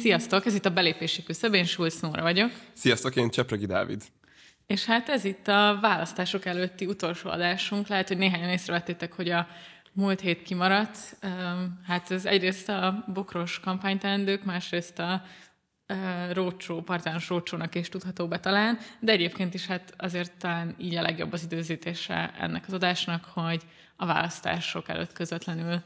Sziasztok, 0.00 0.46
ez 0.46 0.54
itt 0.54 0.64
a 0.64 0.70
belépési 0.70 1.22
küszöb, 1.22 1.54
én 1.54 1.64
Schulz 1.64 2.00
Nóra 2.00 2.22
vagyok. 2.22 2.50
Sziasztok, 2.72 3.16
én 3.16 3.30
Csepregi 3.30 3.66
Dávid. 3.66 4.02
És 4.66 4.84
hát 4.84 5.08
ez 5.08 5.24
itt 5.24 5.48
a 5.48 5.78
választások 5.80 6.44
előtti 6.44 6.86
utolsó 6.86 7.30
adásunk. 7.30 7.86
Lehet, 7.86 8.08
hogy 8.08 8.18
néhányan 8.18 8.48
észrevettétek, 8.48 9.12
hogy 9.12 9.30
a 9.30 9.48
múlt 9.92 10.20
hét 10.20 10.42
kimaradt. 10.42 11.16
Hát 11.86 12.10
ez 12.10 12.26
egyrészt 12.26 12.68
a 12.68 13.04
bokros 13.12 13.60
kampányteendők, 13.60 14.44
másrészt 14.44 14.98
a 14.98 15.22
rócsó, 16.32 16.80
partános 16.82 17.28
rócsónak 17.28 17.74
is 17.74 17.88
tudható 17.88 18.28
be 18.28 18.40
talán, 18.40 18.78
de 19.00 19.12
egyébként 19.12 19.54
is 19.54 19.66
hát 19.66 19.94
azért 19.96 20.32
talán 20.38 20.74
így 20.78 20.96
a 20.96 21.02
legjobb 21.02 21.32
az 21.32 21.42
időzítése 21.42 22.34
ennek 22.38 22.64
az 22.66 22.72
adásnak, 22.72 23.24
hogy 23.24 23.62
a 23.96 24.06
választások 24.06 24.88
előtt 24.88 25.12
közvetlenül 25.12 25.82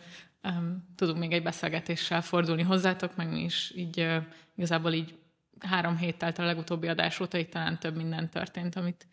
tudunk 0.97 1.19
még 1.19 1.33
egy 1.33 1.43
beszélgetéssel 1.43 2.23
fordulni 2.23 2.63
hozzátok, 2.63 3.17
meg 3.17 3.33
mi 3.33 3.41
is 3.41 3.73
így 3.77 4.09
igazából 4.57 4.93
így 4.93 5.19
három 5.59 5.97
hét 5.97 6.19
telt 6.19 6.39
a 6.39 6.45
legutóbbi 6.45 6.89
adás 6.89 7.21
óta, 7.21 7.39
így 7.39 7.49
talán 7.49 7.79
több 7.79 7.97
minden 7.97 8.31
történt, 8.31 8.77
amit, 8.77 9.07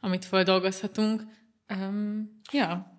amit 0.00 0.24
feldolgozhatunk. 0.24 1.22
Um, 1.68 2.40
ja. 2.52 2.96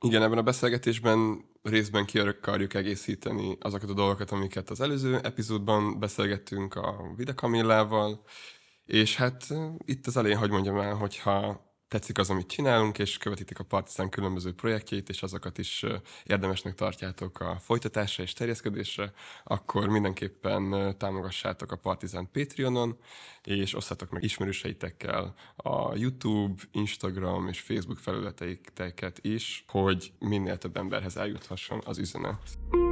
Igen, 0.00 0.22
ebben 0.22 0.38
a 0.38 0.42
beszélgetésben 0.42 1.44
részben 1.62 2.04
ki 2.04 2.18
akarjuk 2.18 2.74
egészíteni 2.74 3.56
azokat 3.60 3.90
a 3.90 3.94
dolgokat, 3.94 4.30
amiket 4.30 4.70
az 4.70 4.80
előző 4.80 5.18
epizódban 5.22 5.98
beszélgettünk 5.98 6.74
a 6.74 7.12
Vida 7.16 7.34
Kamillával, 7.34 8.24
és 8.84 9.16
hát 9.16 9.46
itt 9.78 10.06
az 10.06 10.16
elején, 10.16 10.38
hogy 10.38 10.50
mondjam 10.50 10.78
el, 10.78 10.94
hogyha 10.94 11.64
tetszik 11.94 12.18
az, 12.18 12.30
amit 12.30 12.46
csinálunk, 12.46 12.98
és 12.98 13.18
követitek 13.18 13.58
a 13.58 13.64
Partizán 13.64 14.08
különböző 14.08 14.54
projektjét, 14.54 15.08
és 15.08 15.22
azokat 15.22 15.58
is 15.58 15.84
érdemesnek 16.24 16.74
tartjátok 16.74 17.40
a 17.40 17.56
folytatásra 17.60 18.22
és 18.22 18.32
terjeszkedésre, 18.32 19.12
akkor 19.44 19.88
mindenképpen 19.88 20.94
támogassátok 20.98 21.72
a 21.72 21.76
Partizán 21.76 22.28
Patreonon, 22.32 22.96
és 23.42 23.74
osztatok 23.74 24.10
meg 24.10 24.22
ismerőseitekkel 24.22 25.34
a 25.56 25.96
YouTube, 25.96 26.62
Instagram 26.72 27.48
és 27.48 27.60
Facebook 27.60 27.98
felületeiket 27.98 29.18
is, 29.22 29.64
hogy 29.68 30.12
minél 30.18 30.58
több 30.58 30.76
emberhez 30.76 31.16
eljuthasson 31.16 31.82
az 31.84 31.98
üzenet 31.98 32.83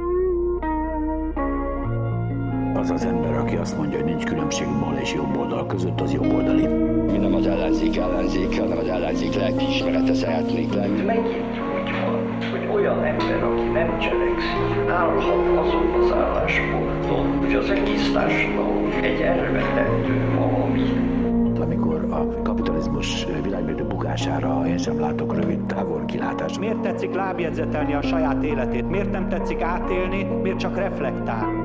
az 2.83 2.89
az 2.89 3.05
ember, 3.05 3.37
aki 3.37 3.55
azt 3.55 3.77
mondja, 3.77 3.97
hogy 3.97 4.05
nincs 4.05 4.23
különbség 4.23 4.67
bal 4.79 4.97
és 5.01 5.13
jobb 5.13 5.37
oldal 5.37 5.65
között, 5.65 6.01
az 6.01 6.13
jobb 6.13 6.33
oldali. 6.33 6.67
Mi 7.11 7.17
nem 7.17 7.33
az 7.33 7.47
ellenzék 7.47 7.97
ellenzék, 7.97 8.59
hanem 8.59 8.77
az 8.77 8.87
ellenzék 8.87 9.33
lelkiismerete 9.35 10.13
szeretnék 10.13 10.73
lenni. 10.73 11.01
Megint 11.01 11.61
úgy 11.75 11.91
van, 12.05 12.37
hogy 12.51 12.75
olyan 12.75 13.03
ember, 13.03 13.43
aki 13.43 13.63
nem 13.63 13.99
cselekszik, 13.99 14.89
állhat 14.89 15.57
azon 15.57 16.01
az 16.01 16.11
állásponton, 16.11 17.37
hogy 17.37 17.53
az 17.53 17.69
egész 17.69 18.11
társadalom 18.11 18.91
egy 19.01 19.21
elvetendő 19.21 20.35
valami 20.37 21.11
amikor 21.59 22.07
a 22.09 22.41
kapitalizmus 22.41 23.25
világmérdő 23.43 23.83
bukására 23.83 24.67
én 24.67 24.77
sem 24.77 24.99
látok 24.99 25.35
rövid 25.35 25.65
távol 25.65 26.05
kilátást. 26.05 26.59
Miért 26.59 26.79
tetszik 26.81 27.13
lábjegyzetelni 27.13 27.93
a 27.93 28.01
saját 28.01 28.43
életét? 28.43 28.89
Miért 28.89 29.11
nem 29.11 29.29
tetszik 29.29 29.61
átélni? 29.61 30.23
Miért 30.23 30.57
csak 30.57 30.77
reflektál? 30.77 31.62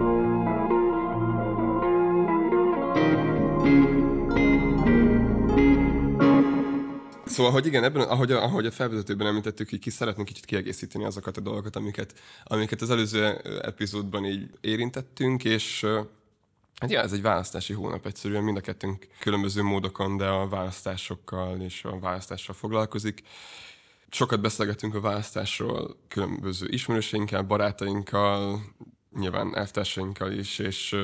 Szóval, 7.27 7.53
hogy 7.53 7.67
igen, 7.67 7.85
ebben, 7.85 8.09
ahogy 8.09 8.33
a, 8.33 8.43
ahogy 8.43 8.67
a 8.67 8.71
felvezetőben 8.71 9.27
említettük, 9.27 9.71
hogy 9.71 9.79
ki 9.79 9.91
szeretnénk 9.91 10.29
kicsit 10.29 10.45
kiegészíteni 10.45 11.05
azokat 11.05 11.37
a 11.37 11.41
dolgokat, 11.41 11.77
amiket, 11.77 12.15
amiket 12.45 12.81
az 12.81 12.91
előző 12.91 13.25
epizódban 13.63 14.25
így 14.25 14.51
érintettünk, 14.61 15.45
és 15.45 15.87
Hát 16.81 16.91
ja, 16.91 17.01
ez 17.01 17.13
egy 17.13 17.23
választási 17.23 17.73
hónap 17.73 18.07
egyszerűen, 18.07 18.43
mind 18.43 18.57
a 18.57 18.61
kettőnk 18.61 19.09
különböző 19.21 19.63
módokon, 19.63 20.17
de 20.17 20.27
a 20.27 20.49
választásokkal 20.49 21.61
és 21.61 21.85
a 21.85 21.99
választással 21.99 22.55
foglalkozik. 22.55 23.23
Sokat 24.11 24.41
beszélgetünk 24.41 24.95
a 24.95 25.01
választásról 25.01 25.97
különböző 26.09 26.67
ismerőseinkkel, 26.69 27.43
barátainkkal, 27.43 28.61
nyilván 29.19 29.57
elvtársainkkal 29.57 30.33
is, 30.33 30.59
és 30.59 30.97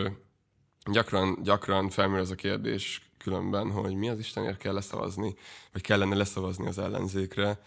gyakran, 0.84 1.38
gyakran 1.42 1.90
felmerül 1.90 2.22
az 2.22 2.30
a 2.30 2.34
kérdés 2.34 3.08
különben, 3.18 3.70
hogy 3.70 3.94
mi 3.94 4.08
az 4.08 4.18
Istenért 4.18 4.58
kell 4.58 4.72
leszavazni, 4.72 5.34
vagy 5.72 5.82
kellene 5.82 6.14
leszavazni 6.14 6.66
az 6.66 6.78
ellenzékre, 6.78 7.60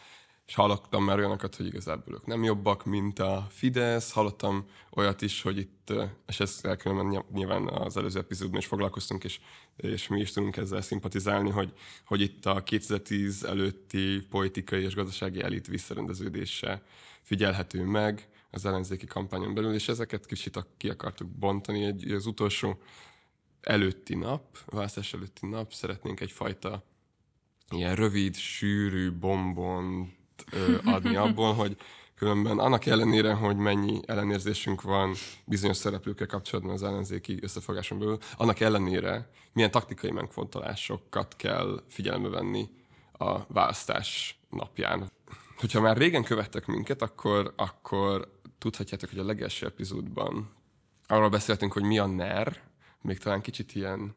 és 0.47 0.55
hallottam 0.55 1.03
már 1.03 1.17
olyanokat, 1.17 1.55
hogy 1.55 1.65
igazából 1.65 2.13
ők 2.13 2.25
nem 2.25 2.43
jobbak, 2.43 2.85
mint 2.85 3.19
a 3.19 3.47
Fidesz, 3.49 4.11
hallottam 4.11 4.65
olyat 4.91 5.21
is, 5.21 5.41
hogy 5.41 5.57
itt, 5.57 5.93
és 6.27 6.39
ezt 6.39 6.77
különben 6.77 7.25
nyilván 7.33 7.67
az 7.67 7.97
előző 7.97 8.19
epizódban 8.19 8.59
is 8.59 8.65
foglalkoztunk, 8.65 9.23
és, 9.23 9.39
és 9.77 10.07
mi 10.07 10.19
is 10.19 10.31
tudunk 10.31 10.57
ezzel 10.57 10.81
szimpatizálni, 10.81 11.49
hogy, 11.49 11.73
hogy 12.05 12.21
itt 12.21 12.45
a 12.45 12.63
2010 12.63 13.43
előtti 13.43 14.21
politikai 14.29 14.83
és 14.83 14.95
gazdasági 14.95 15.41
elit 15.41 15.67
visszarendeződése 15.67 16.81
figyelhető 17.21 17.83
meg 17.83 18.27
az 18.51 18.65
ellenzéki 18.65 19.05
kampányon 19.05 19.53
belül, 19.53 19.73
és 19.73 19.87
ezeket 19.87 20.25
kicsit 20.25 20.65
ki 20.77 20.89
akartuk 20.89 21.27
bontani. 21.27 21.83
Egy, 21.83 22.11
az 22.11 22.25
utolsó 22.25 22.81
előtti 23.61 24.15
nap, 24.15 24.57
választás 24.65 25.13
előtti 25.13 25.47
nap 25.47 25.73
szeretnénk 25.73 26.19
egyfajta 26.19 26.83
ilyen 27.69 27.95
rövid, 27.95 28.35
sűrű 28.35 29.11
bombon 29.11 30.13
adni 30.83 31.15
abból, 31.25 31.53
hogy 31.53 31.77
különben 32.15 32.59
annak 32.59 32.85
ellenére, 32.85 33.33
hogy 33.33 33.55
mennyi 33.55 33.99
ellenérzésünk 34.05 34.81
van 34.81 35.13
bizonyos 35.45 35.77
szereplőkkel 35.77 36.27
kapcsolatban 36.27 36.73
az 36.73 36.83
ellenzéki 36.83 37.39
összefogáson 37.41 37.99
belül, 37.99 38.17
annak 38.37 38.59
ellenére 38.59 39.29
milyen 39.53 39.71
taktikai 39.71 40.11
megfontolásokat 40.11 41.35
kell 41.35 41.83
figyelembe 41.87 42.29
venni 42.29 42.69
a 43.11 43.53
választás 43.53 44.39
napján. 44.49 45.11
Hogyha 45.57 45.81
már 45.81 45.97
régen 45.97 46.23
követtek 46.23 46.65
minket, 46.65 47.01
akkor, 47.01 47.53
akkor 47.55 48.36
tudhatjátok, 48.57 49.09
hogy 49.09 49.19
a 49.19 49.25
legelső 49.25 49.65
epizódban 49.65 50.55
arról 51.07 51.29
beszéltünk, 51.29 51.73
hogy 51.73 51.83
mi 51.83 51.97
a 51.97 52.05
NER, 52.05 52.61
még 53.01 53.17
talán 53.17 53.41
kicsit 53.41 53.75
ilyen 53.75 54.15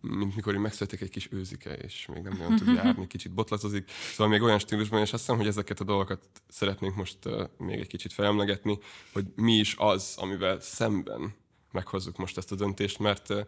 mint 0.00 0.34
mikor 0.34 0.54
én 0.54 0.60
megszületik 0.60 1.00
egy 1.00 1.10
kis 1.10 1.28
őzike, 1.32 1.72
és 1.72 2.06
még 2.06 2.22
nem 2.22 2.36
nagyon 2.36 2.56
tud 2.56 2.74
járni, 2.74 3.06
kicsit 3.16 3.32
botlacozik. 3.32 3.90
Szóval 3.90 4.28
még 4.28 4.42
olyan 4.42 4.58
stílusban, 4.58 5.00
és 5.00 5.12
azt 5.12 5.22
hiszem, 5.22 5.36
hogy 5.36 5.46
ezeket 5.46 5.80
a 5.80 5.84
dolgokat 5.84 6.20
szeretnénk 6.48 6.96
most 6.96 7.18
uh, 7.24 7.48
még 7.58 7.78
egy 7.78 7.86
kicsit 7.86 8.12
felemlegetni, 8.12 8.78
hogy 9.12 9.26
mi 9.34 9.52
is 9.52 9.74
az, 9.78 10.14
amivel 10.16 10.60
szemben 10.60 11.34
meghozzuk 11.72 12.16
most 12.16 12.36
ezt 12.36 12.52
a 12.52 12.54
döntést, 12.54 12.98
mert 12.98 13.30
uh, 13.30 13.40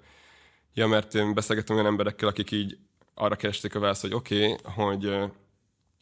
ja, 0.74 0.86
mert 0.86 1.14
én 1.14 1.34
beszélgettem 1.34 1.76
olyan 1.76 1.88
emberekkel, 1.88 2.28
akik 2.28 2.50
így 2.50 2.78
arra 3.14 3.36
keresték 3.36 3.74
a 3.74 3.78
választ, 3.78 4.00
hogy 4.00 4.14
oké, 4.14 4.52
okay, 4.52 4.72
hogy, 4.74 5.06
uh, 5.06 5.30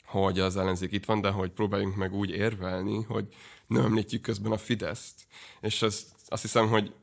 hogy 0.04 0.41
az 0.41 0.56
ellenzék 0.56 0.93
itt 0.93 1.04
van, 1.04 1.21
de 1.21 1.31
hogy 1.31 1.50
próbáljunk 1.50 1.97
meg 1.97 2.15
úgy 2.15 2.31
érvelni, 2.31 3.03
hogy 3.03 3.27
nem 3.66 3.84
említjük 3.84 4.22
közben 4.22 4.53
a 4.53 4.59
Fideszt. 4.59 5.27
És 5.60 5.82
az, 5.82 6.06
azt 6.28 6.43
hiszem, 6.43 6.69
hogy 6.69 6.94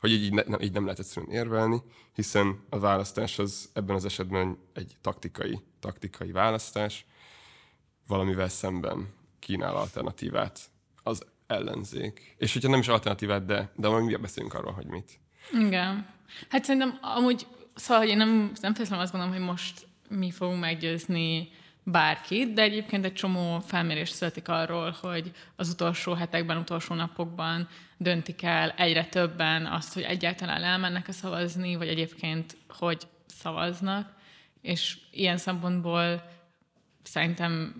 hogy 0.00 0.10
így, 0.10 0.32
ne, 0.32 0.60
így 0.60 0.72
nem 0.72 0.82
lehet 0.82 0.98
egyszerűen 0.98 1.32
érvelni, 1.32 1.82
hiszen 2.14 2.64
a 2.70 2.78
választás 2.78 3.38
az 3.38 3.70
ebben 3.72 3.96
az 3.96 4.04
esetben 4.04 4.58
egy 4.72 4.96
taktikai, 5.00 5.60
taktikai 5.80 6.30
választás, 6.30 7.06
valamivel 8.06 8.48
szemben 8.48 9.14
kínál 9.38 9.76
alternatívát 9.76 10.60
az 11.02 11.26
ellenzék. 11.46 12.34
És 12.38 12.52
hogyha 12.52 12.68
nem 12.68 12.80
is 12.80 12.88
alternatívát, 12.88 13.44
de, 13.44 13.72
de 13.76 13.88
majd 13.88 14.04
mi 14.04 14.16
beszélünk 14.16 14.54
arról, 14.54 14.72
hogy 14.72 14.86
mit. 14.86 15.20
Igen. 15.52 16.14
Hát 16.48 16.64
szerintem 16.64 16.98
amúgy, 17.00 17.46
szóval 17.74 18.08
én 18.08 18.16
nem, 18.16 18.28
nem 18.60 18.74
feltétlenül 18.74 19.04
azt 19.04 19.12
gondolom, 19.12 19.36
hogy 19.36 19.46
most 19.46 19.86
mi 20.08 20.30
fogunk 20.30 20.60
meggyőzni 20.60 21.50
bárkit, 21.88 22.52
de 22.52 22.62
egyébként 22.62 23.04
egy 23.04 23.12
csomó 23.12 23.60
felmérés 23.60 24.08
születik 24.08 24.48
arról, 24.48 24.96
hogy 25.00 25.32
az 25.56 25.68
utolsó 25.68 26.12
hetekben, 26.12 26.56
utolsó 26.56 26.94
napokban 26.94 27.68
döntik 27.96 28.42
el 28.42 28.70
egyre 28.70 29.04
többen 29.04 29.66
azt, 29.66 29.94
hogy 29.94 30.02
egyáltalán 30.02 30.62
elmennek 30.62 31.08
a 31.08 31.12
szavazni, 31.12 31.76
vagy 31.76 31.88
egyébként 31.88 32.56
hogy 32.68 33.06
szavaznak, 33.26 34.14
és 34.62 34.98
ilyen 35.10 35.36
szempontból 35.36 36.30
szerintem 37.02 37.74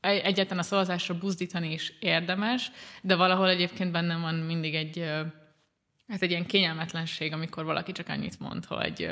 egyáltalán 0.00 0.58
a 0.58 0.66
szavazásra 0.66 1.18
buzdítani 1.18 1.72
is 1.72 1.92
érdemes, 2.00 2.70
de 3.02 3.16
valahol 3.16 3.48
egyébként 3.48 3.92
bennem 3.92 4.20
van 4.20 4.34
mindig 4.34 4.74
egy, 4.74 5.04
hát 6.08 6.22
egy 6.22 6.30
ilyen 6.30 6.46
kényelmetlenség, 6.46 7.32
amikor 7.32 7.64
valaki 7.64 7.92
csak 7.92 8.08
annyit 8.08 8.40
mond, 8.40 8.64
hogy 8.64 9.10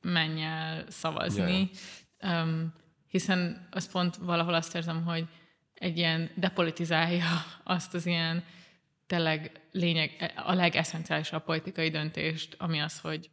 menj 0.00 0.42
el 0.42 0.84
szavazni, 0.88 1.56
yeah. 1.56 1.68
Um, 2.22 2.74
hiszen 3.08 3.68
az 3.70 3.90
pont 3.90 4.16
valahol 4.16 4.54
azt 4.54 4.74
érzem, 4.74 5.04
hogy 5.04 5.28
egy 5.74 5.96
ilyen 5.96 6.30
depolitizálja 6.34 7.44
azt 7.64 7.94
az 7.94 8.06
ilyen 8.06 8.44
tényleg 9.06 9.60
lényeg, 9.72 10.32
a 10.36 10.52
legesszenciálisabb 10.52 11.44
politikai 11.44 11.90
döntést, 11.90 12.54
ami 12.58 12.80
az, 12.80 13.00
hogy 13.00 13.30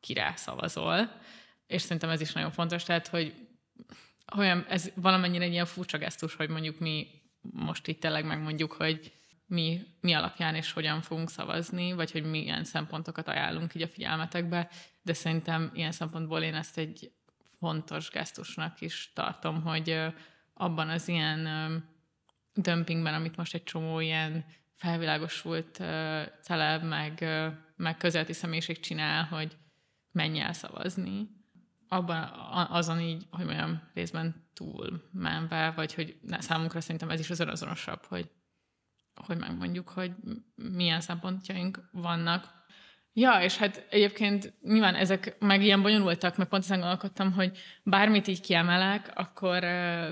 kire 0.00 0.32
szavazol. 0.36 1.20
És 1.66 1.82
szerintem 1.82 2.10
ez 2.10 2.20
is 2.20 2.32
nagyon 2.32 2.50
fontos, 2.50 2.82
tehát, 2.82 3.06
hogy 3.06 3.48
olyan, 4.36 4.64
ez 4.68 4.90
valamennyire 4.94 5.44
egy 5.44 5.52
ilyen 5.52 5.66
furcsa 5.66 5.98
gesztus, 5.98 6.34
hogy 6.34 6.48
mondjuk 6.48 6.78
mi 6.78 7.06
most 7.40 7.86
itt 7.86 8.00
tényleg 8.00 8.24
megmondjuk, 8.24 8.72
hogy 8.72 9.12
mi, 9.46 9.82
mi 10.00 10.12
alapján 10.12 10.54
és 10.54 10.72
hogyan 10.72 11.02
fogunk 11.02 11.30
szavazni, 11.30 11.92
vagy 11.92 12.10
hogy 12.10 12.24
milyen 12.24 12.64
szempontokat 12.64 13.28
ajánlunk 13.28 13.74
így 13.74 13.82
a 13.82 13.88
figyelmetekbe, 13.88 14.70
de 15.02 15.12
szerintem 15.12 15.70
ilyen 15.74 15.92
szempontból 15.92 16.42
én 16.42 16.54
ezt 16.54 16.78
egy 16.78 17.12
fontos 17.58 18.10
gesztusnak 18.10 18.80
is 18.80 19.12
tartom, 19.14 19.62
hogy 19.62 20.00
abban 20.54 20.88
az 20.88 21.08
ilyen 21.08 21.48
dömpingben, 22.54 23.14
amit 23.14 23.36
most 23.36 23.54
egy 23.54 23.62
csomó 23.62 24.00
ilyen 24.00 24.44
felvilágosult 24.76 25.74
celeb, 26.42 26.82
meg, 26.82 27.24
meg 27.76 27.96
közelti 27.96 28.32
személyiség 28.32 28.80
csinál, 28.80 29.24
hogy 29.24 29.56
menj 30.12 30.40
el 30.40 30.52
szavazni, 30.52 31.36
abban 31.88 32.22
azon 32.70 33.00
így, 33.00 33.26
hogy 33.30 33.44
mondjam, 33.44 33.82
részben 33.94 34.48
túl 34.54 35.08
menve, 35.12 35.70
vagy 35.70 35.94
hogy 35.94 36.18
számunkra 36.38 36.80
szerintem 36.80 37.10
ez 37.10 37.20
is 37.20 37.30
az 37.30 37.40
önazonosabb, 37.40 38.04
hogy, 38.04 38.30
hogy 39.14 39.36
megmondjuk, 39.36 39.88
hogy 39.88 40.12
milyen 40.54 41.00
szempontjaink 41.00 41.88
vannak. 41.92 42.56
Ja, 43.18 43.40
és 43.42 43.56
hát 43.56 43.86
egyébként 43.90 44.52
nyilván 44.62 44.94
ezek 44.94 45.36
meg 45.38 45.62
ilyen 45.62 45.82
bonyolultak, 45.82 46.36
mert 46.36 46.50
pont 46.50 46.62
ezen 46.62 46.78
gondolkodtam, 46.78 47.32
hogy 47.32 47.58
bármit 47.82 48.26
így 48.26 48.40
kiemelek, 48.40 49.10
akkor 49.14 49.64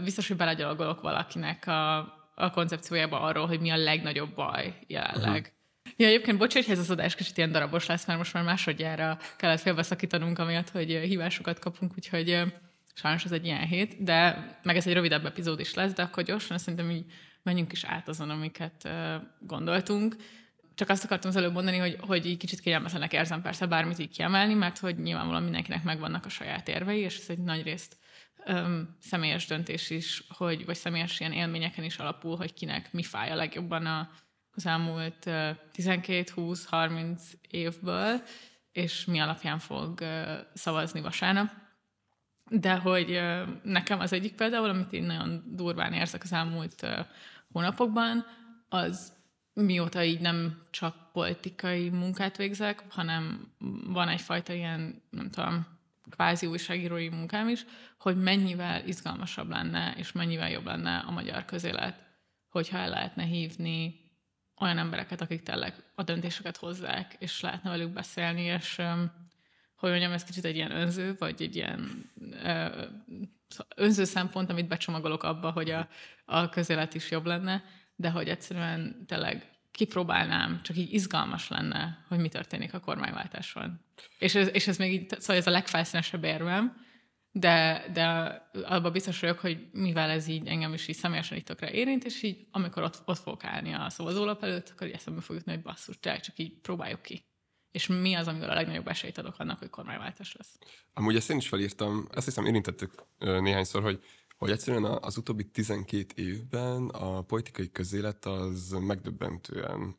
biztos, 0.04 0.28
hogy 0.28 0.36
belegyalogolok 0.36 1.00
valakinek 1.00 1.66
a, 1.66 1.96
a 2.34 2.50
koncepciójába 2.50 3.20
arról, 3.20 3.46
hogy 3.46 3.60
mi 3.60 3.70
a 3.70 3.76
legnagyobb 3.76 4.34
baj 4.34 4.74
jelenleg. 4.86 5.38
Uh-huh. 5.40 5.94
Ja, 5.96 6.06
egyébként 6.06 6.38
bocs, 6.38 6.52
hogy 6.52 6.64
ez 6.68 6.78
az 6.78 6.90
adás 6.90 7.14
kicsit 7.14 7.36
ilyen 7.36 7.52
darabos 7.52 7.86
lesz, 7.86 8.06
mert 8.06 8.18
most 8.18 8.32
már 8.32 8.44
másodjára 8.44 9.18
kellett 9.36 9.60
félbeszakítanunk, 9.60 10.38
amiatt, 10.38 10.70
hogy 10.70 10.90
hívásokat 10.90 11.58
kapunk, 11.58 11.92
úgyhogy 11.96 12.42
sajnos 12.94 13.24
ez 13.24 13.32
egy 13.32 13.44
ilyen 13.44 13.66
hét, 13.66 14.02
de 14.02 14.48
meg 14.62 14.76
ez 14.76 14.86
egy 14.86 14.94
rövidebb 14.94 15.26
epizód 15.26 15.60
is 15.60 15.74
lesz, 15.74 15.92
de 15.92 16.02
akkor 16.02 16.22
gyorsan 16.22 16.58
szerintem 16.58 16.90
így 16.90 17.04
menjünk 17.42 17.72
is 17.72 17.84
át 17.84 18.08
azon, 18.08 18.30
amiket 18.30 18.88
gondoltunk. 19.40 20.16
Csak 20.76 20.88
azt 20.88 21.04
akartam 21.04 21.30
az 21.30 21.36
előbb 21.36 21.52
mondani, 21.52 21.76
hogy, 21.76 21.96
hogy 22.00 22.26
így 22.26 22.36
kicsit 22.36 22.60
kényelmetlenek 22.60 23.12
érzem 23.12 23.42
persze 23.42 23.66
bármit 23.66 23.98
így 23.98 24.10
kiemelni, 24.10 24.54
mert 24.54 24.78
hogy 24.78 24.98
nyilvánvalóan 24.98 25.42
mindenkinek 25.42 25.82
megvannak 25.82 26.24
a 26.24 26.28
saját 26.28 26.68
érvei, 26.68 27.00
és 27.00 27.18
ez 27.18 27.28
egy 27.28 27.38
nagy 27.38 27.62
részt 27.62 27.96
öm, 28.44 28.96
személyes 29.00 29.46
döntés 29.46 29.90
is, 29.90 30.24
hogy, 30.28 30.64
vagy 30.64 30.76
személyes 30.76 31.20
ilyen 31.20 31.32
élményeken 31.32 31.84
is 31.84 31.96
alapul, 31.96 32.36
hogy 32.36 32.54
kinek 32.54 32.92
mi 32.92 33.02
fáj 33.02 33.30
a 33.30 33.34
legjobban 33.34 33.86
a, 33.86 34.10
az 34.50 34.66
elmúlt 34.66 35.24
12-20-30 35.26 37.20
évből, 37.50 38.22
és 38.72 39.04
mi 39.04 39.18
alapján 39.18 39.58
fog 39.58 40.04
szavazni 40.54 41.00
vasárnap. 41.00 41.50
De 42.50 42.74
hogy 42.74 43.20
nekem 43.62 44.00
az 44.00 44.12
egyik 44.12 44.34
például, 44.34 44.68
amit 44.68 44.92
én 44.92 45.04
nagyon 45.04 45.42
durván 45.46 45.92
érzek 45.92 46.22
az 46.22 46.32
elmúlt 46.32 46.86
hónapokban, 47.52 48.26
az 48.68 49.15
mióta 49.62 50.04
így 50.04 50.20
nem 50.20 50.62
csak 50.70 51.12
politikai 51.12 51.88
munkát 51.88 52.36
végzek, 52.36 52.82
hanem 52.88 53.52
van 53.86 54.08
egyfajta 54.08 54.52
ilyen, 54.52 55.02
nem 55.10 55.30
tudom, 55.30 55.66
kvázi 56.10 56.46
újságírói 56.46 57.08
munkám 57.08 57.48
is, 57.48 57.64
hogy 57.98 58.22
mennyivel 58.22 58.86
izgalmasabb 58.86 59.48
lenne, 59.48 59.94
és 59.96 60.12
mennyivel 60.12 60.50
jobb 60.50 60.64
lenne 60.64 60.96
a 60.98 61.10
magyar 61.10 61.44
közélet, 61.44 62.04
hogyha 62.48 62.78
el 62.78 62.88
lehetne 62.88 63.22
hívni 63.22 64.00
olyan 64.60 64.78
embereket, 64.78 65.20
akik 65.20 65.42
tényleg 65.42 65.74
a 65.94 66.02
döntéseket 66.02 66.56
hozzák, 66.56 67.16
és 67.18 67.40
lehetne 67.40 67.70
velük 67.70 67.90
beszélni, 67.90 68.42
és 68.42 68.80
hogy 69.76 69.90
mondjam, 69.90 70.12
ez 70.12 70.24
kicsit 70.24 70.44
egy 70.44 70.56
ilyen 70.56 70.70
önző, 70.70 71.16
vagy 71.18 71.42
egy 71.42 71.56
ilyen 71.56 72.10
önző 73.76 74.04
szempont, 74.04 74.50
amit 74.50 74.68
becsomagolok 74.68 75.22
abba, 75.22 75.50
hogy 75.50 75.70
a, 75.70 75.88
a 76.24 76.48
közélet 76.48 76.94
is 76.94 77.10
jobb 77.10 77.26
lenne, 77.26 77.64
de 77.96 78.10
hogy 78.10 78.28
egyszerűen 78.28 79.04
tényleg 79.06 79.50
kipróbálnám, 79.70 80.60
csak 80.62 80.76
így 80.76 80.92
izgalmas 80.92 81.48
lenne, 81.48 82.04
hogy 82.08 82.18
mi 82.18 82.28
történik 82.28 82.74
a 82.74 82.80
kormányváltáson. 82.80 83.80
És 84.18 84.34
ez, 84.34 84.48
és 84.52 84.66
ez 84.66 84.76
még 84.76 84.92
így, 84.92 85.08
szóval 85.20 85.36
ez 85.36 85.46
a 85.46 85.50
legfelszínesebb 85.50 86.24
érvem, 86.24 86.84
de, 87.32 87.84
de 87.92 88.06
abban 88.64 88.92
biztos 88.92 89.20
vagyok, 89.20 89.38
hogy 89.38 89.66
mivel 89.72 90.10
ez 90.10 90.26
így 90.26 90.46
engem 90.46 90.72
is 90.74 90.88
így 90.88 90.96
személyesen 90.96 91.36
így 91.36 91.44
tökre 91.44 91.70
érint, 91.70 92.04
és 92.04 92.22
így 92.22 92.46
amikor 92.50 92.82
ott, 92.82 93.02
ott 93.04 93.18
fogok 93.18 93.44
állni 93.44 93.72
a 93.72 93.90
szavazólap 93.90 94.42
előtt, 94.42 94.68
akkor 94.68 94.86
így 94.86 94.92
eszembe 94.92 95.20
fog 95.20 95.42
hogy 95.44 95.62
basszus, 95.62 95.98
csak 96.00 96.38
így 96.38 96.52
próbáljuk 96.60 97.02
ki. 97.02 97.24
És 97.70 97.86
mi 97.86 98.14
az, 98.14 98.28
amivel 98.28 98.50
a 98.50 98.54
legnagyobb 98.54 98.88
esélyt 98.88 99.18
adok 99.18 99.38
annak, 99.38 99.58
hogy 99.58 99.70
kormányváltás 99.70 100.34
lesz? 100.34 100.58
Amúgy 100.94 101.16
ezt 101.16 101.30
én 101.30 101.36
is 101.36 101.48
felírtam, 101.48 102.08
ezt 102.14 102.24
hiszem 102.24 102.44
érintettük 102.44 102.92
néhányszor, 103.18 103.82
hogy 103.82 104.04
hogy 104.36 104.50
egyszerűen 104.50 104.84
az 104.84 105.16
utóbbi 105.16 105.44
12 105.44 106.06
évben 106.14 106.88
a 106.88 107.22
politikai 107.22 107.70
közélet 107.70 108.24
az 108.24 108.76
megdöbbentően 108.80 109.96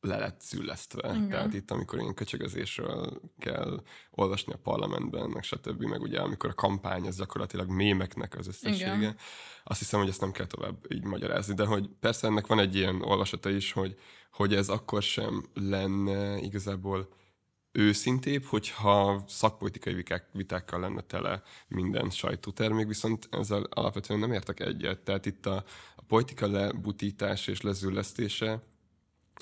le 0.00 0.18
lett 0.18 0.40
szüllesztve. 0.40 1.08
Igen. 1.14 1.28
Tehát 1.28 1.54
itt, 1.54 1.70
amikor 1.70 1.98
ilyen 2.00 2.14
köcsögözésről 2.14 3.20
kell 3.38 3.82
olvasni 4.10 4.52
a 4.52 4.58
parlamentben, 4.62 5.30
meg 5.30 5.42
stb., 5.42 5.82
meg 5.82 6.00
ugye 6.00 6.20
amikor 6.20 6.50
a 6.50 6.54
kampány 6.54 7.06
az 7.06 7.16
gyakorlatilag 7.16 7.68
mémeknek 7.68 8.38
az 8.38 8.46
összessége, 8.46 8.96
Igen. 8.96 9.16
azt 9.64 9.78
hiszem, 9.78 10.00
hogy 10.00 10.08
ezt 10.08 10.20
nem 10.20 10.32
kell 10.32 10.46
tovább 10.46 10.92
így 10.92 11.04
magyarázni, 11.04 11.54
de 11.54 11.64
hogy 11.64 11.90
persze 12.00 12.26
ennek 12.26 12.46
van 12.46 12.58
egy 12.58 12.74
ilyen 12.74 13.02
olvasata 13.02 13.50
is, 13.50 13.72
hogy, 13.72 13.96
hogy 14.30 14.54
ez 14.54 14.68
akkor 14.68 15.02
sem 15.02 15.44
lenne 15.54 16.38
igazából 16.38 17.08
őszintébb, 17.72 18.44
hogyha 18.44 19.24
szakpolitikai 19.28 19.94
viták, 19.94 20.28
vitákkal 20.32 20.80
lenne 20.80 21.00
tele 21.00 21.42
minden 21.68 22.10
sajtótermék, 22.10 22.86
viszont 22.86 23.28
ezzel 23.30 23.62
alapvetően 23.62 24.20
nem 24.20 24.32
értek 24.32 24.60
egyet. 24.60 24.98
Tehát 24.98 25.26
itt 25.26 25.46
a, 25.46 25.64
a 25.96 26.02
politika 26.02 26.46
lebutítás 26.46 27.46
és 27.46 27.60
lezüllesztése 27.60 28.62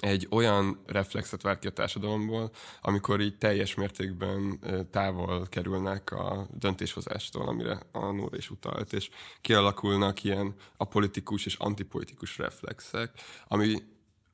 egy 0.00 0.26
olyan 0.30 0.82
reflexet 0.86 1.42
vált 1.42 1.58
ki 1.58 1.66
a 1.66 1.72
társadalomból, 1.72 2.50
amikor 2.80 3.20
így 3.20 3.38
teljes 3.38 3.74
mértékben 3.74 4.60
távol 4.90 5.46
kerülnek 5.48 6.12
a 6.12 6.48
döntéshozástól, 6.52 7.48
amire 7.48 7.82
a 7.92 8.10
Nóra 8.10 8.36
is 8.36 8.50
utalt, 8.50 8.92
és 8.92 9.10
kialakulnak 9.40 10.24
ilyen 10.24 10.54
apolitikus 10.76 11.46
és 11.46 11.54
antipolitikus 11.54 12.38
reflexek, 12.38 13.10
ami, 13.48 13.82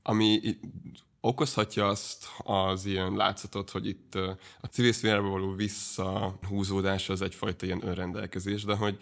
ami 0.02 0.40
okozhatja 1.24 1.86
azt 1.86 2.26
az 2.38 2.84
ilyen 2.84 3.12
látszatot, 3.16 3.70
hogy 3.70 3.86
itt 3.86 4.14
a 4.60 4.66
civil 4.70 4.92
szférába 4.92 5.28
való 5.28 5.54
visszahúzódás 5.54 7.08
az 7.08 7.22
egyfajta 7.22 7.66
ilyen 7.66 7.86
önrendelkezés, 7.86 8.64
de 8.64 8.74
hogy 8.74 9.00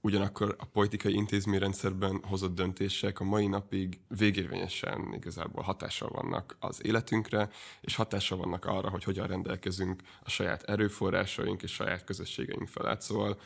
ugyanakkor 0.00 0.56
a 0.58 0.64
politikai 0.64 1.14
intézményrendszerben 1.14 2.20
hozott 2.28 2.54
döntések 2.54 3.20
a 3.20 3.24
mai 3.24 3.46
napig 3.46 4.00
végérvényesen 4.08 5.12
igazából 5.14 5.62
hatással 5.62 6.08
vannak 6.08 6.56
az 6.60 6.84
életünkre, 6.84 7.48
és 7.80 7.94
hatással 7.94 8.38
vannak 8.38 8.64
arra, 8.64 8.90
hogy 8.90 9.04
hogyan 9.04 9.26
rendelkezünk 9.26 10.02
a 10.22 10.30
saját 10.30 10.62
erőforrásaink 10.62 11.62
és 11.62 11.72
saját 11.72 12.04
közösségeink 12.04 12.68
felett. 12.68 13.00
Szóval 13.00 13.38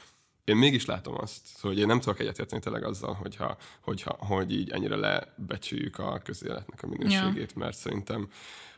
én 0.46 0.56
mégis 0.56 0.84
látom 0.84 1.14
azt, 1.20 1.60
hogy 1.60 1.78
én 1.78 1.86
nem 1.86 2.00
tudok 2.00 2.20
egyetérteni 2.20 2.62
tényleg 2.62 2.84
azzal, 2.84 3.14
hogyha, 3.14 3.56
hogyha, 3.80 4.16
hogy 4.18 4.52
így 4.52 4.70
ennyire 4.70 4.96
lebecsüljük 4.96 5.98
a 5.98 6.20
közéletnek 6.24 6.82
a 6.82 6.86
minőségét, 6.86 7.52
ja. 7.52 7.58
mert 7.58 7.76
szerintem 7.76 8.28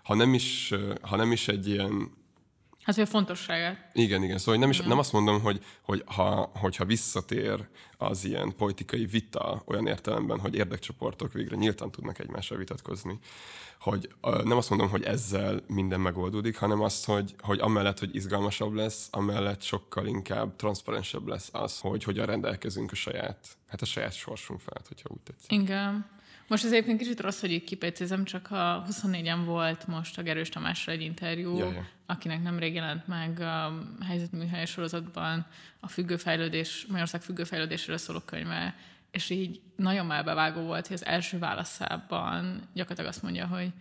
ha 0.02 0.14
nem 0.14 0.34
is, 0.34 0.74
ha 1.00 1.16
nem 1.16 1.32
is 1.32 1.48
egy 1.48 1.68
ilyen 1.68 2.10
Hát, 2.88 2.96
hogy 2.96 3.06
a 3.06 3.10
fontosságát. 3.10 3.90
Igen, 3.92 4.22
igen. 4.22 4.38
Szóval 4.38 4.60
nem, 4.60 4.70
is, 4.70 4.80
nem 4.80 4.98
azt 4.98 5.12
mondom, 5.12 5.40
hogy, 5.40 5.64
hogy 5.82 6.02
ha, 6.06 6.50
hogyha 6.54 6.84
visszatér 6.84 7.68
az 7.98 8.24
ilyen 8.24 8.56
politikai 8.56 9.06
vita 9.06 9.62
olyan 9.66 9.86
értelemben, 9.86 10.38
hogy 10.38 10.54
érdekcsoportok 10.54 11.32
végre 11.32 11.56
nyíltan 11.56 11.90
tudnak 11.90 12.18
egymással 12.18 12.58
vitatkozni, 12.58 13.18
hogy 13.80 14.08
nem 14.20 14.56
azt 14.56 14.70
mondom, 14.70 14.88
hogy 14.88 15.02
ezzel 15.02 15.62
minden 15.66 16.00
megoldódik, 16.00 16.56
hanem 16.56 16.80
azt, 16.80 17.04
hogy, 17.04 17.34
hogy 17.38 17.58
amellett, 17.58 17.98
hogy 17.98 18.14
izgalmasabb 18.14 18.72
lesz, 18.72 19.08
amellett 19.10 19.62
sokkal 19.62 20.06
inkább 20.06 20.56
transzparensebb 20.56 21.26
lesz 21.26 21.48
az, 21.52 21.78
hogy 21.80 22.04
hogyan 22.04 22.26
rendelkezünk 22.26 22.92
a 22.92 22.94
saját, 22.94 23.46
hát 23.66 23.82
a 23.82 23.86
saját 23.86 24.14
sorsunk 24.14 24.60
felett, 24.60 24.88
hogyha 24.88 25.08
úgy 25.12 25.20
tetszik. 25.20 25.52
Igen. 25.52 26.17
Most 26.48 26.64
az 26.64 26.72
egyébként 26.72 26.98
kicsit 26.98 27.20
rossz, 27.20 27.40
hogy 27.40 27.52
így 27.52 27.64
kipécézem, 27.64 28.24
csak 28.24 28.50
a 28.50 28.84
24-en 28.90 29.40
volt 29.44 29.86
most 29.86 30.18
a 30.18 30.22
Gerős 30.22 30.48
Tamásra 30.48 30.92
egy 30.92 31.02
interjú, 31.02 31.58
ja, 31.58 31.72
ja. 31.72 31.86
akinek 32.06 32.42
nemrég 32.42 32.74
jelent 32.74 33.06
meg 33.06 33.40
a 33.40 33.78
helyzetműhely 34.06 34.66
sorozatban 34.66 35.46
a 35.80 35.88
függőfejlődés, 35.88 36.84
Magyarország 36.86 37.22
függőfejlődésről 37.22 37.96
szóló 37.96 38.18
könyve, 38.20 38.74
és 39.10 39.30
így 39.30 39.60
nagyon 39.76 40.12
elbevágó 40.12 40.60
volt, 40.60 40.86
hogy 40.86 40.96
az 40.96 41.04
első 41.04 41.38
válaszában 41.38 42.68
gyakorlatilag 42.72 43.10
azt 43.10 43.22
mondja, 43.22 43.46
hogy 43.46 43.72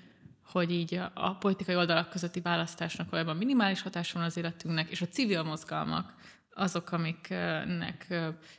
hogy 0.52 0.72
így 0.72 0.96
a, 0.96 1.12
a 1.14 1.36
politikai 1.36 1.76
oldalak 1.76 2.10
közötti 2.10 2.42
választásnak 2.42 3.10
valójában 3.10 3.38
minimális 3.38 3.82
hatása 3.82 4.18
van 4.18 4.28
az 4.28 4.38
életünknek, 4.38 4.90
és 4.90 5.02
a 5.02 5.08
civil 5.08 5.44
mozgalmak 5.44 6.14
azok, 6.54 6.92
amiknek 6.92 8.08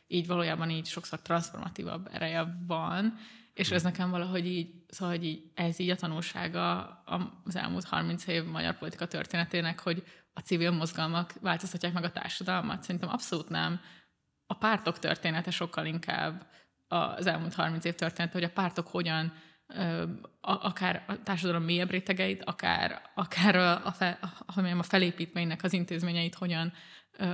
így 0.06 0.26
valójában 0.26 0.70
így 0.70 0.86
sokszor 0.86 1.20
transformatívabb 1.20 2.08
ereje 2.12 2.56
van, 2.66 3.18
és 3.58 3.70
ez 3.70 3.82
nekem 3.82 4.10
valahogy 4.10 4.46
így, 4.46 4.70
szóval 4.88 5.14
hogy 5.14 5.24
így, 5.24 5.50
ez 5.54 5.78
így 5.78 5.90
a 5.90 5.96
tanulsága 5.96 6.84
az 7.44 7.56
elmúlt 7.56 7.84
30 7.84 8.26
év 8.26 8.44
magyar 8.44 8.78
politika 8.78 9.06
történetének, 9.06 9.80
hogy 9.80 10.02
a 10.32 10.40
civil 10.40 10.70
mozgalmak 10.70 11.32
változtatják 11.40 11.92
meg 11.92 12.04
a 12.04 12.12
társadalmat. 12.12 12.82
Szerintem 12.82 13.08
abszolút 13.08 13.48
nem. 13.48 13.80
A 14.46 14.54
pártok 14.54 14.98
története 14.98 15.50
sokkal 15.50 15.86
inkább 15.86 16.46
az 16.88 17.26
elmúlt 17.26 17.54
30 17.54 17.84
év 17.84 17.94
története, 17.94 18.32
hogy 18.32 18.44
a 18.44 18.50
pártok 18.50 18.88
hogyan 18.88 19.32
akár 20.40 21.04
a 21.06 21.22
társadalom 21.22 21.62
mélyebb 21.62 21.90
rétegeit, 21.90 22.44
akár, 22.44 23.02
akár 23.14 23.56
a, 23.56 23.86
a, 23.86 23.92
fe, 23.92 24.18
a, 24.78 24.82
felépítménynek 24.82 25.62
az 25.62 25.72
intézményeit 25.72 26.34
hogyan 26.34 26.72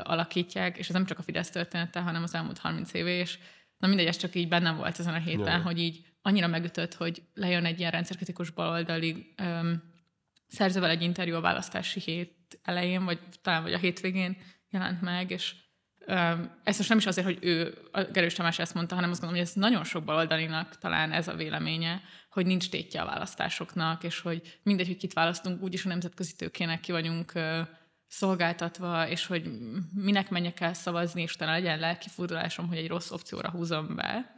alakítják, 0.03 0.79
és 0.79 0.89
ez 0.89 0.95
nem 0.95 1.05
csak 1.05 1.19
a 1.19 1.23
Fidesz 1.23 1.51
története, 1.51 2.01
hanem 2.01 2.23
az 2.23 2.35
elmúlt 2.35 2.59
30 2.59 2.93
év, 2.93 3.07
és 3.07 3.39
na 3.79 3.87
mindegy, 3.87 4.07
ez 4.07 4.17
csak 4.17 4.35
így 4.35 4.49
bennem 4.49 4.77
volt 4.77 4.99
ezen 4.99 5.15
a 5.15 5.19
héten, 5.19 5.53
Jaj. 5.53 5.61
hogy 5.61 5.79
így 5.79 6.14
annyira 6.27 6.47
megütött, 6.47 6.95
hogy 6.95 7.23
lejön 7.35 7.65
egy 7.65 7.79
ilyen 7.79 7.91
rendszerkritikus 7.91 8.51
baloldali 8.51 9.35
szerzővel 10.47 10.91
egy 10.91 11.03
interjú 11.03 11.35
a 11.35 11.41
választási 11.41 12.01
hét 12.01 12.59
elején, 12.63 13.05
vagy 13.05 13.19
talán 13.43 13.63
vagy 13.63 13.73
a 13.73 13.79
hétvégén 13.79 14.37
jelent 14.71 15.01
meg, 15.01 15.31
és 15.31 15.55
ez 16.65 16.77
most 16.77 16.89
nem 16.89 16.99
is 16.99 17.07
azért, 17.07 17.27
hogy 17.27 17.39
ő, 17.41 17.79
a 17.93 18.03
Gerős 18.03 18.35
Tamás 18.35 18.59
ezt 18.59 18.75
mondta, 18.75 18.95
hanem 18.95 19.11
azt 19.11 19.21
gondolom, 19.21 19.45
hogy 19.45 19.53
ez 19.55 19.61
nagyon 19.63 19.85
sok 19.85 20.05
baloldalinak 20.05 20.79
talán 20.79 21.13
ez 21.13 21.29
a 21.29 21.35
véleménye, 21.35 22.03
hogy 22.31 22.47
nincs 22.47 22.69
tétje 22.69 23.01
a 23.01 23.07
választásoknak, 23.07 24.05
és 24.05 24.21
hogy 24.21 24.59
mindegy, 24.63 24.87
hogy 24.87 24.97
kit 24.97 25.13
választunk, 25.13 25.63
úgyis 25.63 25.85
a 25.85 25.89
nemzetközi 25.89 26.37
tőkének 26.37 26.81
ki 26.81 26.93
vagyunk 26.93 27.33
szolgáltatva, 28.07 29.09
és 29.09 29.27
hogy 29.27 29.51
minek 29.95 30.31
menjek 30.31 30.61
el 30.61 30.75
szavazni, 30.75 31.23
és 31.23 31.35
utána 31.35 31.53
legyen 31.53 31.79
lelki 31.79 32.09
fordulásom, 32.09 32.69
hogy 32.69 32.77
egy 32.77 32.89
rossz 32.89 33.11
opcióra 33.11 33.51
húzom 33.51 33.95
be. 33.95 34.37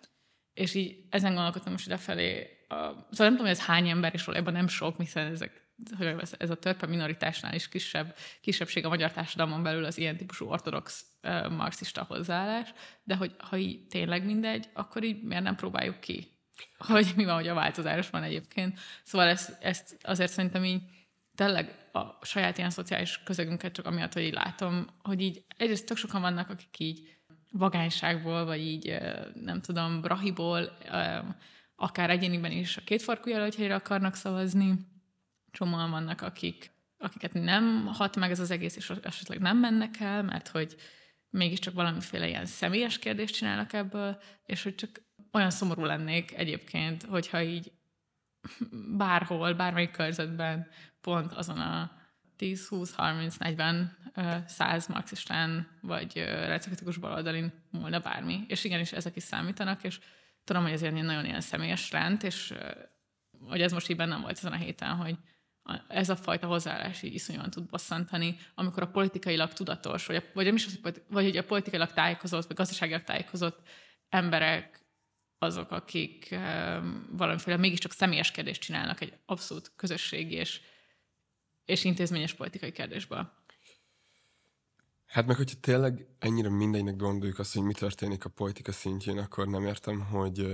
És 0.56 0.74
így 0.74 0.96
ezen 1.10 1.34
gondolkodtam 1.34 1.72
most 1.72 1.86
idefelé. 1.86 2.56
A, 2.68 2.74
szóval 2.74 3.06
nem 3.18 3.30
tudom, 3.30 3.46
hogy 3.46 3.56
ez 3.56 3.64
hány 3.64 3.88
ember, 3.88 4.14
és 4.14 4.24
valójában 4.24 4.52
nem 4.52 4.68
sok, 4.68 5.00
hiszen 5.00 5.32
ezek 5.32 5.64
hogy 5.98 6.14
ez 6.38 6.50
a 6.50 6.54
törpe 6.54 6.86
minoritásnál 6.86 7.54
is 7.54 7.68
kisebb, 7.68 8.16
kisebbség 8.40 8.84
a 8.84 8.88
magyar 8.88 9.12
társadalmon 9.12 9.62
belül 9.62 9.84
az 9.84 9.98
ilyen 9.98 10.16
típusú 10.16 10.46
ortodox 10.46 11.04
marxista 11.50 12.04
hozzáállás, 12.08 12.72
de 13.04 13.16
hogy 13.16 13.34
ha 13.38 13.56
így 13.56 13.86
tényleg 13.86 14.24
mindegy, 14.24 14.68
akkor 14.72 15.04
így 15.04 15.22
miért 15.22 15.42
nem 15.42 15.56
próbáljuk 15.56 16.00
ki? 16.00 16.28
Hogy 16.78 17.12
mi 17.16 17.24
van, 17.24 17.34
hogy 17.34 17.48
a 17.48 17.54
változás 17.54 18.10
van 18.10 18.22
egyébként. 18.22 18.78
Szóval 19.02 19.28
ezt, 19.28 19.62
ezt 19.62 19.96
azért 20.02 20.32
szerintem 20.32 20.64
így 20.64 20.82
tényleg 21.34 21.88
a 21.92 22.26
saját 22.26 22.58
ilyen 22.58 22.70
szociális 22.70 23.22
közegünket 23.22 23.72
csak 23.72 23.86
amiatt, 23.86 24.12
hogy 24.12 24.22
így 24.22 24.32
látom, 24.32 24.86
hogy 25.02 25.20
így 25.20 25.44
egyrészt 25.56 25.86
tök 25.86 25.96
sokan 25.96 26.20
vannak, 26.20 26.50
akik 26.50 26.78
így 26.78 27.15
vagányságból, 27.58 28.44
vagy 28.44 28.60
így 28.60 28.98
nem 29.34 29.60
tudom, 29.60 30.00
brahiból, 30.00 30.78
akár 31.76 32.10
egyéniben 32.10 32.50
is 32.50 32.76
a 32.76 32.84
kétfarkú 32.84 33.30
jelöltjére 33.30 33.74
akarnak 33.74 34.14
szavazni, 34.14 34.74
csomóan 35.50 35.90
vannak, 35.90 36.20
akik, 36.20 36.70
akiket 36.98 37.32
nem 37.32 37.86
hat 37.86 38.16
meg 38.16 38.30
ez 38.30 38.40
az 38.40 38.50
egész, 38.50 38.76
és 38.76 38.92
esetleg 39.02 39.38
nem 39.38 39.58
mennek 39.58 40.00
el, 40.00 40.22
mert 40.22 40.48
hogy 40.48 40.76
mégiscsak 41.30 41.74
valamiféle 41.74 42.28
ilyen 42.28 42.46
személyes 42.46 42.98
kérdést 42.98 43.34
csinálnak 43.34 43.72
ebből, 43.72 44.18
és 44.46 44.62
hogy 44.62 44.74
csak 44.74 45.02
olyan 45.32 45.50
szomorú 45.50 45.84
lennék 45.84 46.36
egyébként, 46.36 47.02
hogyha 47.02 47.42
így 47.42 47.72
bárhol, 48.96 49.54
bármelyik 49.54 49.90
körzetben 49.90 50.68
pont 51.00 51.32
azon 51.32 51.58
a 51.58 51.95
10, 52.36 52.68
20, 52.68 52.94
30, 52.94 53.36
40, 53.36 53.96
100 54.46 54.86
marxistán 54.86 55.68
vagy 55.80 56.16
reciklikus 56.24 56.96
baloldalin 56.96 57.52
múlna 57.70 57.98
bármi. 58.00 58.44
És 58.48 58.64
igenis 58.64 58.92
ezek 58.92 59.16
is 59.16 59.22
számítanak, 59.22 59.84
és 59.84 59.98
tudom, 60.44 60.62
hogy 60.62 60.82
egy 60.82 60.92
nagyon 60.92 61.24
ilyen 61.24 61.40
személyes 61.40 61.90
rend, 61.90 62.24
és 62.24 62.54
hogy 63.40 63.60
ez 63.60 63.72
most 63.72 63.88
így 63.88 63.96
bennem 63.96 64.20
volt 64.20 64.36
ezen 64.36 64.52
a 64.52 64.56
héten, 64.56 64.94
hogy 64.96 65.16
ez 65.88 66.08
a 66.08 66.16
fajta 66.16 66.46
hozzáállás 66.46 67.02
így 67.02 67.14
iszonyúan 67.14 67.50
tud 67.50 67.66
bosszantani, 67.66 68.36
amikor 68.54 68.82
a 68.82 68.90
politikailag 68.90 69.52
tudatos, 69.52 70.06
vagy, 70.06 70.16
a, 70.16 70.22
vagy, 70.34 70.44
nem 70.44 70.54
is 70.54 70.68
vagy 70.82 71.02
hogy 71.12 71.36
a 71.36 71.44
politikailag 71.44 71.92
tájékozott, 71.92 72.46
vagy 72.46 72.56
gazdaságilag 72.56 73.02
tájékozott 73.02 73.68
emberek 74.08 74.84
azok, 75.38 75.70
akik 75.70 76.28
um, 76.30 77.08
valamiféle 77.10 77.56
mégiscsak 77.56 77.92
személyes 77.92 78.30
kérdést 78.30 78.60
csinálnak 78.60 79.00
egy 79.00 79.12
abszolút 79.26 79.72
közösségi 79.76 80.34
és, 80.34 80.60
és 81.66 81.84
intézményes 81.84 82.34
politikai 82.34 82.72
kérdésből. 82.72 83.32
Hát 85.06 85.26
meg, 85.26 85.36
hogyha 85.36 85.56
tényleg 85.60 86.06
ennyire 86.18 86.48
mindegynek 86.48 86.96
gondoljuk 86.96 87.38
azt, 87.38 87.54
hogy 87.54 87.62
mi 87.62 87.72
történik 87.72 88.24
a 88.24 88.28
politika 88.28 88.72
szintjén, 88.72 89.18
akkor 89.18 89.46
nem 89.48 89.66
értem, 89.66 90.00
hogy 90.00 90.46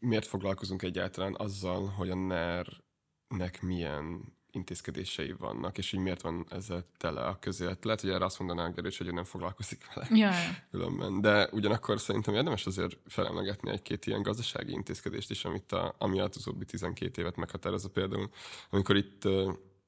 miért 0.00 0.26
foglalkozunk 0.26 0.82
egyáltalán 0.82 1.34
azzal, 1.38 1.86
hogy 1.86 2.10
a 2.10 2.14
NER-nek 2.14 3.62
milyen 3.62 4.38
intézkedései 4.52 5.34
vannak, 5.38 5.78
és 5.78 5.90
hogy 5.90 6.00
miért 6.00 6.22
van 6.22 6.46
ezzel 6.50 6.86
tele 6.96 7.20
a 7.20 7.38
közélet. 7.38 7.84
Lehet, 7.84 8.00
hogy 8.00 8.10
erre 8.10 8.24
azt 8.24 8.38
mondaná 8.38 8.64
a 8.64 8.70
Gerős, 8.70 8.98
hogy 8.98 9.12
nem 9.12 9.24
foglalkozik 9.24 9.94
vele 9.94 10.08
ja. 10.10 10.32
különben. 10.70 11.20
De 11.20 11.48
ugyanakkor 11.52 12.00
szerintem 12.00 12.34
érdemes 12.34 12.66
azért 12.66 12.96
felemlegetni 13.06 13.70
egy-két 13.70 14.06
ilyen 14.06 14.22
gazdasági 14.22 14.72
intézkedést 14.72 15.30
is, 15.30 15.44
amit 15.44 15.72
a, 15.72 15.94
ami 15.98 16.20
az 16.20 16.36
utóbbi 16.36 16.64
12 16.64 17.20
évet 17.20 17.36
meghatározza 17.36 17.88
például. 17.88 18.30
Amikor 18.70 18.96
itt 18.96 19.24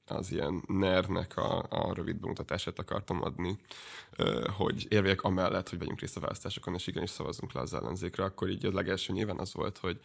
az 0.05 0.31
ilyen 0.31 0.63
NER-nek 0.67 1.37
a, 1.37 1.65
a 1.69 1.93
rövid 1.93 2.15
bemutatását 2.15 2.79
akartam 2.79 3.23
adni, 3.23 3.57
hogy 4.57 4.85
érvek 4.89 5.23
amellett, 5.23 5.69
hogy 5.69 5.79
vegyünk 5.79 5.99
részt 5.99 6.17
a 6.17 6.19
választásokon, 6.19 6.73
és 6.73 6.87
igenis 6.87 7.09
szavazunk 7.09 7.53
le 7.53 7.61
az 7.61 7.73
ellenzékre, 7.73 8.23
akkor 8.23 8.49
így 8.49 8.65
a 8.65 8.73
legelső 8.73 9.13
nyilván 9.13 9.39
az 9.39 9.53
volt, 9.53 9.77
hogy 9.77 10.01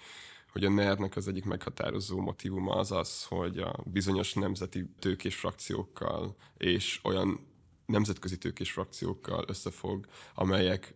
hogy 0.53 0.65
a 0.65 0.71
NER-nek 0.71 1.17
az 1.17 1.29
egyik 1.29 1.45
meghatározó 1.45 2.21
motivuma 2.21 2.75
az 2.75 2.93
az, 2.93 3.25
hogy 3.25 3.59
a 3.59 3.81
bizonyos 3.85 4.35
nemzeti 4.35 4.91
tőkés 4.99 5.37
frakciókkal 5.37 6.37
és 6.57 7.01
olyan 7.03 7.47
nemzetközi 7.87 8.39
tőkés 8.39 8.73
frakciókkal 8.73 9.45
összefog, 9.49 10.07
amelyek 10.35 10.95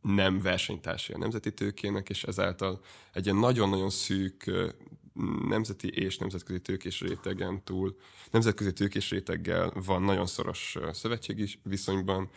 nem 0.00 0.40
versenytársai 0.40 1.14
a 1.14 1.18
nemzeti 1.18 1.54
tőkének, 1.54 2.08
és 2.08 2.24
ezáltal 2.24 2.80
egy 3.12 3.24
ilyen 3.24 3.36
nagyon-nagyon 3.36 3.90
szűk 3.90 4.50
nemzeti 5.48 5.88
és 5.88 6.18
nemzetközi 6.18 6.60
tőkés 6.60 7.00
rétegen 7.00 7.64
túl, 7.64 7.96
nemzetközi 8.30 8.72
tőkés 8.72 9.10
réteggel 9.10 9.72
van 9.86 10.02
nagyon 10.02 10.26
szoros 10.26 10.78
szövetségi 10.92 11.48
viszonyban, 11.62 12.30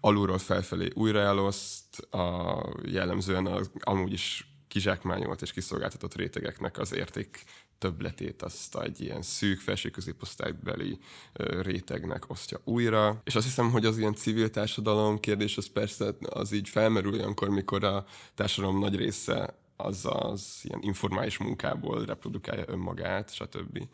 alulról 0.00 0.38
felfelé 0.38 0.88
újraeloszt, 0.94 1.98
a, 1.98 2.58
jellemzően 2.84 3.46
az 3.46 3.70
amúgy 3.80 4.12
is 4.12 4.46
kizsákmányolt 4.68 5.42
és 5.42 5.52
kiszolgáltatott 5.52 6.14
rétegeknek 6.14 6.78
az 6.78 6.94
érték 6.94 7.44
többletét 7.82 8.42
azt 8.42 8.78
egy 8.78 9.00
ilyen 9.00 9.22
szűk 9.22 9.60
felső 9.60 9.90
középosztálybeli 9.90 10.98
rétegnek 11.60 12.30
osztja 12.30 12.60
újra. 12.64 13.20
És 13.24 13.34
azt 13.34 13.46
hiszem, 13.46 13.70
hogy 13.70 13.84
az 13.84 13.98
ilyen 13.98 14.14
civil 14.14 14.50
társadalom 14.50 15.20
kérdés 15.20 15.56
az 15.56 15.66
persze 15.66 16.14
az 16.28 16.52
így 16.52 16.68
felmerül 16.68 17.12
olyankor, 17.12 17.48
mikor 17.48 17.84
a 17.84 18.04
társadalom 18.34 18.78
nagy 18.78 18.96
része 18.96 19.61
az 19.82 20.06
az 20.10 20.60
ilyen 20.62 20.82
informális 20.82 21.38
munkából 21.38 22.04
reprodukálja 22.04 22.64
önmagát, 22.66 23.34
stb. 23.34 23.88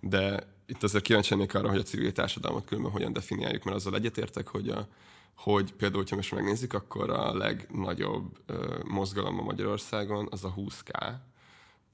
De 0.00 0.46
itt 0.66 0.82
azért 0.82 1.04
kíváncsi 1.04 1.34
arra, 1.34 1.68
hogy 1.68 1.78
a 1.78 1.82
civil 1.82 2.12
társadalmat 2.12 2.64
különben 2.64 2.92
hogyan 2.92 3.12
definiáljuk, 3.12 3.64
mert 3.64 3.76
azzal 3.76 3.94
egyetértek, 3.94 4.48
hogy 4.48 4.68
a, 4.68 4.88
hogy 5.36 5.72
például, 5.72 6.00
hogyha 6.00 6.16
most 6.16 6.34
megnézzük, 6.34 6.72
akkor 6.72 7.10
a 7.10 7.36
legnagyobb 7.36 8.38
ö, 8.46 8.78
mozgalom 8.84 9.38
a 9.38 9.42
Magyarországon 9.42 10.28
az 10.30 10.44
a 10.44 10.54
20K, 10.56 11.14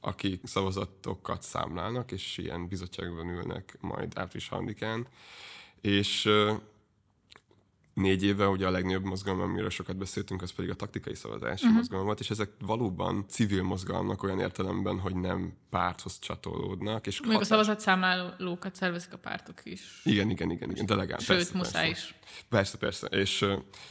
akik 0.00 0.41
szavazatokat 0.47 1.43
számlálnak, 1.43 2.12
és 2.12 2.38
ilyen 2.38 2.69
bizottságban 2.69 3.29
ülnek 3.29 3.76
majd 3.81 4.12
április 4.15 4.49
3 4.49 4.75
és 5.81 6.31
négy 7.97 8.25
éve 8.25 8.49
ugye 8.49 8.67
a 8.67 8.71
legnagyobb 8.71 9.05
mozgalom, 9.05 9.41
amiről 9.41 9.71
sokat 9.71 9.97
beszéltünk, 9.97 10.43
az 10.43 10.50
pedig 10.50 10.71
a 10.71 10.75
taktikai 10.75 11.15
szavazási 11.15 11.65
uh-huh. 11.65 11.79
mozgalom 11.79 12.05
volt, 12.05 12.21
és 12.21 12.31
ezek 12.31 12.50
valóban 12.61 13.25
civil 13.29 13.62
mozgalmak 13.62 14.23
olyan 14.23 14.41
értelemben, 14.41 14.99
hogy 14.99 15.15
nem 15.15 15.53
párthoz 15.71 16.19
csatolódnak. 16.19 17.07
És 17.07 17.21
Még 17.21 17.31
hatás... 17.31 17.43
a 17.43 17.50
szavazatszámlálókat 17.50 18.75
szervezik 18.75 19.12
a 19.12 19.19
pártok 19.19 19.61
is. 19.65 20.00
Igen, 20.05 20.31
igen, 20.31 20.50
igen, 20.50 20.71
igen 20.71 20.87
delegál. 20.87 21.19
Sőt, 21.19 21.37
persze, 21.37 21.57
muszáj 21.57 21.87
persze. 21.87 22.07
is. 22.09 22.15
Persze, 22.49 22.79
persze. 22.79 23.07
És, 23.07 23.45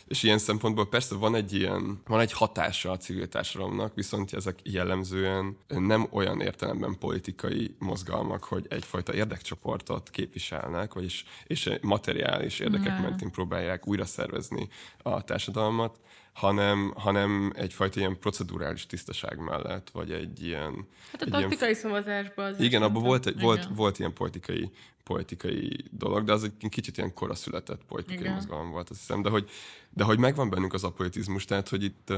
és 0.07 0.23
ilyen 0.23 0.37
szempontból 0.37 0.89
persze 0.89 1.15
van 1.15 1.35
egy 1.35 1.53
ilyen, 1.53 2.01
van 2.05 2.19
egy 2.19 2.31
hatása 2.31 2.91
a 2.91 2.97
civil 2.97 3.27
társadalomnak, 3.27 3.95
viszont 3.95 4.33
ezek 4.33 4.59
jellemzően 4.63 5.57
nem 5.67 6.07
olyan 6.11 6.41
értelemben 6.41 6.97
politikai 6.99 7.75
mozgalmak, 7.79 8.43
hogy 8.43 8.65
egyfajta 8.69 9.13
érdekcsoportot 9.13 10.09
képviselnek, 10.09 10.93
vagyis 10.93 11.25
és 11.47 11.69
materiális 11.81 12.59
érdekek 12.59 13.01
mentén 13.01 13.31
próbálják 13.31 13.87
újra 13.95 14.05
szervezni 14.05 14.67
a 15.03 15.23
társadalmat, 15.23 15.99
hanem, 16.33 16.93
hanem 16.95 17.51
egyfajta 17.55 17.99
ilyen 17.99 18.19
procedurális 18.19 18.85
tisztaság 18.85 19.39
mellett, 19.39 19.89
vagy 19.89 20.11
egy 20.11 20.43
ilyen... 20.43 20.87
Hát 21.11 21.21
a 21.21 21.29
taktikai 21.29 21.69
ilyen, 21.69 21.81
szavazásban 21.81 22.45
az 22.45 22.59
Igen, 22.59 22.81
abban 22.81 23.03
volt, 23.03 23.25
egy, 23.25 23.39
volt, 23.39 23.67
volt 23.75 23.99
ilyen 23.99 24.13
politikai, 24.13 24.71
politikai 25.03 25.85
dolog, 25.91 26.23
de 26.23 26.33
az 26.33 26.43
egy 26.43 26.69
kicsit 26.69 26.97
ilyen 26.97 27.13
koraszületett 27.13 27.83
politikai 27.87 28.19
igen. 28.19 28.33
mozgalom 28.33 28.69
volt, 28.69 28.89
azt 28.89 28.99
hiszem, 28.99 29.21
de 29.21 29.29
hogy, 29.29 29.49
de 29.89 30.03
hogy 30.03 30.19
megvan 30.19 30.49
bennünk 30.49 30.73
az 30.73 30.83
apolitizmus, 30.83 31.45
tehát 31.45 31.69
hogy 31.69 31.83
itt... 31.83 32.13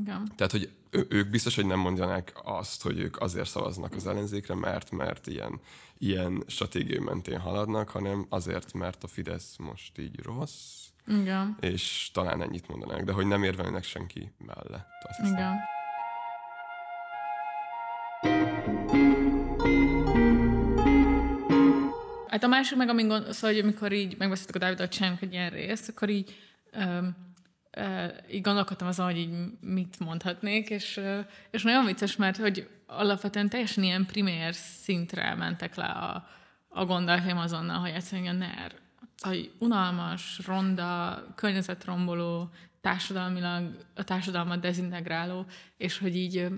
Igen. 0.00 0.32
Tehát, 0.36 0.52
hogy 0.52 0.70
ők 0.90 1.30
biztos, 1.30 1.54
hogy 1.54 1.66
nem 1.66 1.78
mondjanák 1.78 2.32
azt, 2.44 2.82
hogy 2.82 2.98
ők 2.98 3.20
azért 3.20 3.48
szavaznak 3.48 3.94
az 3.94 4.06
ellenzékre, 4.06 4.54
mert, 4.54 4.90
mert 4.90 5.26
ilyen, 5.26 5.60
ilyen 5.98 6.44
stratégiai 6.46 7.04
mentén 7.04 7.38
haladnak, 7.38 7.88
hanem 7.88 8.26
azért, 8.28 8.72
mert 8.72 9.04
a 9.04 9.06
Fidesz 9.06 9.56
most 9.56 9.98
így 9.98 10.20
rossz, 10.22 10.81
igen. 11.06 11.56
És 11.60 12.10
talán 12.12 12.42
ennyit 12.42 12.68
mondanák, 12.68 13.04
de 13.04 13.12
hogy 13.12 13.26
nem 13.26 13.42
érvelnek 13.42 13.84
senki 13.84 14.32
mellett. 14.38 14.88
Azt 15.08 15.18
hiszem. 15.18 15.34
Igen. 15.34 15.54
hát 22.42 22.50
a 22.50 22.56
másik 22.56 22.76
meg, 22.76 22.88
amin 22.88 23.08
gond, 23.08 23.32
szóval, 23.32 23.50
hogy 23.50 23.64
amikor 23.64 23.92
így 23.92 24.16
megbeszéltük 24.18 24.54
a 24.54 24.58
Dáviddal, 24.58 24.86
hogy 24.86 24.94
csináljunk 24.94 25.22
egy 25.22 25.32
ilyen 25.32 25.50
részt, 25.50 25.88
akkor 25.88 26.08
így, 26.08 26.36
um, 26.72 27.16
uh, 27.76 28.12
így 28.30 28.40
gondolkodtam 28.40 28.88
azon, 28.88 29.06
hogy 29.06 29.18
így 29.18 29.34
mit 29.60 29.98
mondhatnék, 29.98 30.70
és, 30.70 30.96
uh, 30.96 31.18
és 31.50 31.62
nagyon 31.62 31.84
vicces, 31.84 32.16
mert 32.16 32.36
hogy 32.36 32.68
alapvetően 32.86 33.48
teljesen 33.48 33.84
ilyen 33.84 34.06
primér 34.06 34.54
szintre 34.54 35.34
mentek 35.34 35.74
le 35.74 35.84
a, 35.84 36.28
a 36.68 36.84
gondolataim 36.84 37.38
azonnal, 37.38 37.78
hogy 37.78 37.90
egyszerűen 37.90 38.34
a 38.34 38.38
NER, 38.38 38.72
hogy 39.22 39.52
unalmas, 39.58 40.40
ronda, 40.46 41.22
környezetromboló, 41.34 42.50
társadalmilag 42.80 43.86
a 43.94 44.04
társadalmat 44.04 44.60
dezintegráló, 44.60 45.46
és 45.76 45.98
hogy 45.98 46.16
így 46.16 46.48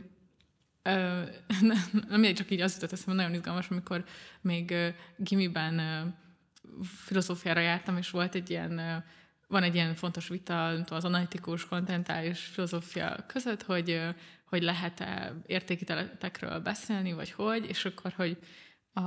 Ö, 0.87 1.23
nem, 1.61 2.05
nem 2.09 2.35
csak 2.35 2.51
így 2.51 2.61
az 2.61 2.75
jutott 2.75 2.93
eszembe, 2.93 3.23
nagyon 3.23 3.37
izgalmas, 3.37 3.69
amikor 3.69 4.05
még 4.41 4.71
uh, 4.71 4.89
gimiben 5.17 5.79
uh, 5.79 6.85
filozófiára 6.85 7.61
jártam, 7.61 7.97
és 7.97 8.11
volt 8.11 8.35
egy 8.35 8.51
ilyen, 8.51 8.73
uh, 8.79 9.03
van 9.47 9.63
egy 9.63 9.75
ilyen 9.75 9.95
fontos 9.95 10.29
vita 10.29 10.67
az 10.69 11.05
analitikus, 11.05 11.67
kontentális 11.67 12.41
filozófia 12.41 13.25
között, 13.27 13.63
hogy, 13.63 14.03
hogy 14.45 14.63
lehet-e 14.63 15.33
értékítéletekről 15.47 16.61
beszélni, 16.61 17.13
vagy 17.13 17.31
hogy, 17.31 17.69
és 17.69 17.85
akkor, 17.85 18.13
hogy 18.17 18.39
a, 18.93 19.01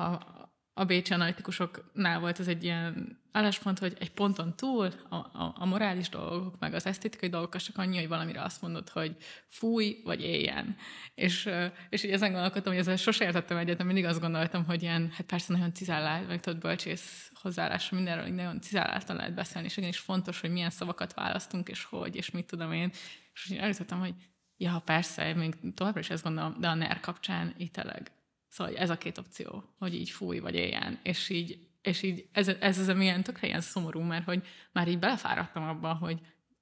a 0.78 0.86
bécsi 0.86 1.14
analitikusoknál 1.14 2.20
volt 2.20 2.40
ez 2.40 2.48
egy 2.48 2.64
ilyen 2.64 3.20
álláspont, 3.32 3.80
hogy 3.80 3.96
egy 4.00 4.12
ponton 4.12 4.56
túl 4.56 4.92
a, 5.10 5.16
a, 5.16 5.56
a 5.58 5.66
morális 5.66 6.10
dolgok, 6.10 6.60
meg 6.60 6.74
az 6.74 6.86
esztétikai 6.86 7.30
dolgok 7.30 7.54
az 7.54 7.64
csak 7.64 7.78
annyi, 7.78 7.98
hogy 7.98 8.08
valamire 8.08 8.42
azt 8.42 8.62
mondod, 8.62 8.90
hogy 8.90 9.16
fúj, 9.48 10.02
vagy 10.04 10.22
éljen. 10.22 10.76
És, 11.16 11.50
és 11.90 12.04
így 12.04 12.12
ezen 12.12 12.32
gondolkodtam, 12.32 12.72
hogy 12.72 12.82
ezzel 12.82 12.96
sose 12.96 13.26
értettem 13.26 13.58
egyet, 13.58 13.84
mindig 13.84 14.06
azt 14.06 14.20
gondoltam, 14.20 14.66
hogy 14.66 14.82
ilyen, 14.82 15.12
hát 15.14 15.26
persze 15.26 15.54
nagyon 15.54 15.74
cizálált, 15.74 16.28
meg 16.28 16.40
tudod, 16.40 16.60
bölcsész 16.60 17.32
hozzáállása 17.42 17.96
mindenről, 17.96 18.28
nagyon 18.28 18.62
cizáláltan 18.62 19.16
lehet 19.16 19.34
beszélni, 19.34 19.68
és 19.68 19.78
igenis 19.78 20.00
fontos, 20.00 20.42
hogy 20.42 20.52
milyen 20.52 20.70
szavakat 20.70 21.14
választunk, 21.14 21.70
és 21.70 21.84
hogy, 21.84 22.16
és 22.16 22.32
mit 22.32 22.46
tudom 22.46 22.72
én. 22.72 22.92
És 23.34 23.50
úgy 23.50 23.58
eljutottam, 23.58 24.00
hogy 24.00 24.14
ja, 24.58 24.82
persze, 24.86 25.34
még 25.34 25.74
továbbra 25.74 26.00
is 26.00 26.10
ezt 26.10 26.24
gondolom, 26.24 26.56
de 26.60 26.68
a 26.68 26.74
NER 26.74 27.00
kapcsán 27.00 27.56
tényleg 27.72 28.12
Szóval 28.48 28.78
ez 28.78 28.90
a 28.90 28.98
két 28.98 29.18
opció, 29.18 29.64
hogy 29.78 29.94
így 29.94 30.10
fúj, 30.10 30.40
vagy 30.40 30.56
éljen. 30.56 31.00
És 31.04 31.30
így, 31.30 31.68
és 31.82 32.02
így 32.02 32.28
ez, 32.32 32.48
ez 32.48 32.80
az, 32.80 32.88
amilyen 32.88 33.24
tökre 33.24 33.48
ilyen 33.48 33.62
szomorú, 33.62 34.00
mert 34.00 34.26
hogy 34.26 34.48
már 34.72 34.88
így 34.88 35.00
belefáradtam 35.00 35.64
abban, 35.64 35.96
hogy 35.96 36.20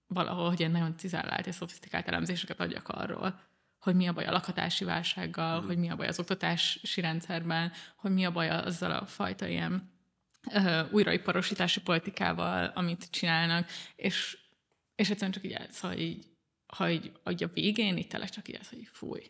valahol, 0.08 0.48
hogy 0.48 0.60
ilyen 0.60 0.72
nagyon 0.72 0.98
cizellált 0.98 1.48
és 1.48 1.56
szofisztikált 1.56 2.08
elemzéseket 2.08 2.60
adjak 2.60 2.88
arról, 2.88 3.40
hogy 3.80 3.96
mi 3.96 4.08
a 4.08 4.14
baj 4.14 4.26
a 4.26 4.32
lakhatási 4.32 4.86
válsággal, 4.86 5.62
mm. 5.62 5.66
hogy 5.66 5.78
mi 5.78 5.90
a 5.90 5.96
baj 5.96 6.08
az 6.08 6.20
oktatási 6.20 7.02
rendszerben, 7.02 7.72
hogy 7.96 8.12
mi 8.12 8.26
a 8.26 8.32
baj 8.32 8.50
azzal 8.50 8.92
a 8.92 9.06
fajta 9.06 9.48
ilyen 9.48 9.92
uh, 10.54 10.82
újraiparosítási 10.92 11.82
politikával, 11.82 12.72
amit 12.76 13.10
csinálnak, 13.10 13.70
és, 13.96 14.38
és 14.96 15.10
egyszerűen 15.10 15.32
csak 15.32 15.44
így, 15.44 15.72
szóval 15.72 15.98
így, 15.98 16.28
ha 16.66 16.90
így, 16.90 17.12
hogy 17.24 17.44
a 17.44 17.48
végén 17.48 17.98
itt 17.98 18.10
tényleg 18.10 18.30
csak 18.30 18.48
így 18.48 18.56
ez, 18.56 18.70
hogy 18.70 18.90
fúj, 18.92 19.22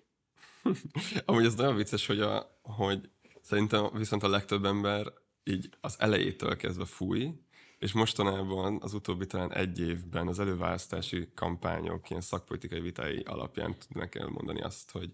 Amúgy 1.25 1.45
ez 1.45 1.55
nagyon 1.55 1.75
vicces, 1.75 2.05
hogy, 2.05 2.19
a, 2.19 2.59
hogy 2.61 3.09
szerintem 3.41 3.89
viszont 3.93 4.23
a 4.23 4.29
legtöbb 4.29 4.65
ember 4.65 5.13
így 5.43 5.69
az 5.81 5.95
elejétől 5.99 6.55
kezdve 6.55 6.85
fúj, 6.85 7.33
és 7.77 7.91
mostanában 7.91 8.79
az 8.81 8.93
utóbbi 8.93 9.25
talán 9.25 9.53
egy 9.53 9.79
évben 9.79 10.27
az 10.27 10.39
előválasztási 10.39 11.29
kampányok 11.35 12.09
ilyen 12.09 12.21
szakpolitikai 12.21 12.79
vitái 12.79 13.19
alapján 13.19 13.75
tudnak 13.77 14.15
elmondani 14.15 14.61
azt, 14.61 14.91
hogy, 14.91 15.09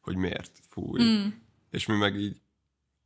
hogy 0.00 0.16
miért 0.16 0.58
fúj. 0.68 1.02
Mm. 1.02 1.28
És 1.70 1.86
mi 1.86 1.96
meg 1.96 2.16
így 2.16 2.40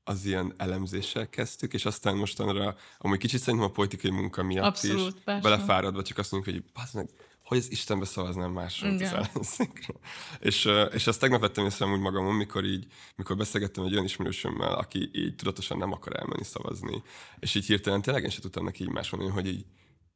az 0.04 0.24
ilyen 0.24 0.54
elemzéssel 0.56 1.28
kezdtük, 1.28 1.74
és 1.74 1.84
aztán 1.84 2.16
mostanra, 2.16 2.76
amúgy 2.98 3.18
kicsit 3.18 3.40
szerintem 3.40 3.68
a 3.68 3.72
politikai 3.72 4.10
munka 4.10 4.42
miatt 4.42 4.64
Abszolút, 4.64 5.16
is 5.16 5.22
persze. 5.24 5.48
belefáradva 5.48 6.02
csak 6.02 6.18
azt 6.18 6.32
mondjuk, 6.32 6.54
hogy 6.54 6.84
meg, 6.92 7.08
hogy 7.44 7.58
az 7.58 7.70
Istenbe 7.70 8.04
szavaznám 8.04 8.52
másról 8.52 8.92
az 8.92 9.02
ellenzékre. 9.02 9.94
És, 10.40 10.68
és 10.92 11.06
azt 11.06 11.20
tegnap 11.20 11.40
vettem 11.40 11.64
észre 11.64 11.86
úgy 11.86 12.00
magamon, 12.00 12.34
mikor 12.34 12.64
így, 12.64 12.86
mikor 13.16 13.36
beszélgettem 13.36 13.84
egy 13.84 13.92
olyan 13.92 14.04
ismerősömmel, 14.04 14.74
aki 14.74 15.10
így 15.12 15.34
tudatosan 15.34 15.78
nem 15.78 15.92
akar 15.92 16.16
elmenni 16.16 16.44
szavazni, 16.44 17.02
és 17.38 17.54
így 17.54 17.66
hirtelen 17.66 18.02
tényleg 18.02 18.22
én 18.22 18.30
sem 18.30 18.40
tudtam 18.40 18.64
neki 18.64 18.82
így 18.82 18.90
más 18.90 19.10
mondani, 19.10 19.32
hogy 19.32 19.46
így, 19.46 19.64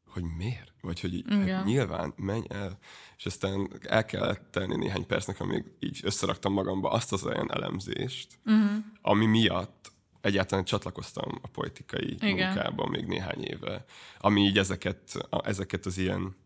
hogy 0.06 0.22
miért? 0.36 0.72
Vagy 0.80 1.00
hogy 1.00 1.14
így, 1.14 1.24
hát 1.28 1.64
nyilván, 1.64 2.12
menj 2.16 2.44
el. 2.48 2.78
És 3.16 3.26
aztán 3.26 3.70
el 3.82 4.04
kellett 4.04 4.50
tenni 4.50 4.76
néhány 4.76 5.06
percnek, 5.06 5.40
amíg 5.40 5.64
így 5.78 6.00
összeraktam 6.02 6.52
magamba 6.52 6.90
azt 6.90 7.12
az 7.12 7.24
olyan 7.24 7.52
elemzést, 7.52 8.38
uh-huh. 8.44 8.84
ami 9.00 9.26
miatt 9.26 9.92
egyáltalán 10.20 10.64
csatlakoztam 10.64 11.38
a 11.42 11.48
politikai 11.48 12.12
Igen. 12.12 12.46
munkában 12.46 12.88
még 12.88 13.06
néhány 13.06 13.42
éve, 13.42 13.84
ami 14.18 14.40
így 14.40 14.58
ezeket, 14.58 15.28
ezeket 15.42 15.86
az 15.86 15.98
ilyen 15.98 16.36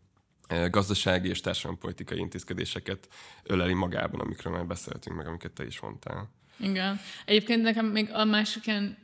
gazdasági 0.69 1.29
és 1.29 1.41
társadalompolitikai 1.41 2.19
intézkedéseket 2.19 3.07
öleli 3.43 3.73
magában, 3.73 4.19
amikről 4.19 4.53
már 4.53 4.65
beszéltünk, 4.65 5.17
meg 5.17 5.27
amiket 5.27 5.51
te 5.51 5.65
is 5.65 5.79
mondtál. 5.79 6.29
Igen. 6.57 6.99
Egyébként 7.25 7.61
nekem 7.61 7.85
még 7.85 8.09
a 8.11 8.25
másik 8.25 8.67
ilyen, 8.67 8.97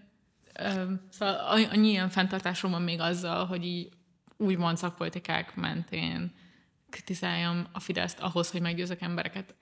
szóval 1.09 1.35
annyi 1.71 1.89
ilyen 1.89 2.09
fenntartásom 2.09 2.71
van 2.71 2.81
még 2.81 2.99
azzal, 2.99 3.45
hogy 3.45 3.65
így 3.65 3.89
úgymond 4.37 4.77
szakpolitikák 4.77 5.55
mentén 5.55 6.33
kritizáljam 6.89 7.67
a 7.71 7.79
Fideszt 7.79 8.19
ahhoz, 8.19 8.51
hogy 8.51 8.61
meggyőzök 8.61 9.01
embereket 9.01 9.55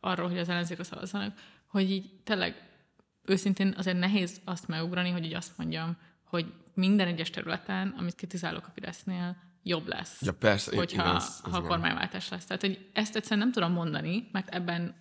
arról, 0.00 0.28
hogy 0.28 0.38
az 0.38 0.48
ellenzékre 0.48 0.84
szavazzanak, 0.84 1.38
hogy 1.66 1.90
így 1.90 2.10
tényleg 2.24 2.68
őszintén 3.24 3.74
azért 3.76 3.98
nehéz 3.98 4.40
azt 4.44 4.68
megugrani, 4.68 5.10
hogy 5.10 5.24
így 5.24 5.34
azt 5.34 5.58
mondjam, 5.58 5.96
hogy 6.24 6.52
minden 6.74 7.06
egyes 7.06 7.30
területen, 7.30 7.94
amit 7.98 8.14
kritizálok 8.14 8.66
a 8.66 8.70
Fidesznél, 8.74 9.36
jobb 9.62 9.86
lesz, 9.88 10.22
ja, 10.22 10.32
persze, 10.32 10.76
hogyha 10.76 11.02
igen, 11.02 11.16
ez, 11.16 11.40
ez 11.44 11.52
ha 11.52 11.62
kormányváltás 11.62 12.28
lesz. 12.28 12.44
Tehát, 12.44 12.62
hogy 12.62 12.90
ezt 12.92 13.16
egyszerűen 13.16 13.40
nem 13.40 13.52
tudom 13.52 13.72
mondani, 13.72 14.28
mert 14.32 14.48
ebben 14.48 14.94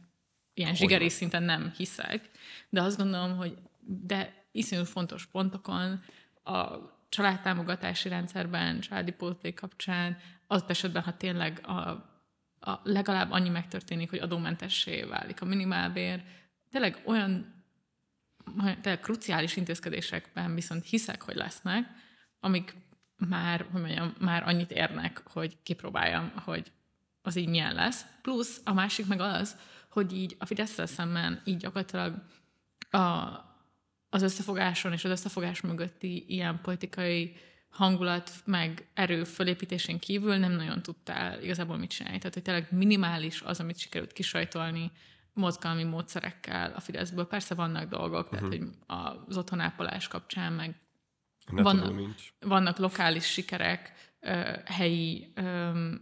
ilyen 0.53 0.75
zsigeri 0.75 1.09
szinten 1.09 1.43
nem 1.43 1.73
hiszek, 1.77 2.29
de 2.69 2.81
azt 2.81 2.97
gondolom, 2.97 3.37
hogy 3.37 3.57
de 3.79 4.47
iszonyú 4.51 4.83
fontos 4.83 5.25
pontokon 5.25 6.01
a 6.43 6.77
családtámogatási 7.09 8.09
rendszerben, 8.09 8.79
családi 8.79 9.11
pótlék 9.11 9.55
kapcsán, 9.55 10.17
az 10.47 10.63
esetben, 10.67 11.03
ha 11.03 11.17
tényleg 11.17 11.61
a, 11.63 11.77
a 12.59 12.79
legalább 12.83 13.31
annyi 13.31 13.49
megtörténik, 13.49 14.09
hogy 14.09 14.19
adómentessé 14.19 15.03
válik 15.03 15.41
a 15.41 15.45
minimálbér, 15.45 16.23
tényleg 16.71 17.01
olyan 17.05 17.57
tényleg 18.55 18.99
kruciális 18.99 19.55
intézkedésekben 19.55 20.55
viszont 20.55 20.85
hiszek, 20.85 21.21
hogy 21.21 21.35
lesznek, 21.35 21.87
amik 22.39 22.75
már, 23.27 23.65
hogy 23.71 23.81
mondjam, 23.81 24.13
már 24.19 24.43
annyit 24.47 24.71
érnek, 24.71 25.21
hogy 25.25 25.57
kipróbáljam, 25.63 26.31
hogy 26.35 26.71
az 27.21 27.35
így 27.35 27.47
milyen 27.47 27.73
lesz. 27.73 28.05
Plusz 28.21 28.61
a 28.63 28.73
másik 28.73 29.07
meg 29.07 29.19
az, 29.19 29.57
hogy 29.89 30.13
így 30.13 30.35
a 30.39 30.45
fidesz 30.45 30.89
szemben 30.89 31.41
így 31.45 31.57
gyakorlatilag 31.57 32.13
a, 32.89 32.99
az 34.09 34.21
összefogáson 34.21 34.93
és 34.93 35.03
az 35.03 35.11
összefogás 35.11 35.61
mögötti 35.61 36.25
ilyen 36.27 36.61
politikai 36.61 37.35
hangulat 37.69 38.31
meg 38.45 38.87
erő 38.93 39.23
fölépítésén 39.23 39.99
kívül 39.99 40.35
nem 40.35 40.51
nagyon 40.51 40.81
tudtál 40.81 41.41
igazából 41.41 41.77
mit 41.77 41.89
csinálni. 41.89 42.17
Tehát, 42.17 42.33
hogy 42.33 42.43
tényleg 42.43 42.67
minimális 42.71 43.41
az, 43.41 43.59
amit 43.59 43.77
sikerült 43.77 44.13
kisajtolni 44.13 44.91
mozgalmi 45.33 45.83
módszerekkel 45.83 46.71
a 46.75 46.79
Fideszből. 46.79 47.27
Persze 47.27 47.55
vannak 47.55 47.89
dolgok, 47.89 48.31
uh-huh. 48.31 48.49
tehát, 48.49 48.57
hogy 48.57 48.69
az 49.27 49.37
otthonápolás 49.37 50.07
kapcsán, 50.07 50.53
meg 50.53 50.75
vannak, 51.51 51.95
nincs. 51.95 52.33
vannak 52.39 52.77
lokális 52.77 53.25
sikerek, 53.25 53.93
helyi, 54.65 55.33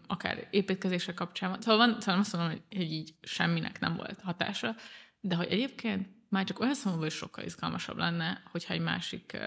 akár 0.08 0.48
építkezések 0.52 1.16
kapcsán. 1.16 1.62
Szóval, 1.62 1.78
van, 1.78 2.02
szóval 2.02 2.20
azt 2.20 2.34
mondom, 2.34 2.52
hogy, 2.52 2.78
hogy 2.78 2.92
így 2.92 3.16
semminek 3.22 3.80
nem 3.80 3.96
volt 3.96 4.22
hatása, 4.22 4.76
de 5.20 5.36
hogy 5.36 5.48
egyébként 5.50 6.08
már 6.30 6.44
csak 6.44 6.60
olyan 6.60 6.74
szempontból 6.74 7.08
is 7.08 7.14
sokkal 7.14 7.44
izgalmasabb 7.44 7.98
lenne, 7.98 8.42
hogyha 8.52 8.74
egy 8.74 8.82
másik 8.82 9.38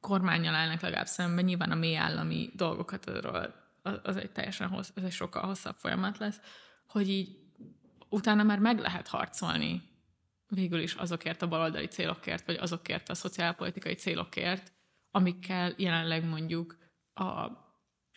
kormányjal 0.00 0.54
állnak 0.54 0.80
legalább 0.80 1.06
szemben, 1.06 1.44
nyilván 1.44 1.70
a 1.70 1.74
mély 1.74 1.96
állami 1.96 2.50
dolgokat 2.54 3.08
arról, 3.08 3.54
az 4.02 4.16
egy 4.16 4.30
teljesen 4.30 4.68
hossz, 4.68 4.90
ez 4.94 5.02
egy 5.02 5.12
sokkal 5.12 5.46
hosszabb 5.46 5.76
folyamat 5.76 6.18
lesz, 6.18 6.40
hogy 6.86 7.08
így 7.08 7.36
utána 8.08 8.42
már 8.42 8.58
meg 8.58 8.78
lehet 8.78 9.08
harcolni 9.08 9.82
végül 10.48 10.80
is 10.80 10.94
azokért 10.94 11.42
a 11.42 11.48
baloldali 11.48 11.86
célokért, 11.86 12.46
vagy 12.46 12.56
azokért 12.56 13.08
a 13.08 13.14
szociálpolitikai 13.14 13.94
célokért, 13.94 14.72
amikkel 15.10 15.74
jelenleg 15.76 16.28
mondjuk 16.28 16.76
a 17.14 17.50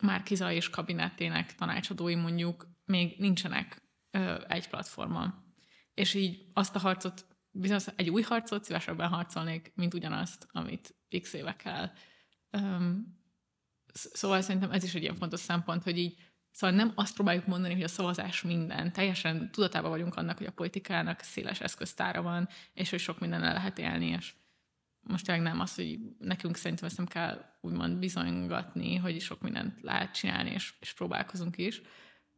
Márkiza 0.01 0.51
és 0.51 0.69
kabinettének 0.69 1.55
tanácsadói 1.55 2.15
mondjuk 2.15 2.67
még 2.85 3.19
nincsenek 3.19 3.81
ö, 4.11 4.41
egy 4.47 4.69
platformon. 4.69 5.55
És 5.93 6.13
így 6.13 6.49
azt 6.53 6.75
a 6.75 6.79
harcot, 6.79 7.25
bizonyos 7.51 7.85
egy 7.95 8.09
új 8.09 8.21
harcot 8.21 8.63
szívesebben 8.63 9.09
harcolnék, 9.09 9.71
mint 9.75 9.93
ugyanazt, 9.93 10.47
amit 10.51 10.95
x 11.21 11.33
évekkel. 11.33 11.93
Szóval 13.93 14.41
szerintem 14.41 14.71
ez 14.71 14.83
is 14.83 14.93
egy 14.93 15.01
ilyen 15.01 15.15
fontos 15.15 15.39
szempont, 15.39 15.83
hogy 15.83 15.97
így 15.97 16.19
Szóval 16.51 16.75
nem 16.75 16.91
azt 16.95 17.13
próbáljuk 17.13 17.45
mondani, 17.45 17.73
hogy 17.73 17.83
a 17.83 17.87
szavazás 17.87 18.41
minden. 18.41 18.93
Teljesen 18.93 19.51
tudatában 19.51 19.89
vagyunk 19.89 20.15
annak, 20.15 20.37
hogy 20.37 20.47
a 20.47 20.51
politikának 20.51 21.21
széles 21.21 21.61
eszköztára 21.61 22.21
van, 22.21 22.47
és 22.73 22.89
hogy 22.89 22.99
sok 22.99 23.19
minden 23.19 23.39
lehet 23.39 23.79
élni, 23.79 24.05
és 24.05 24.33
most 25.01 25.25
tényleg 25.25 25.43
nem 25.43 25.59
az, 25.59 25.75
hogy 25.75 25.99
nekünk 26.19 26.55
szerintem 26.55 26.87
ezt 26.87 26.97
nem 26.97 27.05
kell 27.05 27.45
úgymond 27.61 27.97
bizonygatni, 27.97 28.95
hogy 28.95 29.21
sok 29.21 29.41
mindent 29.41 29.81
lehet 29.81 30.13
csinálni, 30.13 30.49
és, 30.49 30.73
és 30.79 30.93
próbálkozunk 30.93 31.57
is, 31.57 31.81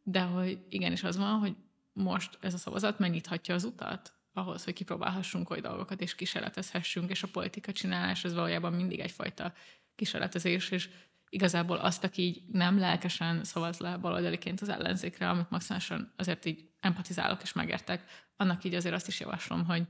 de 0.03 0.21
hogy 0.21 0.59
igenis 0.69 1.03
az 1.03 1.17
van, 1.17 1.39
hogy 1.39 1.55
most 1.93 2.37
ez 2.41 2.53
a 2.53 2.57
szavazat 2.57 2.99
megnyithatja 2.99 3.55
az 3.55 3.63
utat 3.63 4.13
ahhoz, 4.33 4.63
hogy 4.63 4.73
kipróbálhassunk 4.73 5.49
oly 5.49 5.59
dolgokat, 5.59 6.01
és 6.01 6.15
kísérletezhessünk, 6.15 7.09
és 7.09 7.23
a 7.23 7.27
politika 7.31 7.71
csinálás 7.71 8.23
az 8.23 8.33
valójában 8.33 8.73
mindig 8.73 8.99
egyfajta 8.99 9.53
kísérletezés, 9.95 10.69
és 10.69 10.89
igazából 11.29 11.77
azt, 11.77 12.03
aki 12.03 12.21
így 12.21 12.43
nem 12.51 12.79
lelkesen 12.79 13.43
szavaz 13.43 13.77
le 13.77 13.97
baloldaliként 13.97 14.61
az 14.61 14.69
ellenzékre, 14.69 15.29
amit 15.29 15.49
maximálisan 15.49 16.13
azért 16.17 16.45
így 16.45 16.69
empatizálok 16.79 17.41
és 17.41 17.53
megértek, 17.53 18.03
annak 18.35 18.63
így 18.63 18.73
azért 18.73 18.95
azt 18.95 19.07
is 19.07 19.19
javaslom, 19.19 19.65
hogy 19.65 19.83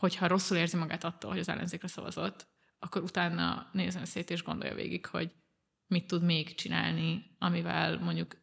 hogyha 0.00 0.26
rosszul 0.26 0.56
érzi 0.56 0.76
magát 0.76 1.04
attól, 1.04 1.30
hogy 1.30 1.40
az 1.40 1.48
ellenzékre 1.48 1.88
szavazott, 1.88 2.46
akkor 2.78 3.02
utána 3.02 3.68
nézzen 3.72 4.04
szét 4.04 4.30
és 4.30 4.42
gondolja 4.42 4.74
végig, 4.74 5.06
hogy 5.06 5.34
mit 5.86 6.06
tud 6.06 6.22
még 6.22 6.54
csinálni, 6.54 7.36
amivel 7.38 7.98
mondjuk 7.98 8.36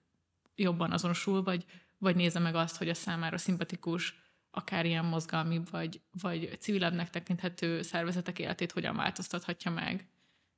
jobban 0.56 0.92
azonosul, 0.92 1.44
vagy, 1.44 1.66
vagy 1.98 2.16
nézze 2.16 2.40
meg 2.40 2.56
azt, 2.56 2.78
hogy 2.78 2.90
a 2.90 2.94
számára 2.94 3.38
szimpatikus, 3.38 4.16
akár 4.52 4.86
ilyen 4.86 5.06
mozgalmi, 5.06 5.62
vagy, 5.72 6.02
vagy 6.22 6.58
civilebbnek 6.60 7.10
tekinthető 7.10 7.82
szervezetek 7.82 8.40
életét 8.40 8.72
hogyan 8.72 8.96
változtathatja 8.96 9.72
meg, 9.72 10.10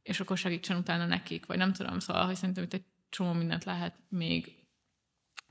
és 0.01 0.19
akkor 0.19 0.37
segítsen 0.37 0.77
utána 0.77 1.05
nekik, 1.05 1.45
vagy 1.45 1.57
nem 1.57 1.73
tudom, 1.73 1.99
szóval, 1.99 2.25
hogy 2.25 2.35
szerintem 2.35 2.63
itt 2.63 2.73
egy 2.73 2.85
csomó 3.09 3.33
mindent 3.33 3.63
lehet 3.63 3.95
még 4.09 4.55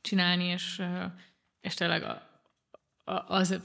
csinálni, 0.00 0.44
és, 0.44 0.82
és 1.60 1.74
tényleg 1.74 2.02
az, 3.26 3.60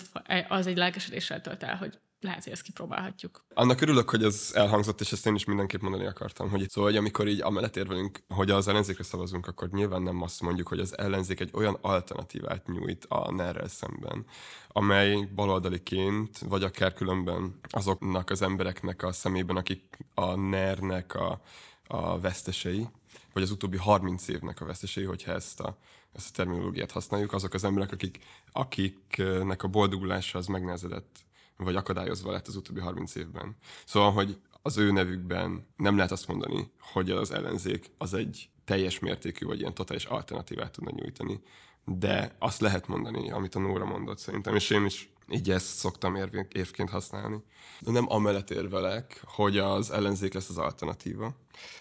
az 0.47 0.67
egy 0.67 0.77
lelkesedéssel 0.77 1.41
tölt 1.41 1.63
el, 1.63 1.75
hogy 1.75 1.99
lehet, 2.23 2.43
hogy 2.43 2.53
ezt 2.53 2.61
kipróbálhatjuk. 2.61 3.45
Annak 3.53 3.81
örülök, 3.81 4.09
hogy 4.09 4.23
ez 4.23 4.51
elhangzott, 4.53 5.01
és 5.01 5.11
ezt 5.11 5.25
én 5.25 5.35
is 5.35 5.45
mindenképp 5.45 5.81
mondani 5.81 6.05
akartam, 6.05 6.49
hogy 6.49 6.69
szóval, 6.69 6.89
hogy 6.89 6.99
amikor 6.99 7.27
így 7.27 7.41
amellett 7.41 7.75
érvelünk, 7.75 8.23
hogy 8.27 8.51
az 8.51 8.67
ellenzékre 8.67 9.03
szavazunk, 9.03 9.47
akkor 9.47 9.69
nyilván 9.69 10.01
nem 10.01 10.21
azt 10.21 10.41
mondjuk, 10.41 10.67
hogy 10.67 10.79
az 10.79 10.97
ellenzék 10.97 11.39
egy 11.39 11.49
olyan 11.53 11.77
alternatívát 11.81 12.67
nyújt 12.67 13.05
a 13.05 13.31
ner 13.31 13.63
szemben, 13.67 14.25
amely 14.67 15.29
baloldaliként, 15.35 16.37
vagy 16.37 16.63
akár 16.63 16.93
különben 16.93 17.59
azoknak 17.69 18.29
az 18.29 18.41
embereknek 18.41 19.03
a 19.03 19.11
szemében, 19.11 19.55
akik 19.55 19.97
a 20.13 20.35
NER-nek 20.35 21.15
a, 21.15 21.41
a 21.87 22.19
vesztesei, 22.19 22.87
vagy 23.33 23.43
az 23.43 23.51
utóbbi 23.51 23.77
30 23.77 24.27
évnek 24.27 24.61
a 24.61 24.65
vesztesei, 24.65 25.03
hogyha 25.03 25.31
ezt 25.31 25.59
a, 25.59 25.77
ezt 26.13 26.29
a 26.29 26.35
terminológiát 26.35 26.91
használjuk, 26.91 27.33
azok 27.33 27.53
az 27.53 27.63
emberek, 27.63 27.91
akik, 27.91 28.19
akiknek 28.51 29.63
a 29.63 29.67
boldogulása 29.67 30.37
az 30.37 30.47
megnehezedett 30.47 31.25
vagy 31.57 31.75
akadályozva 31.75 32.31
lett 32.31 32.47
az 32.47 32.55
utóbbi 32.55 32.79
30 32.79 33.15
évben. 33.15 33.55
Szóval, 33.85 34.11
hogy 34.11 34.37
az 34.61 34.77
ő 34.77 34.91
nevükben 34.91 35.67
nem 35.77 35.95
lehet 35.95 36.11
azt 36.11 36.27
mondani, 36.27 36.71
hogy 36.79 37.11
az 37.11 37.31
ellenzék 37.31 37.91
az 37.97 38.13
egy 38.13 38.49
teljes 38.65 38.99
mértékű, 38.99 39.45
vagy 39.45 39.59
ilyen 39.59 39.73
totális 39.73 40.05
alternatívát 40.05 40.71
tudna 40.71 40.91
nyújtani. 40.95 41.41
De 41.85 42.35
azt 42.39 42.61
lehet 42.61 42.87
mondani, 42.87 43.31
amit 43.31 43.55
a 43.55 43.59
Nóra 43.59 43.85
mondott 43.85 44.17
szerintem, 44.17 44.55
és 44.55 44.69
én 44.69 44.85
is 44.85 45.11
így 45.29 45.51
ezt 45.51 45.65
szoktam 45.65 46.15
érvként 46.49 46.89
használni. 46.89 47.43
De 47.79 47.91
nem 47.91 48.11
amellett 48.11 48.49
érvelek, 48.49 49.21
hogy 49.25 49.57
az 49.57 49.91
ellenzék 49.91 50.33
lesz 50.33 50.49
az 50.49 50.57
alternatíva, 50.57 51.35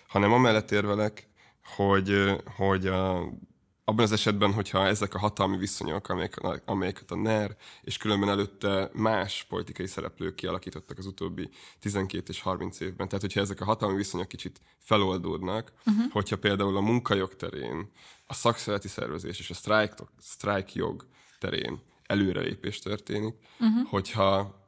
hanem 0.09 0.33
amellett 0.33 0.71
érvelek, 0.71 1.29
hogy, 1.77 2.41
hogy 2.57 2.87
a 2.87 3.33
abban 3.85 4.05
az 4.05 4.13
esetben, 4.13 4.53
hogyha 4.53 4.87
ezek 4.87 5.15
a 5.15 5.19
hatalmi 5.19 5.57
viszonyok, 5.57 6.09
amelyek, 6.09 6.41
amelyeket 6.65 7.11
a 7.11 7.17
NER 7.17 7.57
és 7.83 7.97
különben 7.97 8.29
előtte 8.29 8.91
más 8.93 9.47
politikai 9.49 9.87
szereplők 9.87 10.35
kialakítottak 10.35 10.99
az 10.99 11.07
utóbbi 11.07 11.51
12 11.79 12.25
és 12.29 12.41
30 12.41 12.81
évben, 12.81 13.07
tehát 13.09 13.21
hogyha 13.21 13.41
ezek 13.41 13.61
a 13.61 13.65
hatalmi 13.65 13.97
viszonyok 13.97 14.29
kicsit 14.29 14.61
feloldódnak, 14.79 15.73
uh-huh. 15.87 16.13
hogyha 16.13 16.39
például 16.39 16.77
a 16.77 16.81
munkajog 16.81 17.37
terén, 17.37 17.91
a 18.27 18.35
szakszereti 18.35 18.89
szervezés 18.89 19.39
és 19.39 19.51
a 19.51 19.55
sztrájk, 19.55 19.95
sztrájk 20.19 20.75
jog 20.75 21.07
terén 21.39 21.81
előrelépés 22.07 22.79
történik, 22.79 23.35
uh-huh. 23.61 23.89
hogyha 23.89 24.61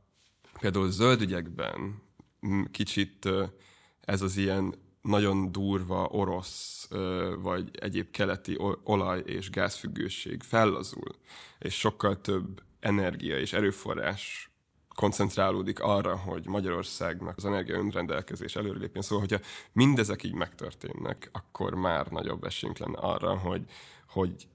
például 0.60 0.90
zöld 0.90 1.20
ügyekben 1.20 2.02
kicsit 2.70 3.28
ez 4.00 4.22
az 4.22 4.36
ilyen 4.36 4.74
nagyon 5.04 5.52
durva 5.52 6.08
orosz 6.10 6.88
vagy 7.38 7.70
egyéb 7.72 8.10
keleti 8.10 8.58
olaj- 8.84 9.22
és 9.26 9.50
gázfüggőség 9.50 10.42
fellazul, 10.42 11.14
és 11.58 11.78
sokkal 11.78 12.20
több 12.20 12.62
energia 12.80 13.38
és 13.38 13.52
erőforrás 13.52 14.50
koncentrálódik 14.94 15.80
arra, 15.80 16.16
hogy 16.16 16.46
Magyarországnak 16.46 17.36
az 17.36 17.44
energia 17.44 17.76
önrendelkezés 17.76 18.56
előrelépjen. 18.56 19.02
Szóval, 19.02 19.26
hogyha 19.28 19.44
mindezek 19.72 20.22
így 20.22 20.34
megtörténnek, 20.34 21.28
akkor 21.32 21.74
már 21.74 22.06
nagyobb 22.06 22.44
esélyünk 22.44 22.78
lenne 22.78 22.98
arra, 22.98 23.36
hogy, 23.38 23.64
hogy 24.08 24.48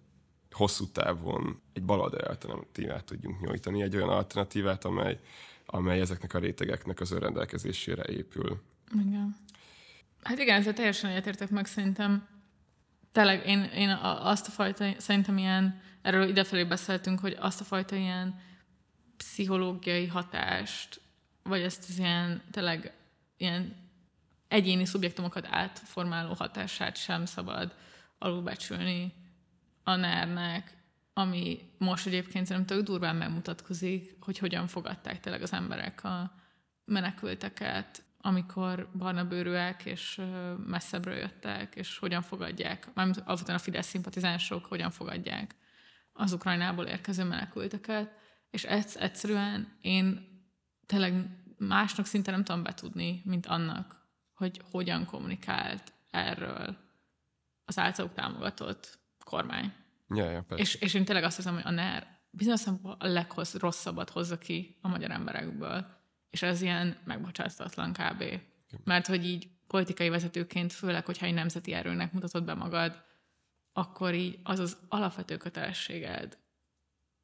hosszú 0.51 0.85
távon 0.87 1.61
egy 1.73 1.83
baloldali 1.83 2.23
alternatívát 2.23 3.05
tudjunk 3.05 3.39
nyújtani, 3.39 3.81
egy 3.81 3.95
olyan 3.95 4.09
alternatívát, 4.09 4.85
amely, 4.85 5.19
amely 5.65 5.99
ezeknek 5.99 6.33
a 6.33 6.39
rétegeknek 6.39 6.99
az 6.99 7.11
önrendelkezésére 7.11 8.03
épül. 8.03 8.61
Igen. 8.93 9.37
Hát 10.23 10.39
igen, 10.39 10.59
ezzel 10.59 10.73
teljesen 10.73 11.09
egyetértek 11.09 11.49
meg 11.49 11.65
szerintem. 11.65 12.27
Tényleg 13.11 13.47
én, 13.47 13.63
én 13.63 13.89
azt 14.03 14.47
a 14.47 14.51
fajta, 14.51 14.91
szerintem 14.97 15.37
ilyen, 15.37 15.81
erről 16.01 16.27
idefelé 16.27 16.63
beszéltünk, 16.63 17.19
hogy 17.19 17.37
azt 17.39 17.61
a 17.61 17.63
fajta 17.63 17.95
ilyen 17.95 18.41
pszichológiai 19.17 20.07
hatást, 20.07 21.01
vagy 21.43 21.61
ezt 21.61 21.85
az 21.89 21.97
ilyen, 21.97 22.41
tényleg 22.51 22.93
ilyen 23.37 23.75
egyéni 24.47 24.85
szubjektumokat 24.85 25.47
átformáló 25.49 26.33
hatását 26.33 26.95
sem 26.97 27.25
szabad 27.25 27.75
alulbecsülni 28.17 29.13
a 29.83 29.95
ner 29.95 30.63
ami 31.13 31.59
most 31.77 32.05
egyébként 32.05 32.45
szerintem 32.45 32.77
tök 32.77 32.85
durván 32.85 33.15
megmutatkozik, 33.15 34.15
hogy 34.19 34.37
hogyan 34.37 34.67
fogadták 34.67 35.19
tényleg 35.19 35.41
az 35.41 35.53
emberek 35.53 36.03
a 36.03 36.31
menekülteket, 36.85 38.03
amikor 38.21 38.89
barna 38.97 39.25
bőrűek 39.25 39.85
és 39.85 40.21
messzebbről 40.65 41.15
jöttek, 41.15 41.75
és 41.75 41.97
hogyan 41.97 42.21
fogadják, 42.21 42.93
mármint 42.93 43.21
azután 43.25 43.55
a 43.55 43.59
Fidesz 43.59 43.87
szimpatizánsok 43.87 44.65
hogyan 44.65 44.91
fogadják 44.91 45.55
az 46.13 46.33
Ukrajnából 46.33 46.85
érkező 46.85 47.23
menekülteket, 47.23 48.11
és 48.49 48.63
ez 48.63 48.95
egyszerűen 48.99 49.77
én 49.81 50.27
tényleg 50.85 51.13
másnak 51.57 52.05
szinte 52.05 52.31
nem 52.31 52.43
tudom 52.43 52.63
betudni, 52.63 53.21
mint 53.25 53.45
annak, 53.45 54.07
hogy 54.33 54.61
hogyan 54.71 55.05
kommunikált 55.05 55.93
erről 56.11 56.77
az 57.65 57.77
általuk 57.77 58.13
támogatott 58.13 58.99
kormány. 59.23 59.73
Ja, 60.07 60.29
ja, 60.29 60.45
és, 60.55 60.75
és 60.75 60.93
én 60.93 61.05
tényleg 61.05 61.23
azt 61.23 61.35
hiszem, 61.35 61.53
hogy 61.53 61.63
a 61.65 61.71
NER 61.71 62.07
bizonyos 62.29 62.65
a 62.97 63.07
legrosszabbat 63.07 64.09
hozza 64.09 64.37
ki 64.37 64.77
a 64.81 64.87
magyar 64.87 65.11
emberekből 65.11 65.98
és 66.29 66.41
ez 66.41 66.61
ilyen 66.61 66.97
megbocsáthatatlan 67.03 67.93
kb. 67.93 68.23
Mert 68.83 69.07
hogy 69.07 69.25
így 69.25 69.49
politikai 69.67 70.09
vezetőként, 70.09 70.73
főleg, 70.73 71.05
hogyha 71.05 71.25
egy 71.25 71.33
nemzeti 71.33 71.73
erőnek 71.73 72.13
mutatod 72.13 72.43
be 72.43 72.53
magad, 72.53 73.03
akkor 73.73 74.13
így 74.13 74.39
az 74.43 74.59
az 74.59 74.77
alapvető 74.87 75.37
kötelességed, 75.37 76.37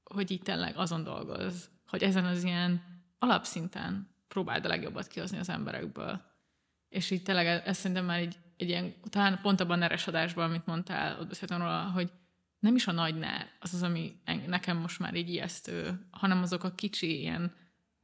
hogy 0.03 0.31
így 0.31 0.41
tényleg 0.41 0.77
azon 0.77 1.03
dolgoz, 1.03 1.69
hogy 1.87 2.03
ezen 2.03 2.25
az 2.25 2.43
ilyen 2.43 2.83
alapszinten 3.19 4.09
próbáld 4.27 4.65
a 4.65 4.67
legjobbat 4.67 5.07
kihozni 5.07 5.37
az 5.37 5.49
emberekből. 5.49 6.21
És 6.89 7.11
így 7.11 7.23
tényleg 7.23 7.45
ez 7.45 7.77
szerintem 7.77 8.05
már 8.05 8.19
egy, 8.19 8.37
egy 8.57 8.69
ilyen, 8.69 8.93
talán 9.09 9.39
pont 9.41 9.59
abban 9.59 9.77
a 9.77 9.79
neres 9.79 10.07
adásban, 10.07 10.49
amit 10.49 10.65
mondtál, 10.65 11.19
ott 11.19 11.27
beszéltem 11.27 11.59
róla, 11.59 11.83
hogy 11.83 12.11
nem 12.59 12.75
is 12.75 12.87
a 12.87 12.91
nagy 12.91 13.15
ner 13.15 13.47
az 13.59 13.73
az, 13.73 13.83
ami 13.83 14.21
nekem 14.47 14.77
most 14.77 14.99
már 14.99 15.15
így 15.15 15.29
ijesztő, 15.29 16.07
hanem 16.11 16.41
azok 16.41 16.63
a 16.63 16.75
kicsi 16.75 17.19
ilyen 17.19 17.53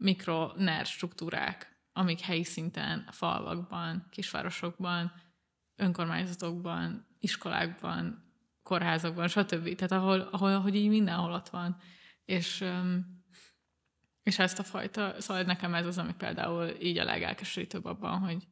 mikro 0.01 0.51
NER 0.55 0.85
struktúrák, 0.85 1.79
amik 1.93 2.19
helyi 2.19 2.43
szinten, 2.43 3.07
falvakban, 3.11 4.07
kisvárosokban, 4.09 5.13
önkormányzatokban, 5.75 7.07
iskolákban, 7.19 8.23
kórházakban, 8.63 9.27
stb. 9.27 9.75
Tehát 9.75 9.91
ahol, 9.91 10.19
ahol 10.19 10.59
hogy 10.59 10.75
így 10.75 10.89
mindenhol 10.89 11.33
ott 11.33 11.49
van. 11.49 11.77
És, 12.25 12.65
és 14.23 14.39
ezt 14.39 14.59
a 14.59 14.63
fajta, 14.63 15.21
szóval 15.21 15.43
nekem 15.43 15.73
ez 15.73 15.85
az, 15.85 15.97
ami 15.97 16.13
például 16.13 16.67
így 16.81 16.97
a 16.97 17.03
legelkeserítőbb 17.03 17.85
abban, 17.85 18.19
hogy, 18.19 18.47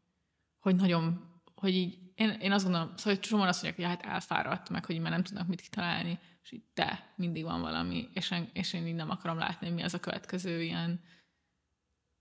hogy 0.60 0.76
nagyon, 0.76 1.32
hogy 1.56 1.74
így, 1.74 1.98
én, 2.16 2.30
én 2.30 2.52
azt 2.52 2.64
gondolom, 2.64 2.88
szóval 2.96 3.14
hogy 3.14 3.20
csomóan 3.20 3.48
azt 3.48 3.64
mondják, 3.64 3.90
hogy 3.90 3.98
hát 3.98 4.14
elfáradt, 4.14 4.70
meg 4.70 4.86
hogy 4.86 5.00
már 5.00 5.12
nem 5.12 5.24
tudnak 5.24 5.48
mit 5.48 5.62
kitalálni, 5.62 6.20
és 6.44 6.52
így 6.52 6.64
de, 6.74 7.14
mindig 7.16 7.44
van 7.44 7.62
valami, 7.62 8.10
és 8.14 8.32
én, 8.32 8.50
és 8.54 8.74
én 8.74 8.88
így 8.88 8.96
nem 8.96 9.10
akarom 9.10 9.38
látni, 9.38 9.70
mi 9.70 9.84
az 9.84 9.94
a 9.94 10.00
következő 10.00 10.62
ilyen 10.62 11.02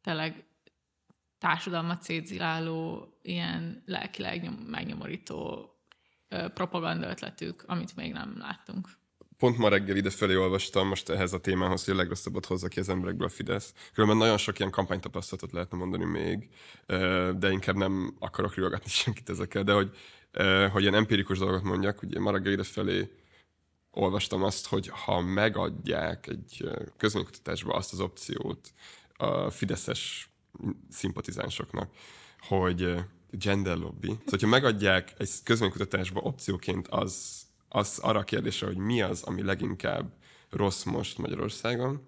tényleg 0.08 0.44
társadalmat 1.38 2.02
szétziláló, 2.02 3.08
ilyen 3.22 3.82
lelkileg 3.86 4.68
megnyomorító 4.70 5.70
propaganda 6.54 7.08
ötletük, 7.08 7.64
amit 7.66 7.96
még 7.96 8.12
nem 8.12 8.34
láttunk. 8.38 8.88
pont 9.36 9.58
ma 9.58 9.68
reggel 9.68 9.96
ide 9.96 10.10
felé 10.10 10.34
olvastam 10.36 10.88
most 10.88 11.08
ehhez 11.08 11.32
a 11.32 11.40
témához, 11.40 11.84
hogy 11.84 11.94
a 11.94 11.96
legrosszabbat 11.96 12.46
hozza 12.46 12.68
ki 12.68 12.80
az 12.80 12.88
emberekből 12.88 13.26
a 13.26 13.30
Fidesz. 13.30 13.74
Különben 13.92 14.16
nagyon 14.18 14.36
sok 14.36 14.58
ilyen 14.58 14.70
kampánytapasztalatot 14.70 15.52
lehetne 15.52 15.78
mondani 15.78 16.04
még, 16.04 16.48
de 17.38 17.50
inkább 17.50 17.76
nem 17.76 18.16
akarok 18.18 18.54
riogatni 18.54 18.90
senkit 19.02 19.28
ezekkel, 19.28 19.62
de 19.62 19.72
hogy, 19.72 19.96
hogy 20.72 20.82
ilyen 20.82 20.94
empirikus 20.94 21.38
dolgot 21.38 21.62
mondjak, 21.62 22.02
ugye 22.02 22.20
ma 22.20 22.30
reggel 22.30 22.52
ide 22.52 22.62
felé 22.62 23.10
olvastam 23.90 24.42
azt, 24.42 24.66
hogy 24.66 24.90
ha 25.04 25.20
megadják 25.20 26.26
egy 26.26 26.68
közménykutatásba 26.96 27.74
azt 27.74 27.92
az 27.92 28.00
opciót 28.00 28.72
a 29.18 29.50
fideszes 29.50 30.30
szimpatizánsoknak, 30.90 31.90
hogy 32.40 32.94
gender 33.30 33.76
lobby. 33.76 34.06
Szóval, 34.06 34.24
hogyha 34.24 34.48
megadják 34.48 35.14
egy 35.18 35.30
közménykutatásba 35.44 36.20
opcióként 36.20 36.88
az, 36.88 37.42
az 37.68 37.98
arra 37.98 38.18
a 38.18 38.24
kérdésre, 38.24 38.66
hogy 38.66 38.76
mi 38.76 39.02
az, 39.02 39.22
ami 39.22 39.42
leginkább 39.42 40.12
rossz 40.50 40.82
most 40.82 41.18
Magyarországon, 41.18 42.06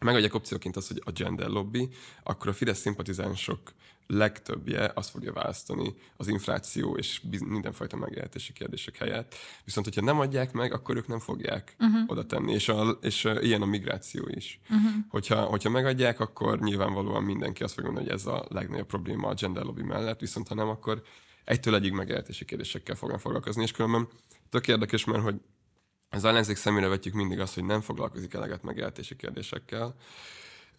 megadják 0.00 0.34
opcióként 0.34 0.76
az, 0.76 0.88
hogy 0.88 1.02
a 1.04 1.10
gender 1.10 1.48
lobby, 1.48 1.88
akkor 2.22 2.48
a 2.48 2.52
Fidesz 2.52 2.78
szimpatizánsok 2.78 3.72
legtöbbje 4.10 4.90
azt 4.94 5.10
fogja 5.10 5.32
választani 5.32 5.94
az 6.16 6.28
infláció 6.28 6.96
és 6.96 7.20
mindenfajta 7.46 7.96
megélhetési 7.96 8.52
kérdések 8.52 8.96
helyett. 8.96 9.34
Viszont, 9.64 9.86
hogyha 9.86 10.00
nem 10.00 10.20
adják 10.20 10.52
meg, 10.52 10.72
akkor 10.72 10.96
ők 10.96 11.06
nem 11.06 11.18
fogják 11.18 11.76
uh-huh. 11.78 12.02
oda 12.06 12.26
tenni, 12.26 12.52
és, 12.52 12.68
a, 12.68 12.98
és 13.00 13.24
a, 13.24 13.40
ilyen 13.40 13.62
a 13.62 13.66
migráció 13.66 14.28
is. 14.28 14.60
Uh-huh. 14.62 14.90
Hogyha, 15.08 15.42
hogyha 15.42 15.70
megadják, 15.70 16.20
akkor 16.20 16.60
nyilvánvalóan 16.60 17.22
mindenki 17.22 17.62
azt 17.62 17.74
fogja 17.74 17.90
mondani, 17.90 18.10
hogy 18.10 18.20
ez 18.20 18.26
a 18.26 18.46
legnagyobb 18.48 18.86
probléma 18.86 19.28
a 19.28 19.34
gender 19.34 19.64
lobby 19.64 19.82
mellett, 19.82 20.20
viszont 20.20 20.48
ha 20.48 20.54
nem, 20.54 20.68
akkor 20.68 21.02
egytől 21.44 21.74
egyig 21.74 21.92
megélhetési 21.92 22.44
kérdésekkel 22.44 22.94
fognak 22.94 23.20
foglalkozni, 23.20 23.62
és 23.62 23.72
különben 23.72 24.08
tök 24.48 24.68
érdekes, 24.68 25.04
mert 25.04 25.22
hogy 25.22 25.40
az 26.08 26.24
ellenzék 26.24 26.56
szemére 26.56 26.88
vetjük 26.88 27.14
mindig 27.14 27.40
azt, 27.40 27.54
hogy 27.54 27.64
nem 27.64 27.80
foglalkozik 27.80 28.34
eleget 28.34 28.62
megélhetési 28.62 29.16
kérdésekkel, 29.16 29.94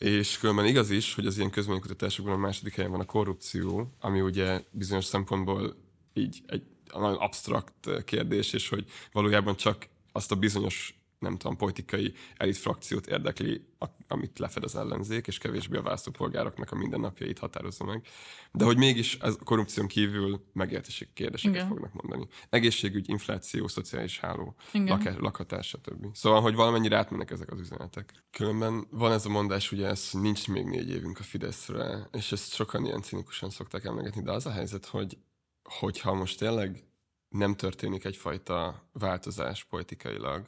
és 0.01 0.37
különben 0.37 0.65
igaz 0.65 0.89
is, 0.89 1.15
hogy 1.15 1.25
az 1.25 1.37
ilyen 1.37 1.49
közménykutatásokban 1.49 2.33
a 2.33 2.37
második 2.37 2.75
helyen 2.75 2.91
van 2.91 2.99
a 2.99 3.05
korrupció, 3.05 3.93
ami 3.99 4.21
ugye 4.21 4.63
bizonyos 4.71 5.05
szempontból 5.05 5.75
így 6.13 6.41
egy 6.47 6.63
nagyon 6.93 7.17
absztrakt 7.17 8.03
kérdés, 8.05 8.53
és 8.53 8.69
hogy 8.69 8.85
valójában 9.11 9.55
csak 9.55 9.87
azt 10.11 10.31
a 10.31 10.35
bizonyos 10.35 11.00
nem 11.21 11.37
tudom, 11.37 11.57
politikai 11.57 12.13
elit 12.37 12.57
frakciót 12.57 13.07
érdekli, 13.07 13.67
amit 14.07 14.39
lefed 14.39 14.63
az 14.63 14.75
ellenzék, 14.75 15.27
és 15.27 15.37
kevésbé 15.37 15.77
a 15.77 15.81
választópolgároknak 15.81 16.71
a 16.71 16.75
mindennapjait 16.75 17.39
határozza 17.39 17.83
meg. 17.83 18.07
De 18.51 18.65
hogy 18.65 18.77
mégis 18.77 19.17
ez 19.17 19.35
a 19.39 19.43
korrupción 19.43 19.87
kívül 19.87 20.45
megértési 20.53 21.07
kérdéseket 21.13 21.55
Igen. 21.55 21.67
fognak 21.67 21.93
mondani. 21.93 22.27
Egészségügy, 22.49 23.09
infláció, 23.09 23.67
szociális 23.67 24.19
háló, 24.19 24.55
lakás, 24.73 25.15
lakhatás, 25.17 25.67
stb. 25.67 26.05
Szóval, 26.13 26.41
hogy 26.41 26.55
valamennyire 26.55 26.97
átmennek 26.97 27.31
ezek 27.31 27.51
az 27.51 27.59
üzenetek. 27.59 28.13
Különben 28.31 28.87
van 28.89 29.11
ez 29.11 29.25
a 29.25 29.29
mondás, 29.29 29.71
ugye 29.71 29.87
ez 29.87 30.09
nincs 30.11 30.47
még 30.47 30.65
négy 30.65 30.89
évünk 30.89 31.19
a 31.19 31.23
Fideszre, 31.23 32.07
és 32.11 32.31
ezt 32.31 32.53
sokan 32.53 32.85
ilyen 32.85 33.01
cinikusan 33.01 33.49
szokták 33.49 33.85
emlegetni, 33.85 34.21
de 34.21 34.31
az 34.31 34.45
a 34.45 34.51
helyzet, 34.51 34.85
hogy 34.85 35.17
hogyha 35.63 36.13
most 36.13 36.37
tényleg 36.37 36.83
nem 37.29 37.55
történik 37.55 38.05
egyfajta 38.05 38.87
változás 38.91 39.63
politikailag, 39.63 40.47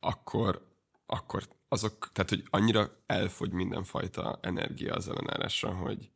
akkor, 0.00 0.66
akkor 1.06 1.48
azok, 1.68 2.12
tehát 2.12 2.30
hogy 2.30 2.44
annyira 2.50 3.02
elfogy 3.06 3.52
mindenfajta 3.52 4.38
energia 4.42 4.94
az 4.94 5.08
ellenállásra, 5.08 5.74
hogy 5.74 6.10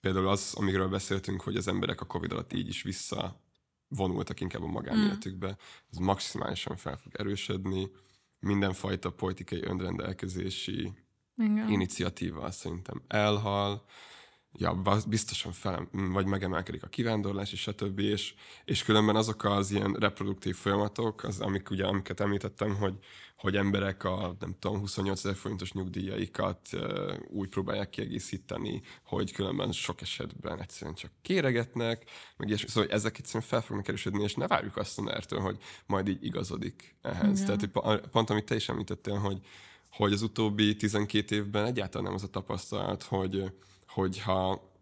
például 0.00 0.28
az, 0.28 0.54
amiről 0.56 0.88
beszéltünk, 0.88 1.40
hogy 1.40 1.56
az 1.56 1.68
emberek 1.68 2.00
a 2.00 2.06
Covid 2.06 2.32
alatt 2.32 2.52
így 2.52 2.68
is 2.68 2.82
vissza 2.82 3.40
vonultak 3.88 4.40
inkább 4.40 4.62
a 4.62 4.66
magánéletükbe, 4.66 5.56
ez 5.90 5.98
maximálisan 5.98 6.76
fel 6.76 6.96
fog 6.96 7.12
erősödni, 7.14 7.90
mindenfajta 8.40 9.10
politikai 9.10 9.62
önrendelkezési 9.62 10.92
Igen. 11.36 11.68
iniciatíva 11.68 12.50
szerintem 12.50 13.02
elhal, 13.06 13.84
ja, 14.52 14.82
biztosan 15.08 15.52
fel, 15.52 15.88
vagy 15.92 16.26
megemelkedik 16.26 16.82
a 16.82 16.86
kivándorlás, 16.86 17.52
és 17.52 17.60
stb. 17.60 17.98
És, 17.98 18.34
és 18.64 18.82
különben 18.82 19.16
azok 19.16 19.44
az 19.44 19.70
ilyen 19.70 19.92
reproduktív 19.92 20.56
folyamatok, 20.56 21.24
az, 21.24 21.40
amik 21.40 21.70
ugye, 21.70 21.84
amiket 21.84 22.20
említettem, 22.20 22.76
hogy, 22.76 22.94
hogy 23.36 23.56
emberek 23.56 24.04
a, 24.04 24.36
nem 24.40 24.56
tudom, 24.58 24.78
28 24.78 25.24
ezer 25.24 25.36
forintos 25.36 25.72
nyugdíjaikat 25.72 26.68
uh, 26.72 27.14
úgy 27.28 27.48
próbálják 27.48 27.90
kiegészíteni, 27.90 28.82
hogy 29.04 29.32
különben 29.32 29.72
sok 29.72 30.00
esetben 30.00 30.60
egyszerűen 30.60 30.96
csak 30.96 31.10
kéregetnek, 31.22 32.10
meg 32.36 32.48
és 32.48 32.64
szóval 32.68 32.90
ezek 32.90 33.18
egyszerűen 33.18 33.44
fel 33.44 33.60
fognak 33.60 33.88
erősödni, 33.88 34.22
és 34.22 34.34
ne 34.34 34.46
várjuk 34.46 34.76
azt 34.76 34.98
a 34.98 35.02
ner 35.02 35.24
hogy 35.28 35.58
majd 35.86 36.08
így 36.08 36.24
igazodik 36.24 36.96
ehhez. 37.02 37.40
Igen. 37.40 37.58
Tehát 37.58 38.08
pont, 38.10 38.30
amit 38.30 38.44
te 38.44 38.54
is 38.54 38.68
említettél, 38.68 39.16
hogy, 39.16 39.40
hogy 39.90 40.12
az 40.12 40.22
utóbbi 40.22 40.76
12 40.76 41.34
évben 41.34 41.64
egyáltalán 41.64 42.06
nem 42.06 42.14
az 42.14 42.22
a 42.22 42.28
tapasztalat, 42.28 43.02
hogy 43.02 43.52
hogyha, 43.88 44.72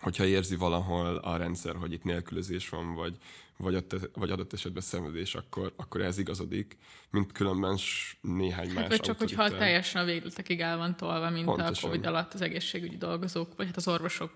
hogyha 0.00 0.24
érzi 0.24 0.56
valahol 0.56 1.16
a 1.16 1.36
rendszer, 1.36 1.76
hogy 1.76 1.92
itt 1.92 2.04
nélkülözés 2.04 2.68
van, 2.68 2.94
vagy, 2.94 3.16
vagy, 3.56 3.74
ott, 3.74 4.10
vagy 4.14 4.30
adott 4.30 4.52
esetben 4.52 4.82
szenvedés, 4.82 5.34
akkor, 5.34 5.72
akkor 5.76 6.00
ez 6.00 6.18
igazodik, 6.18 6.78
mint 7.10 7.32
különben 7.32 7.78
néhány 8.20 8.66
hát, 8.66 8.74
más 8.74 8.88
Vagy 8.88 9.00
csak, 9.00 9.18
hogyha 9.18 9.48
teljesen 9.48 10.02
a 10.02 10.04
végletekig 10.04 10.60
el 10.60 10.76
van 10.76 10.96
tolva, 10.96 11.30
mint 11.30 11.44
Pontosan. 11.44 11.74
a 11.74 11.86
Covid 11.86 12.06
alatt 12.06 12.34
az 12.34 12.40
egészségügyi 12.40 12.96
dolgozók, 12.96 13.56
vagy 13.56 13.66
hát 13.66 13.76
az 13.76 13.88
orvosok 13.88 14.32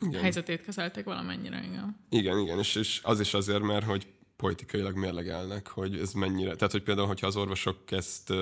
igen. 0.00 0.20
helyzetét 0.20 0.62
kezelték 0.62 1.04
valamennyire, 1.04 1.62
igen. 1.64 1.96
Igen, 2.10 2.38
igen, 2.38 2.58
és, 2.58 2.74
és 2.74 3.00
az 3.02 3.20
is 3.20 3.34
azért, 3.34 3.62
mert 3.62 3.84
hogy 3.84 4.06
politikailag 4.36 4.96
mérlegelnek, 4.96 5.68
hogy 5.68 5.98
ez 5.98 6.12
mennyire... 6.12 6.54
Tehát, 6.54 6.72
hogy 6.72 6.82
például, 6.82 7.06
hogyha 7.06 7.26
az 7.26 7.36
orvosok 7.36 7.90
ezt 7.90 8.32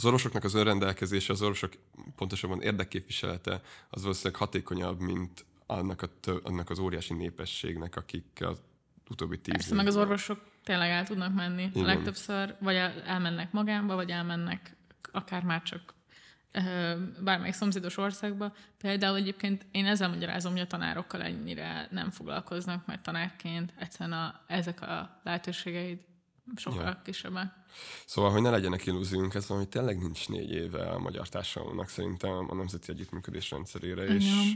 az 0.00 0.06
orvosoknak 0.06 0.44
az 0.44 0.54
önrendelkezése, 0.54 1.32
az 1.32 1.42
orvosok 1.42 1.72
pontosabban 2.16 2.62
érdekképviselete 2.62 3.60
az 3.90 4.02
valószínűleg 4.02 4.40
hatékonyabb, 4.40 5.00
mint 5.00 5.44
annak, 5.66 6.02
a 6.02 6.08
tö- 6.20 6.46
annak 6.46 6.70
az 6.70 6.78
óriási 6.78 7.14
népességnek, 7.14 7.96
akik 7.96 8.38
az 8.40 8.58
utóbbi 9.08 9.40
tíz 9.40 9.54
Persze, 9.54 9.74
meg 9.74 9.86
az 9.86 9.96
orvosok 9.96 10.40
tényleg 10.64 10.90
el 10.90 11.04
tudnak 11.04 11.34
menni. 11.34 11.62
Igen. 11.62 11.84
A 11.84 11.86
legtöbbször 11.86 12.56
vagy 12.60 12.76
elmennek 13.06 13.52
magánba, 13.52 13.94
vagy 13.94 14.10
elmennek 14.10 14.76
akár 15.12 15.42
már 15.42 15.62
csak 15.62 15.94
bármelyik 17.20 17.54
szomszédos 17.54 17.96
országba. 17.96 18.52
Például 18.78 19.16
egyébként 19.16 19.66
én 19.70 19.86
ezzel 19.86 20.08
magyarázom, 20.08 20.52
hogy 20.52 20.60
a 20.60 20.66
tanárokkal 20.66 21.22
ennyire 21.22 21.88
nem 21.90 22.10
foglalkoznak, 22.10 22.86
mert 22.86 23.02
tanárként 23.02 23.72
egyszerűen 23.78 24.18
a, 24.18 24.40
ezek 24.46 24.80
a 24.82 25.20
lehetőségeid 25.24 25.98
sokkal 26.56 26.84
ja. 26.84 27.00
kisebbek. 27.04 27.52
Szóval, 28.06 28.30
hogy 28.30 28.42
ne 28.42 28.50
legyenek 28.50 28.86
illúziónk, 28.86 29.34
ez 29.34 29.48
valami 29.48 29.68
tényleg 29.68 29.98
nincs 29.98 30.28
négy 30.28 30.50
éve 30.50 30.90
a 30.90 30.98
magyar 30.98 31.28
társadalomnak 31.28 31.88
szerintem 31.88 32.46
a 32.50 32.54
nemzeti 32.54 32.90
együttműködés 32.90 33.50
rendszerére, 33.50 34.04
és, 34.04 34.54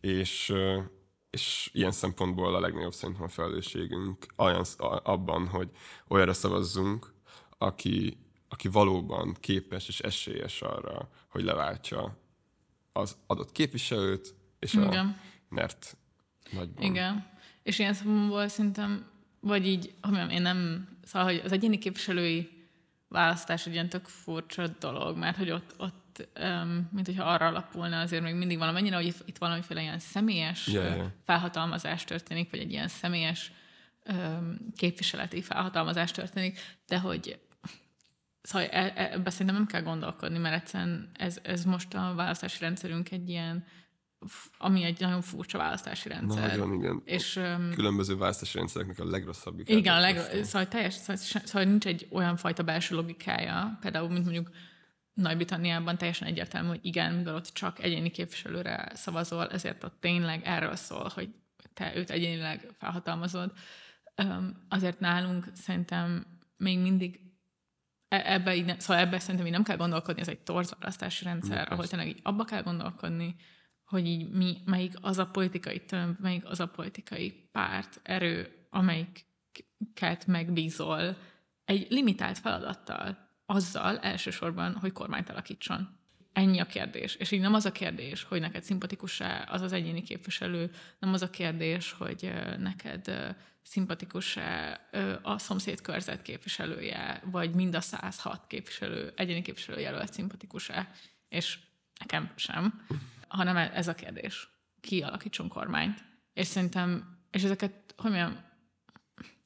és, 0.00 0.52
és 1.30 1.70
ilyen 1.72 1.92
szempontból 1.92 2.54
a 2.54 2.60
legnagyobb 2.60 2.92
szerintem 2.92 3.24
a 3.24 3.28
felelősségünk 3.28 4.26
olyan, 4.36 4.64
abban, 5.02 5.48
hogy 5.48 5.70
olyanra 6.08 6.32
szavazzunk, 6.32 7.12
aki, 7.58 8.16
aki 8.48 8.68
valóban 8.68 9.36
képes 9.40 9.88
és 9.88 10.00
esélyes 10.00 10.62
arra, 10.62 11.08
hogy 11.28 11.42
leváltsa 11.42 12.20
az 12.92 13.16
adott 13.26 13.52
képviselőt, 13.52 14.34
és 14.58 14.74
Igen. 14.74 15.06
a 15.06 15.16
NERT 15.48 15.96
nagyban. 16.50 16.84
Igen. 16.84 17.30
És 17.62 17.78
ilyen 17.78 17.94
szempontból 17.94 18.48
szerintem 18.48 19.10
vagy 19.40 19.66
így, 19.66 19.94
hogy 20.00 20.30
én 20.30 20.42
nem, 20.42 20.88
szóval, 21.04 21.28
hogy 21.28 21.40
az 21.44 21.52
egyéni 21.52 21.78
képviselői 21.78 22.50
választás 23.08 23.66
egy 23.66 23.72
ilyen 23.72 23.88
tök 23.88 24.06
furcsa 24.06 24.66
dolog, 24.66 25.16
mert 25.16 25.36
hogy 25.36 25.50
ott, 25.50 25.74
ott 25.78 26.28
um, 26.40 26.88
mint 26.92 27.06
hogyha 27.06 27.24
arra 27.24 27.46
alapulna 27.46 28.00
azért 28.00 28.22
még 28.22 28.34
mindig 28.34 28.58
valamennyire, 28.58 28.96
hogy 28.96 29.14
itt 29.24 29.38
valamiféle 29.38 29.80
ilyen 29.80 29.98
személyes 29.98 30.66
yeah, 30.66 30.96
yeah. 30.96 31.06
felhatalmazás 31.24 32.04
történik, 32.04 32.50
vagy 32.50 32.60
egy 32.60 32.70
ilyen 32.70 32.88
személyes 32.88 33.52
um, 34.10 34.56
képviseleti 34.76 35.42
felhatalmazás 35.42 36.10
történik, 36.10 36.60
de 36.86 36.98
hogy 36.98 37.40
Szóval 38.42 38.68
e, 38.68 38.92
e, 38.96 39.08
ebbe 39.12 39.30
szerintem 39.30 39.54
nem 39.54 39.66
kell 39.66 39.82
gondolkodni, 39.82 40.38
mert 40.38 40.54
egyszerűen 40.54 41.10
ez, 41.12 41.38
ez 41.42 41.64
most 41.64 41.94
a 41.94 42.12
választási 42.16 42.58
rendszerünk 42.60 43.10
egy 43.10 43.28
ilyen 43.28 43.64
ami 44.58 44.82
egy 44.82 45.00
nagyon 45.00 45.22
furcsa 45.22 45.58
választási 45.58 46.08
rendszer. 46.08 46.48
Nagyon, 46.48 46.72
igen. 46.72 47.02
És, 47.04 47.40
Különböző 47.74 48.16
választási 48.16 48.58
rendszereknek 48.58 48.98
a 48.98 49.04
legrosszabb. 49.04 49.60
Igen, 49.64 49.94
a 49.94 50.00
legro- 50.00 50.44
szóval, 50.44 50.68
teljes, 50.68 50.94
szóval, 50.94 51.16
szóval 51.16 51.64
nincs 51.64 51.86
egy 51.86 52.08
olyan 52.10 52.36
fajta 52.36 52.62
belső 52.62 52.94
logikája, 52.94 53.78
például, 53.80 54.08
mint 54.08 54.24
mondjuk 54.24 54.50
Nagy-Britanniában 55.14 55.98
teljesen 55.98 56.28
egyértelmű, 56.28 56.68
hogy 56.68 56.80
igen, 56.82 57.14
mivel 57.14 57.34
ott 57.34 57.46
csak 57.52 57.82
egyéni 57.82 58.10
képviselőre 58.10 58.92
szavazol, 58.94 59.48
ezért 59.48 59.84
ott 59.84 59.96
tényleg 60.00 60.40
erről 60.44 60.76
szól, 60.76 61.10
hogy 61.14 61.28
te 61.74 61.96
őt 61.96 62.10
egyénileg 62.10 62.68
felhatalmazod. 62.78 63.52
Azért 64.68 65.00
nálunk 65.00 65.46
szerintem 65.54 66.26
még 66.56 66.78
mindig 66.78 67.20
e, 68.08 68.22
ebbe, 68.32 68.54
így 68.54 68.64
ne, 68.64 68.78
szóval 68.78 69.02
ebbe 69.02 69.18
szerintem 69.18 69.46
így 69.46 69.52
nem 69.52 69.62
kell 69.62 69.76
gondolkodni, 69.76 70.20
ez 70.20 70.28
egy 70.28 70.40
torz 70.40 70.74
választási 70.78 71.24
rendszer, 71.24 71.72
ahol 71.72 71.86
tényleg 71.86 72.08
így 72.08 72.20
abba 72.22 72.44
kell 72.44 72.62
gondolkodni, 72.62 73.36
hogy 73.92 74.06
így 74.06 74.30
mi, 74.30 74.56
melyik 74.64 74.92
az 75.00 75.18
a 75.18 75.26
politikai 75.26 75.80
tömb, 75.80 76.20
melyik 76.20 76.44
az 76.44 76.60
a 76.60 76.66
politikai 76.66 77.48
párt, 77.52 78.00
erő, 78.02 78.66
amelyiket 78.70 80.26
megbízol 80.26 81.16
egy 81.64 81.86
limitált 81.90 82.38
feladattal, 82.38 83.28
azzal 83.46 83.98
elsősorban, 83.98 84.74
hogy 84.74 84.92
kormányt 84.92 85.30
alakítson. 85.30 85.88
Ennyi 86.32 86.58
a 86.58 86.66
kérdés. 86.66 87.14
És 87.14 87.30
így 87.30 87.40
nem 87.40 87.54
az 87.54 87.64
a 87.64 87.72
kérdés, 87.72 88.22
hogy 88.22 88.40
neked 88.40 88.62
szimpatikus-e 88.62 89.48
az 89.50 89.60
az 89.60 89.72
egyéni 89.72 90.02
képviselő, 90.02 90.70
nem 90.98 91.12
az 91.12 91.22
a 91.22 91.30
kérdés, 91.30 91.92
hogy 91.92 92.32
neked 92.58 93.34
szimpatikus-e 93.62 94.80
a 95.22 95.38
szomszéd 95.38 95.80
körzet 95.80 96.22
képviselője, 96.22 97.22
vagy 97.24 97.54
mind 97.54 97.74
a 97.74 97.80
106 97.80 98.46
képviselő, 98.46 99.12
egyéni 99.16 99.42
képviselő 99.42 99.80
jelölt 99.80 100.12
szimpatikus-e, 100.12 100.90
és 101.28 101.58
nekem 101.98 102.32
sem, 102.36 102.84
hanem 103.36 103.56
e- 103.56 103.70
ez 103.74 103.88
a 103.88 103.94
kérdés. 103.94 104.48
Ki 104.80 105.02
alakítson 105.02 105.48
kormányt. 105.48 106.04
És 106.32 106.46
szerintem, 106.46 107.18
és 107.30 107.42
ezeket, 107.42 107.94
hogy 107.96 108.10
mondjam, 108.10 108.44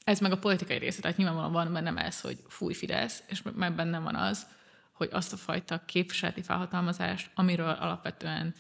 ez 0.05 0.20
meg 0.20 0.33
a 0.33 0.38
politikai 0.38 0.79
része, 0.79 1.01
tehát 1.01 1.16
nyilvánvalóan 1.16 1.53
van 1.53 1.72
bennem 1.72 1.96
ez, 1.96 2.20
hogy 2.20 2.42
fúj 2.49 2.75
Fidesz, 2.75 3.22
és 3.29 3.42
meg 3.55 3.75
bennem 3.75 4.03
van 4.03 4.14
az, 4.14 4.46
hogy 4.92 5.09
azt 5.12 5.33
a 5.33 5.37
fajta 5.37 5.85
képviseleti 5.85 6.42
felhatalmazást, 6.42 7.31
amiről 7.35 7.68
alapvetően 7.70 8.55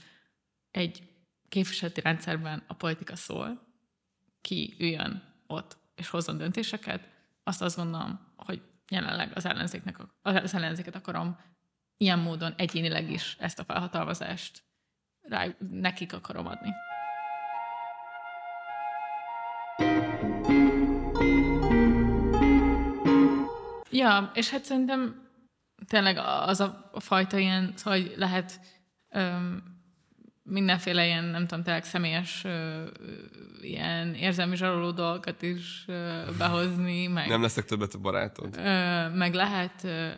egy 0.70 1.08
képviseleti 1.48 2.00
rendszerben 2.00 2.62
a 2.66 2.74
politika 2.74 3.16
szól, 3.16 3.66
ki 4.40 4.76
üljön 4.78 5.22
ott 5.46 5.76
és 5.94 6.08
hozzon 6.08 6.36
döntéseket, 6.36 7.08
azt 7.42 7.62
azt 7.62 7.76
gondolom, 7.76 8.20
hogy 8.36 8.62
jelenleg 8.88 9.32
az, 9.34 9.44
ellenzéknek, 9.44 9.96
az 10.22 10.54
ellenzéket 10.54 10.94
akarom 10.94 11.38
ilyen 11.96 12.18
módon 12.18 12.54
egyénileg 12.56 13.10
is 13.10 13.36
ezt 13.38 13.58
a 13.58 13.64
felhatalmazást 13.64 14.62
rá, 15.28 15.46
nekik 15.70 16.12
akarom 16.12 16.46
adni. 16.46 16.70
Ja, 23.90 24.30
és 24.34 24.50
hát 24.50 24.64
szerintem 24.64 25.28
tényleg 25.86 26.18
az 26.46 26.60
a 26.60 26.90
fajta 26.98 27.38
ilyen, 27.38 27.72
szóval, 27.76 28.00
hogy 28.00 28.12
lehet 28.16 28.60
öm, 29.10 29.62
mindenféle 30.42 31.04
ilyen, 31.04 31.24
nem 31.24 31.46
tudom, 31.46 31.64
tényleg 31.64 31.84
személyes 31.84 32.44
ö, 32.44 32.84
ilyen 33.60 34.14
érzelmi 34.14 34.56
zsaroló 34.56 34.90
dolgokat 34.90 35.42
is 35.42 35.84
ö, 35.86 36.20
behozni. 36.38 37.06
Meg, 37.06 37.28
nem 37.28 37.42
leszek 37.42 37.64
többet 37.64 37.94
a 37.94 37.98
barátod. 37.98 38.56
Ö, 38.56 39.08
meg 39.08 39.34
lehet 39.34 39.84
ö, 39.84 40.08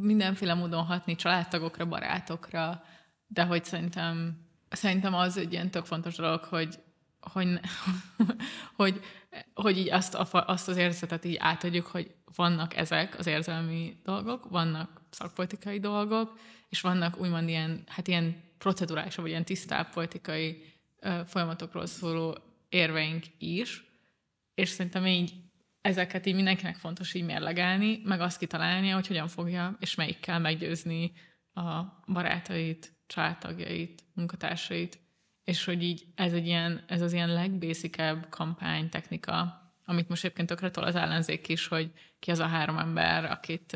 mindenféle 0.00 0.54
módon 0.54 0.84
hatni 0.84 1.14
családtagokra, 1.14 1.86
barátokra, 1.86 2.82
de 3.28 3.44
hogy 3.44 3.64
szerintem, 3.64 4.46
szerintem 4.68 5.14
az 5.14 5.36
egy 5.36 5.52
ilyen 5.52 5.70
tök 5.70 5.84
fontos 5.84 6.16
dolog, 6.16 6.44
hogy, 6.44 6.78
hogy, 7.20 7.60
hogy, 8.76 9.00
hogy 9.54 9.78
így 9.78 9.90
azt, 9.90 10.14
a, 10.14 10.44
azt 10.46 10.68
az 10.68 10.76
érzetet 10.76 11.24
így 11.24 11.36
átadjuk, 11.38 11.86
hogy 11.86 12.14
vannak 12.34 12.76
ezek 12.76 13.18
az 13.18 13.26
érzelmi 13.26 13.96
dolgok, 14.04 14.48
vannak 14.50 15.00
szakpolitikai 15.10 15.78
dolgok, 15.78 16.38
és 16.68 16.80
vannak 16.80 17.20
úgymond 17.20 17.48
ilyen, 17.48 17.82
hát 17.86 18.08
ilyen 18.08 18.42
procedurális, 18.58 19.14
vagy 19.14 19.28
ilyen 19.28 19.44
tisztább 19.44 19.92
politikai 19.92 20.62
ö, 21.00 21.20
folyamatokról 21.26 21.86
szóló 21.86 22.38
érveink 22.68 23.24
is, 23.38 23.84
és 24.54 24.68
szerintem 24.68 25.06
így 25.06 25.32
ezeket 25.80 26.26
így 26.26 26.34
mindenkinek 26.34 26.76
fontos 26.76 27.14
így 27.14 27.24
mérlegelni, 27.24 28.00
meg 28.04 28.20
azt 28.20 28.38
kitalálnia, 28.38 28.94
hogy 28.94 29.06
hogyan 29.06 29.28
fogja, 29.28 29.76
és 29.80 29.94
melyikkel 29.94 30.38
meggyőzni 30.38 31.12
a 31.54 31.82
barátait, 32.06 32.92
családtagjait, 33.06 34.04
munkatársait, 34.14 34.98
és 35.44 35.64
hogy 35.64 35.82
így 35.82 36.06
ez, 36.14 36.32
egy 36.32 36.46
ilyen, 36.46 36.84
ez 36.86 37.00
az 37.00 37.12
ilyen 37.12 37.32
legbészikebb 37.32 38.26
kampánytechnika, 38.28 39.62
amit 39.84 40.08
most 40.08 40.24
egyébként 40.24 40.48
tökre 40.48 40.70
tol 40.70 40.84
az 40.84 40.94
ellenzék 40.94 41.48
is, 41.48 41.66
hogy 41.66 41.92
ki 42.18 42.30
az 42.30 42.38
a 42.38 42.46
három 42.46 42.78
ember, 42.78 43.24
akit 43.24 43.72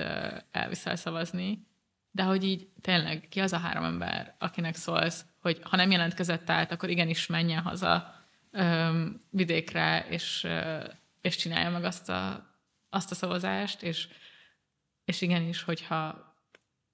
elviszel 0.50 0.96
szavazni, 0.96 1.66
de 2.11 2.22
hogy 2.22 2.44
így 2.44 2.68
tényleg 2.80 3.26
ki 3.28 3.40
az 3.40 3.52
a 3.52 3.58
három 3.58 3.85
ember, 3.85 4.35
akinek 4.38 4.74
szólsz, 4.74 5.24
hogy 5.40 5.61
ha 5.62 5.76
nem 5.76 5.90
jelentkezett 5.90 6.50
át, 6.50 6.72
akkor 6.72 6.90
igenis 6.90 7.26
menjen 7.26 7.62
haza 7.62 8.14
öm, 8.50 9.22
vidékre, 9.30 10.06
és, 10.08 10.46
és 11.20 11.37
csinálja 11.37 11.70
meg 11.70 11.85
azt 11.85 12.08
a, 12.08 12.50
azt 12.90 13.11
a 13.11 13.14
szavazást, 13.14 13.82
és, 13.82 14.08
és 15.04 15.20
igenis, 15.20 15.62
hogyha 15.62 16.32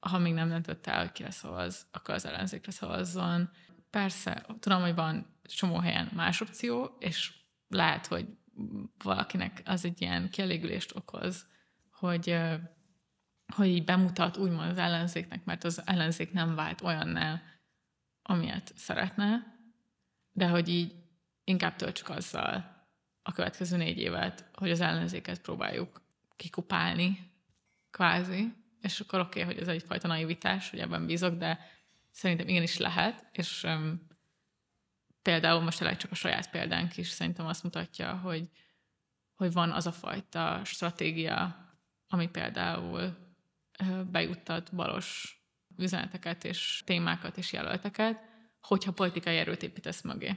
ha 0.01 0.19
még 0.19 0.33
nem 0.33 0.49
döntött 0.49 0.87
el, 0.87 0.99
hogy 0.99 1.13
kire 1.13 1.31
szavaz, 1.31 1.87
akkor 1.91 2.15
az 2.15 2.27
ellenzékre 2.27 2.73
szavazzon. 2.73 3.51
Persze, 3.91 4.47
tudom, 4.61 4.81
hogy 4.81 4.95
van 4.95 5.39
csomó 5.43 5.79
helyen 5.79 6.11
más 6.15 6.41
opció, 6.41 6.97
és 6.99 7.33
lehet, 7.69 8.07
hogy 8.07 8.27
valakinek 9.03 9.63
az 9.65 9.85
egy 9.85 10.01
ilyen 10.01 10.31
kielégülést 10.31 10.97
okoz, 10.97 11.47
hogy, 11.91 12.39
hogy 13.55 13.67
így 13.67 13.85
bemutat 13.85 14.37
úgymond 14.37 14.71
az 14.71 14.79
ellenzéknek, 14.79 15.45
mert 15.45 15.65
az 15.65 15.83
ellenzék 15.85 16.33
nem 16.33 16.55
vált 16.55 16.81
olyanná, 16.81 17.43
amilyet 18.23 18.73
szeretne, 18.77 19.57
de 20.33 20.49
hogy 20.49 20.69
így 20.69 20.95
inkább 21.45 21.77
töltsük 21.77 22.09
azzal 22.09 22.77
a 23.23 23.33
következő 23.33 23.77
négy 23.77 23.99
évet, 23.99 24.51
hogy 24.55 24.71
az 24.71 24.81
ellenzéket 24.81 25.41
próbáljuk 25.41 26.03
kikupálni, 26.37 27.33
kvázi, 27.91 28.53
és 28.81 29.01
akkor 29.01 29.21
oké, 29.21 29.43
okay, 29.43 29.55
hogy 29.55 29.63
ez 29.63 29.69
egyfajta 29.69 30.09
naivitás, 30.09 30.71
hogy 30.71 30.79
ebben 30.79 31.07
bízok, 31.07 31.35
de 31.35 31.59
szerintem 32.11 32.49
igenis 32.49 32.77
lehet, 32.77 33.29
és 33.33 33.63
um, 33.63 34.07
például 35.23 35.61
most 35.61 35.79
tényleg 35.79 35.97
csak 35.97 36.11
a 36.11 36.15
saját 36.15 36.51
példánk 36.51 36.97
is 36.97 37.09
szerintem 37.09 37.47
azt 37.47 37.63
mutatja, 37.63 38.17
hogy, 38.17 38.49
hogy 39.35 39.53
van 39.53 39.71
az 39.71 39.87
a 39.87 39.93
fajta 39.93 40.61
stratégia, 40.65 41.67
ami 42.09 42.29
például 42.29 43.17
bejuttat 44.11 44.75
balos 44.75 45.39
üzeneteket 45.77 46.45
és 46.45 46.83
témákat 46.85 47.37
és 47.37 47.53
jelölteket, 47.53 48.21
hogyha 48.61 48.93
politikai 48.93 49.37
erőt 49.37 49.63
építesz 49.63 50.01
mögé. 50.01 50.37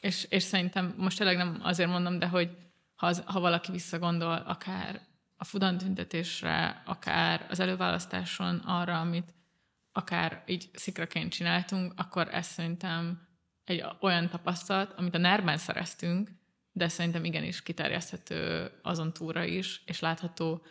És, 0.00 0.26
és 0.28 0.42
szerintem 0.42 0.94
most 0.96 1.18
tényleg 1.18 1.36
nem 1.36 1.58
azért 1.62 1.90
mondom, 1.90 2.18
de 2.18 2.28
hogy 2.28 2.56
ha, 2.94 3.06
az, 3.06 3.22
ha 3.26 3.40
valaki 3.40 3.72
visszagondol 3.72 4.36
akár 4.36 5.00
a 5.36 5.44
Fudan 5.44 5.78
tüntetésre, 5.78 6.82
akár 6.86 7.46
az 7.50 7.60
előválasztáson 7.60 8.56
arra, 8.56 9.00
amit 9.00 9.34
akár 9.92 10.42
így 10.46 10.70
szikraként 10.72 11.32
csináltunk, 11.32 11.92
akkor 11.96 12.28
ez 12.34 12.46
szerintem 12.46 13.28
egy 13.64 13.84
olyan 14.00 14.28
tapasztalat, 14.28 14.92
amit 14.92 15.14
a 15.14 15.18
ner 15.18 15.58
szereztünk, 15.58 16.30
de 16.72 16.88
szerintem 16.88 17.24
igenis 17.24 17.62
kiterjeszthető 17.62 18.70
azon 18.82 19.12
túra 19.12 19.44
is, 19.44 19.82
és 19.86 20.00
látható, 20.00 20.62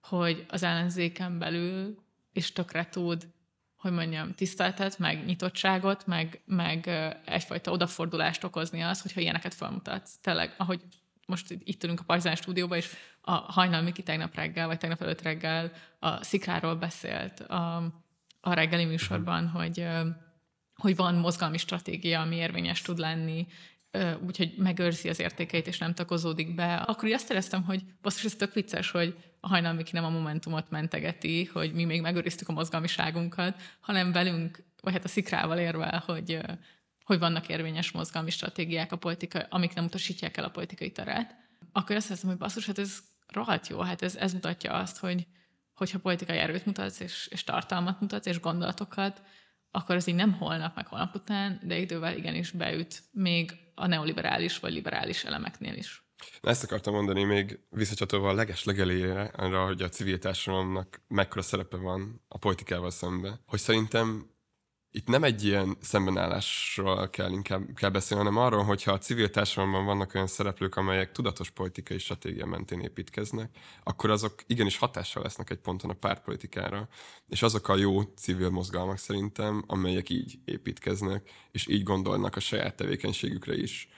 hogy 0.00 0.46
az 0.48 0.62
ellenzéken 0.62 1.38
belül 1.38 2.04
is 2.32 2.52
tökre 2.52 2.88
tud, 2.88 3.28
hogy 3.76 3.92
mondjam, 3.92 4.34
tiszteltet, 4.34 4.98
meg 4.98 5.24
nyitottságot, 5.24 6.06
meg, 6.06 6.42
meg 6.44 6.88
egyfajta 7.24 7.70
odafordulást 7.70 8.44
okozni 8.44 8.82
az, 8.82 9.02
hogyha 9.02 9.20
ilyeneket 9.20 9.54
felmutatsz. 9.54 10.16
Tényleg, 10.20 10.54
ahogy 10.58 10.82
most 11.26 11.56
itt 11.64 11.84
ülünk 11.84 12.00
a 12.00 12.04
Partizán 12.04 12.34
stúdióban, 12.34 12.78
és 12.78 12.88
a 13.20 13.32
Hajnal 13.32 13.82
Miki 13.82 14.02
tegnap 14.02 14.34
reggel, 14.34 14.66
vagy 14.66 14.78
tegnap 14.78 15.02
előtt 15.02 15.22
reggel 15.22 15.72
a 15.98 16.24
Szikráról 16.24 16.74
beszélt 16.74 17.40
a, 17.40 17.76
a 18.40 18.52
reggeli 18.52 18.84
műsorban, 18.84 19.48
hogy, 19.48 19.86
hogy 20.74 20.96
van 20.96 21.14
mozgalmi 21.14 21.58
stratégia, 21.58 22.20
ami 22.20 22.36
érvényes 22.36 22.82
tud 22.82 22.98
lenni, 22.98 23.46
úgyhogy 24.26 24.54
megőrzi 24.56 25.08
az 25.08 25.20
értékeit, 25.20 25.66
és 25.66 25.78
nem 25.78 25.94
takozódik 25.94 26.54
be. 26.54 26.74
Akkor 26.74 27.08
így 27.08 27.14
azt 27.14 27.30
éreztem, 27.30 27.62
hogy 27.62 27.82
basszus, 28.02 28.24
ez 28.24 28.34
tök 28.34 28.54
vicces, 28.54 28.90
hogy 28.90 29.16
a 29.40 29.48
Hajnal 29.48 29.72
Miki 29.72 29.90
nem 29.92 30.04
a 30.04 30.10
Momentumot 30.10 30.70
mentegeti, 30.70 31.44
hogy 31.44 31.72
mi 31.72 31.84
még 31.84 32.00
megőriztük 32.00 32.48
a 32.48 32.52
mozgalmiságunkat, 32.52 33.60
hanem 33.80 34.12
velünk, 34.12 34.64
vagy 34.80 34.92
hát 34.92 35.04
a 35.04 35.08
Szikrával 35.08 35.58
érvel, 35.58 36.02
hogy, 36.06 36.38
hogy 37.06 37.18
vannak 37.18 37.48
érvényes 37.48 37.90
mozgalmi 37.90 38.30
stratégiák, 38.30 38.92
a 38.92 38.96
politika, 38.96 39.46
amik 39.48 39.74
nem 39.74 39.84
utasítják 39.84 40.36
el 40.36 40.44
a 40.44 40.50
politikai 40.50 40.92
terát, 40.92 41.36
akkor 41.72 41.96
azt 41.96 42.08
hiszem, 42.08 42.28
hogy 42.28 42.38
basszus, 42.38 42.66
hát 42.66 42.78
ez 42.78 42.98
rohadt 43.26 43.66
jó, 43.66 43.80
hát 43.80 44.02
ez, 44.02 44.16
ez 44.16 44.32
mutatja 44.32 44.72
azt, 44.72 44.98
hogy 44.98 45.26
hogyha 45.74 45.98
politikai 45.98 46.36
erőt 46.36 46.66
mutatsz, 46.66 47.00
és, 47.00 47.28
és 47.30 47.44
tartalmat 47.44 48.00
mutatsz, 48.00 48.26
és 48.26 48.40
gondolatokat, 48.40 49.22
akkor 49.70 49.94
ez 49.94 50.06
így 50.06 50.14
nem 50.14 50.32
holnap, 50.32 50.74
meg 50.76 50.86
holnap 50.86 51.14
után, 51.14 51.60
de 51.62 51.78
idővel 51.78 52.16
igenis 52.16 52.50
beüt 52.50 53.02
még 53.12 53.52
a 53.74 53.86
neoliberális 53.86 54.58
vagy 54.58 54.72
liberális 54.72 55.24
elemeknél 55.24 55.74
is. 55.74 56.04
Na 56.40 56.50
ezt 56.50 56.64
akartam 56.64 56.94
mondani 56.94 57.24
még 57.24 57.60
visszacsatolva 57.70 58.28
a 58.28 58.34
leges 58.34 58.64
legelére, 58.64 59.22
arra, 59.22 59.64
hogy 59.64 59.82
a 59.82 59.88
civil 59.88 60.18
társadalomnak 60.18 61.00
mekkora 61.08 61.42
szerepe 61.42 61.76
van 61.76 62.24
a 62.28 62.38
politikával 62.38 62.90
szemben. 62.90 63.40
Hogy 63.46 63.58
szerintem 63.58 64.35
itt 64.90 65.06
nem 65.06 65.24
egy 65.24 65.44
ilyen 65.44 65.76
szembenállásról 65.80 67.10
kell 67.10 67.30
inkább 67.30 67.62
kell 67.74 67.90
beszélni, 67.90 68.24
hanem 68.24 68.42
arról, 68.42 68.62
hogyha 68.62 68.92
a 68.92 68.98
civil 68.98 69.30
társadalomban 69.30 69.84
vannak 69.84 70.14
olyan 70.14 70.26
szereplők, 70.26 70.76
amelyek 70.76 71.12
tudatos 71.12 71.50
politikai 71.50 71.98
stratégia 71.98 72.46
mentén 72.46 72.80
építkeznek, 72.80 73.50
akkor 73.82 74.10
azok 74.10 74.34
igenis 74.46 74.76
hatással 74.78 75.22
lesznek 75.22 75.50
egy 75.50 75.58
ponton 75.58 75.90
a 75.90 75.94
pártpolitikára. 75.94 76.88
És 77.28 77.42
azok 77.42 77.68
a 77.68 77.76
jó 77.76 78.02
civil 78.02 78.50
mozgalmak 78.50 78.98
szerintem, 78.98 79.64
amelyek 79.66 80.10
így 80.10 80.38
építkeznek, 80.44 81.30
és 81.50 81.66
így 81.68 81.82
gondolnak 81.82 82.36
a 82.36 82.40
saját 82.40 82.76
tevékenységükre 82.76 83.56
is. 83.56 83.88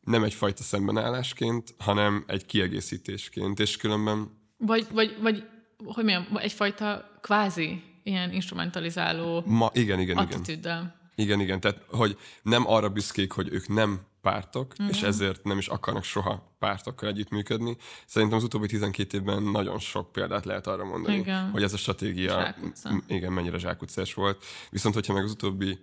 Nem 0.00 0.24
egyfajta 0.24 0.62
szembenállásként, 0.62 1.74
hanem 1.78 2.24
egy 2.26 2.46
kiegészítésként. 2.46 3.60
És 3.60 3.76
különben 3.76 4.40
Vagy, 4.56 4.86
vagy, 4.92 5.16
vagy 5.20 5.44
hogy 5.84 6.04
mondjam, 6.04 6.36
egyfajta 6.36 7.18
kvázi 7.20 7.91
ilyen 8.02 8.32
instrumentalizáló 8.32 9.42
Ma, 9.46 9.70
igen, 9.72 10.00
igen, 10.00 10.16
igen. 10.16 10.26
attitűddel. 10.26 11.00
Igen, 11.14 11.40
igen, 11.40 11.60
tehát 11.60 11.80
hogy 11.88 12.18
nem 12.42 12.68
arra 12.68 12.88
büszkék, 12.88 13.32
hogy 13.32 13.48
ők 13.52 13.68
nem 13.68 14.00
pártok, 14.20 14.82
mm. 14.82 14.88
és 14.88 15.02
ezért 15.02 15.44
nem 15.44 15.58
is 15.58 15.66
akarnak 15.68 16.04
soha 16.04 16.54
pártokkal 16.58 17.08
együttműködni. 17.08 17.76
Szerintem 18.06 18.38
az 18.38 18.44
utóbbi 18.44 18.66
12 18.66 19.18
évben 19.18 19.42
nagyon 19.42 19.78
sok 19.78 20.12
példát 20.12 20.44
lehet 20.44 20.66
arra 20.66 20.84
mondani, 20.84 21.16
Igen. 21.16 21.50
hogy 21.50 21.62
ez 21.62 21.72
a 21.72 21.76
stratégia 21.76 22.30
Zsákutca. 22.30 23.02
igen, 23.06 23.32
mennyire 23.32 23.58
zsákutcás 23.58 24.14
volt. 24.14 24.44
Viszont, 24.70 24.94
hogyha 24.94 25.12
meg 25.12 25.24
az 25.24 25.30
utóbbi 25.30 25.78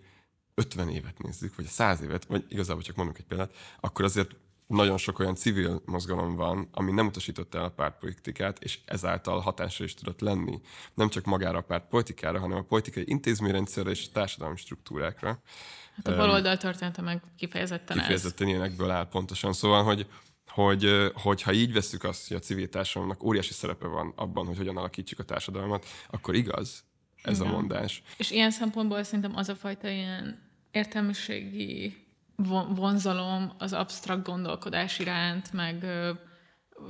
50 0.55 0.89
évet 0.89 1.23
nézzük, 1.23 1.55
vagy 1.55 1.65
100 1.65 2.01
évet, 2.01 2.25
vagy 2.25 2.45
igazából 2.49 2.83
csak 2.83 2.95
mondunk 2.95 3.17
egy 3.17 3.25
példát, 3.25 3.55
akkor 3.79 4.05
azért 4.05 4.35
nagyon 4.69 4.97
sok 4.97 5.19
olyan 5.19 5.35
civil 5.35 5.81
mozgalom 5.85 6.35
van, 6.35 6.69
ami 6.71 6.91
nem 6.91 7.07
utasította 7.07 7.57
el 7.57 7.63
a 7.63 7.69
pártpolitikát, 7.69 8.63
és 8.63 8.79
ezáltal 8.85 9.39
hatásra 9.39 9.85
is 9.85 9.93
tudott 9.93 10.19
lenni. 10.19 10.61
Nem 10.93 11.09
csak 11.09 11.25
magára 11.25 11.57
a 11.57 11.61
pártpolitikára, 11.61 12.39
hanem 12.39 12.57
a 12.57 12.63
politikai 12.63 13.03
intézményrendszerre 13.07 13.89
és 13.89 14.05
a 14.07 14.11
társadalmi 14.13 14.57
struktúrákra. 14.57 15.41
Hát 15.95 16.07
a 16.07 16.15
baloldal 16.15 16.57
története 16.57 17.01
meg 17.01 17.21
kifejezetten, 17.37 17.97
ez. 17.97 18.01
Kifejezetten 18.01 18.47
ilyenekből 18.47 18.89
áll 18.89 19.07
pontosan. 19.07 19.53
Szóval, 19.53 19.83
hogy, 19.83 20.07
hogy, 20.47 20.85
ö, 20.85 21.09
hogy 21.13 21.41
ha 21.41 21.51
így 21.51 21.73
veszük 21.73 22.03
azt, 22.03 22.27
hogy 22.27 22.37
a 22.37 22.39
civil 22.39 22.69
társadalomnak 22.69 23.23
óriási 23.23 23.53
szerepe 23.53 23.87
van 23.87 24.13
abban, 24.15 24.45
hogy 24.45 24.57
hogyan 24.57 24.77
alakítsuk 24.77 25.19
a 25.19 25.23
társadalmat, 25.23 25.85
akkor 26.09 26.35
igaz 26.35 26.83
ez 27.23 27.39
a 27.39 27.45
mondás. 27.45 28.01
És 28.17 28.31
ilyen 28.31 28.51
szempontból 28.51 29.03
szerintem 29.03 29.35
az 29.35 29.49
a 29.49 29.55
fajta 29.55 29.89
ilyen 29.89 30.49
értelmiségi 30.71 32.07
vonzalom 32.69 33.53
az 33.57 33.73
absztrakt 33.73 34.23
gondolkodás 34.25 34.99
iránt, 34.99 35.53
meg 35.53 35.85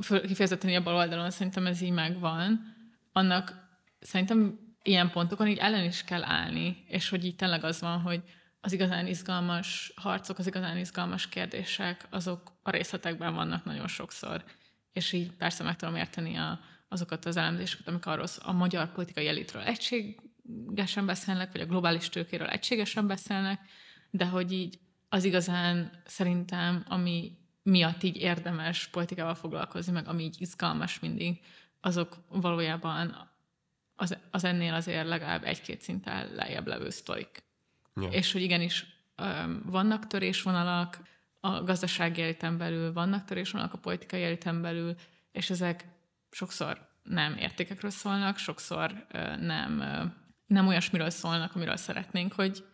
kifejezetten 0.07 0.75
a 0.75 0.83
bal 0.83 0.95
oldalon 0.95 1.31
szerintem 1.31 1.65
ez 1.65 1.81
így 1.81 1.91
megvan, 1.91 2.75
annak 3.11 3.67
szerintem 3.99 4.59
ilyen 4.83 5.09
pontokon 5.11 5.47
így 5.47 5.57
ellen 5.57 5.83
is 5.83 6.03
kell 6.03 6.23
állni, 6.23 6.83
és 6.87 7.09
hogy 7.09 7.25
így 7.25 7.35
tényleg 7.35 7.63
az 7.63 7.81
van, 7.81 8.01
hogy 8.01 8.23
az 8.61 8.71
igazán 8.71 9.07
izgalmas 9.07 9.93
harcok, 9.95 10.37
az 10.37 10.47
igazán 10.47 10.77
izgalmas 10.77 11.27
kérdések, 11.27 12.07
azok 12.09 12.59
a 12.63 12.69
részletekben 12.69 13.33
vannak 13.33 13.65
nagyon 13.65 13.87
sokszor. 13.87 14.43
És 14.93 15.11
így 15.11 15.31
persze 15.31 15.63
meg 15.63 15.75
tudom 15.75 15.95
érteni 15.95 16.35
a, 16.35 16.59
azokat 16.87 17.25
az 17.25 17.37
elemzéseket, 17.37 17.87
amik 17.87 18.05
arról 18.05 18.27
a 18.39 18.51
magyar 18.51 18.91
politikai 18.91 19.27
elitről 19.27 19.61
egységesen 19.61 21.05
beszélnek, 21.05 21.51
vagy 21.51 21.61
a 21.61 21.65
globális 21.65 22.09
tőkéről 22.09 22.47
egységesen 22.47 23.07
beszélnek, 23.07 23.59
de 24.09 24.25
hogy 24.25 24.51
így 24.51 24.79
az 25.09 25.23
igazán 25.23 26.01
szerintem, 26.05 26.85
ami 26.87 27.37
miatt 27.63 28.03
így 28.03 28.15
érdemes 28.15 28.87
politikával 28.87 29.35
foglalkozni, 29.35 29.91
meg 29.91 30.07
ami 30.07 30.23
így 30.23 30.41
izgalmas 30.41 30.99
mindig, 30.99 31.39
azok 31.81 32.17
valójában 32.29 33.29
az, 33.95 34.17
az 34.31 34.43
ennél 34.43 34.73
azért 34.73 35.07
legalább 35.07 35.43
egy-két 35.43 35.81
szinten 35.81 36.33
lejjebb 36.33 36.67
levő 36.67 36.89
sztorik. 36.89 37.43
Ja. 37.95 38.07
És 38.07 38.31
hogy 38.31 38.41
igenis 38.41 38.85
vannak 39.65 40.07
törésvonalak 40.07 40.99
a 41.39 41.63
gazdasági 41.63 42.21
eliten 42.21 42.57
belül, 42.57 42.93
vannak 42.93 43.25
törésvonalak 43.25 43.73
a 43.73 43.77
politikai 43.77 44.23
eliten 44.23 44.61
belül, 44.61 44.95
és 45.31 45.49
ezek 45.49 45.85
sokszor 46.31 46.87
nem 47.03 47.37
értékekről 47.37 47.91
szólnak, 47.91 48.37
sokszor 48.37 49.05
nem, 49.39 49.83
nem 50.45 50.67
olyasmiről 50.67 51.09
szólnak, 51.09 51.55
amiről 51.55 51.75
szeretnénk, 51.75 52.33
hogy 52.33 52.65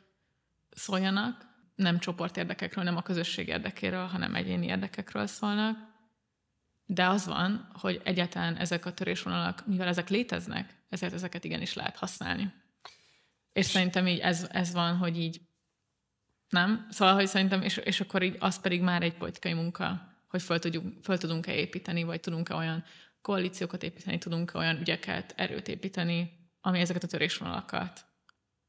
szóljanak, 0.69 1.53
nem 1.75 1.99
csoportérdekekről, 1.99 2.83
nem 2.83 2.97
a 2.97 3.01
közösség 3.01 3.47
érdekéről, 3.47 4.05
hanem 4.05 4.35
egyéni 4.35 4.65
érdekekről 4.65 5.27
szólnak. 5.27 5.93
De 6.85 7.07
az 7.07 7.25
van, 7.25 7.69
hogy 7.73 8.01
egyáltalán 8.03 8.55
ezek 8.55 8.85
a 8.85 8.93
törésvonalak, 8.93 9.67
mivel 9.67 9.87
ezek 9.87 10.09
léteznek, 10.09 10.83
ezért 10.89 11.13
ezeket 11.13 11.43
igenis 11.43 11.73
lehet 11.73 11.95
használni. 11.95 12.53
És 13.51 13.65
szerintem 13.65 14.07
így 14.07 14.19
ez, 14.19 14.47
ez 14.51 14.73
van, 14.73 14.97
hogy 14.97 15.17
így 15.17 15.41
nem? 16.49 16.87
Szóval, 16.89 17.13
hogy 17.13 17.27
szerintem, 17.27 17.61
és, 17.61 17.77
és 17.77 18.01
akkor 18.01 18.23
így 18.23 18.35
az 18.39 18.61
pedig 18.61 18.81
már 18.81 19.01
egy 19.01 19.17
politikai 19.17 19.53
munka, 19.53 20.13
hogy 20.27 20.41
föl, 20.41 20.59
tudjuk, 20.59 21.03
föl 21.03 21.17
tudunk-e 21.17 21.53
építeni, 21.53 22.03
vagy 22.03 22.19
tudunk-e 22.19 22.55
olyan 22.55 22.83
koalíciókat 23.21 23.83
építeni, 23.83 24.17
tudunk-e 24.17 24.57
olyan 24.57 24.79
ügyeket, 24.79 25.33
erőt 25.37 25.67
építeni, 25.67 26.31
ami 26.61 26.79
ezeket 26.79 27.03
a 27.03 27.07
törésvonalakat, 27.07 28.05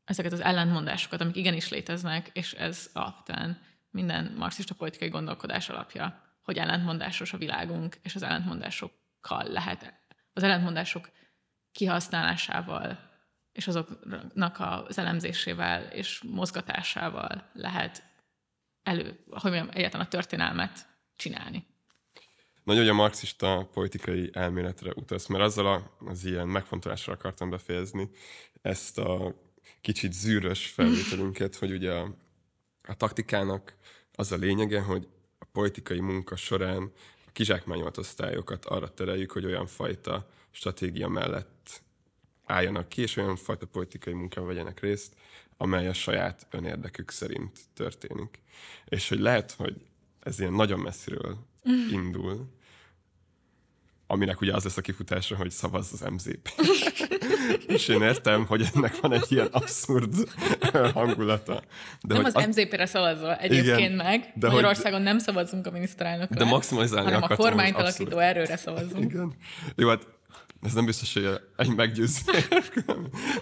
ezeket 0.07 0.33
az 0.33 0.41
ellentmondásokat, 0.41 1.21
amik 1.21 1.37
igenis 1.37 1.69
léteznek, 1.69 2.31
és 2.33 2.53
ez 2.53 2.91
alapvetően 2.93 3.61
minden 3.91 4.35
marxista 4.37 4.75
politikai 4.75 5.09
gondolkodás 5.09 5.69
alapja, 5.69 6.23
hogy 6.43 6.59
ellentmondásos 6.59 7.33
a 7.33 7.39
világunk, 7.39 7.97
és 8.03 8.15
az 8.15 8.23
ellentmondásokkal 8.23 9.45
lehet, 9.45 9.95
az 10.33 10.43
ellentmondások 10.43 11.11
kihasználásával 11.73 12.99
és 13.53 13.67
azoknak 13.67 14.57
az 14.61 14.99
elemzésével 14.99 15.83
és 15.83 16.23
mozgatásával 16.23 17.51
lehet 17.53 18.03
elő, 18.83 19.25
hogy 19.31 19.51
mondjam, 19.51 19.69
egyáltalán 19.73 20.07
a 20.07 20.09
történelmet 20.09 20.87
csinálni. 21.17 21.67
Nagyon, 22.63 22.81
hogy 22.83 22.91
a 22.91 22.95
marxista 22.95 23.69
politikai 23.73 24.31
elméletre 24.33 24.93
utasz, 24.95 25.27
mert 25.27 25.45
azzal 25.45 25.67
a, 25.67 25.97
az 25.99 26.25
ilyen 26.25 26.49
megfontolásra 26.49 27.13
akartam 27.13 27.51
befejezni 27.51 28.11
ezt 28.63 28.99
a 28.99 29.35
kicsit 29.81 30.13
zűrös 30.13 30.67
felvételünket, 30.67 31.57
hogy 31.57 31.73
ugye 31.73 31.93
a, 31.93 32.15
a 32.83 32.95
taktikának 32.95 33.77
az 34.13 34.33
a 34.33 34.37
lényege, 34.37 34.81
hogy 34.81 35.09
a 35.39 35.45
politikai 35.45 36.01
munka 36.01 36.37
során 36.37 36.93
a 37.27 37.31
kizsákmányolt 37.33 37.99
osztályokat 37.99 38.65
arra 38.65 38.95
tereljük, 38.95 39.33
hogy 39.33 39.45
olyan 39.45 39.67
fajta 39.67 40.31
stratégia 40.51 41.09
mellett 41.09 41.83
álljanak 42.45 42.89
ki, 42.89 43.03
és 43.03 43.17
olyan 43.17 43.37
fajta 43.37 43.67
politikai 43.67 44.13
munkán 44.13 44.47
vegyenek 44.47 44.81
részt, 44.81 45.15
amely 45.57 45.89
a 45.89 45.93
saját 45.93 46.47
önérdekük 46.51 47.11
szerint 47.11 47.59
történik. 47.75 48.43
És 48.85 49.09
hogy 49.09 49.19
lehet, 49.19 49.53
hogy 49.53 49.77
ez 50.21 50.41
ilyen 50.41 50.53
nagyon 50.53 50.81
messziről 50.81 51.39
indul, 51.91 52.55
aminek 54.07 54.41
ugye 54.41 54.53
az 54.55 54.65
lesz 54.65 54.77
a 54.77 54.81
kifutása, 54.81 55.37
hogy 55.37 55.51
szavazz 55.51 55.93
az 55.93 56.01
MZP. 56.11 56.51
és 57.67 57.89
én 57.89 58.03
értem, 58.03 58.47
hogy 58.47 58.67
ennek 58.75 59.01
van 59.01 59.13
egy 59.13 59.27
ilyen 59.29 59.49
abszurd 59.51 60.15
hangulata. 60.95 61.63
De 62.03 62.15
Nem 62.15 62.23
hogy 62.23 62.33
az 62.35 62.47
MZP-re 62.47 62.87
szavazol 62.87 63.35
egyébként 63.35 63.79
Igen, 63.79 63.93
meg. 63.93 64.21
de 64.21 64.27
De 64.35 64.47
hogy- 64.47 64.55
Magyarországon 64.55 65.03
nem 65.03 65.19
szavazunk 65.19 65.67
a 65.67 65.71
miniszterelnökre. 65.71 66.37
De 66.37 66.45
maximalizálni 66.45 67.05
hanem 67.05 67.23
a 67.23 67.25
akartam 67.25 67.47
az 67.47 67.53
kormányt 67.53 67.77
alakító 67.77 68.19
erőre 68.19 68.57
szavazunk. 68.57 69.13
Igen. 69.13 69.33
Jó, 69.77 69.89
hát 69.89 70.07
ez 70.67 70.73
nem 70.73 70.85
biztos, 70.85 71.15
hogy 71.15 71.41
egy 71.57 71.75
meggyőzés. 71.75 72.49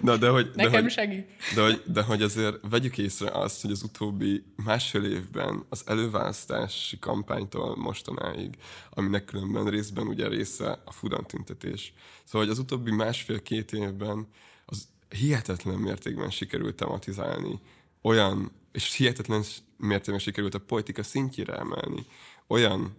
De, 0.00 0.16
de, 0.16 0.28
hogy, 0.28 0.50
de, 0.50 0.64
Nekem 0.64 0.82
hogy, 0.82 0.92
segít. 0.92 1.26
de, 1.54 1.62
hogy, 1.62 1.82
de 1.86 2.02
hogy 2.02 2.22
azért 2.22 2.56
vegyük 2.70 2.98
észre 2.98 3.30
azt, 3.30 3.62
hogy 3.62 3.70
az 3.70 3.82
utóbbi 3.82 4.44
másfél 4.64 5.04
évben 5.04 5.64
az 5.68 5.82
előválasztási 5.86 6.98
kampánytól 6.98 7.76
mostanáig, 7.76 8.54
aminek 8.90 9.24
különben 9.24 9.66
részben 9.66 10.06
ugye 10.06 10.28
része 10.28 10.82
a 10.84 10.92
Fudan 10.92 11.26
tüntetés. 11.26 11.92
Szóval, 12.24 12.40
hogy 12.40 12.50
az 12.50 12.58
utóbbi 12.58 12.90
másfél-két 12.90 13.72
évben 13.72 14.28
az 14.66 14.88
hihetetlen 15.08 15.78
mértékben 15.78 16.30
sikerült 16.30 16.74
tematizálni 16.74 17.60
olyan, 18.02 18.52
és 18.72 18.94
hihetetlen 18.94 19.42
mértékben 19.76 20.18
sikerült 20.18 20.54
a 20.54 20.58
politika 20.58 21.02
szintjére 21.02 21.54
emelni 21.54 22.06
olyan 22.46 22.96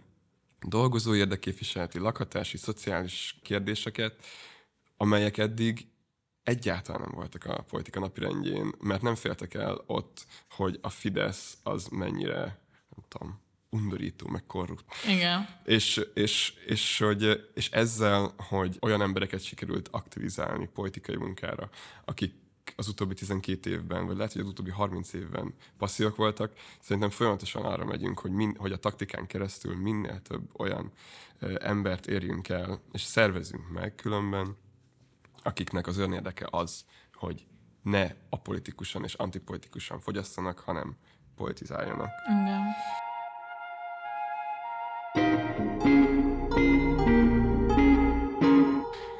dolgozó 0.68 1.14
érdekképviseleti, 1.14 1.98
lakhatási, 1.98 2.56
szociális 2.56 3.38
kérdéseket, 3.42 4.24
amelyek 4.96 5.38
eddig 5.38 5.86
egyáltalán 6.42 7.00
nem 7.00 7.10
voltak 7.14 7.44
a 7.44 7.62
politika 7.62 8.00
napirendjén, 8.00 8.72
mert 8.80 9.02
nem 9.02 9.14
féltek 9.14 9.54
el 9.54 9.82
ott, 9.86 10.26
hogy 10.50 10.78
a 10.82 10.88
Fidesz 10.88 11.58
az 11.62 11.86
mennyire, 11.86 12.40
nem 12.96 13.04
tudom, 13.08 13.40
undorító, 13.70 14.28
meg 14.28 14.46
korrupt. 14.46 14.84
Igen. 15.08 15.48
És, 15.64 16.00
és, 16.14 16.54
és, 16.66 16.98
hogy, 16.98 17.50
és 17.54 17.70
ezzel, 17.70 18.34
hogy 18.36 18.76
olyan 18.80 19.02
embereket 19.02 19.42
sikerült 19.42 19.88
aktivizálni 19.90 20.68
politikai 20.74 21.16
munkára, 21.16 21.70
akik 22.04 22.34
az 22.76 22.88
utóbbi 22.88 23.14
12 23.14 23.70
évben, 23.70 24.06
vagy 24.06 24.16
lehet, 24.16 24.32
hogy 24.32 24.40
az 24.40 24.48
utóbbi 24.48 24.70
30 24.70 25.12
évben 25.12 25.54
passzívak 25.78 26.16
voltak, 26.16 26.52
szerintem 26.80 27.10
folyamatosan 27.10 27.64
arra 27.64 27.84
megyünk, 27.84 28.18
hogy, 28.18 28.30
min, 28.30 28.56
hogy 28.58 28.72
a 28.72 28.76
taktikán 28.76 29.26
keresztül 29.26 29.76
minél 29.76 30.22
több 30.22 30.60
olyan 30.60 30.92
ö, 31.38 31.56
embert 31.60 32.06
érjünk 32.06 32.48
el, 32.48 32.80
és 32.92 33.02
szervezünk 33.02 33.70
meg 33.70 33.94
különben, 33.94 34.56
akiknek 35.42 35.86
az 35.86 35.98
önérdeke 35.98 36.46
az, 36.50 36.84
hogy 37.14 37.46
ne 37.82 38.14
apolitikusan 38.28 39.04
és 39.04 39.14
antipolitikusan 39.14 40.00
fogyasszanak, 40.00 40.58
hanem 40.58 40.96
politizáljanak. 41.36 42.10
Igen. 42.28 42.62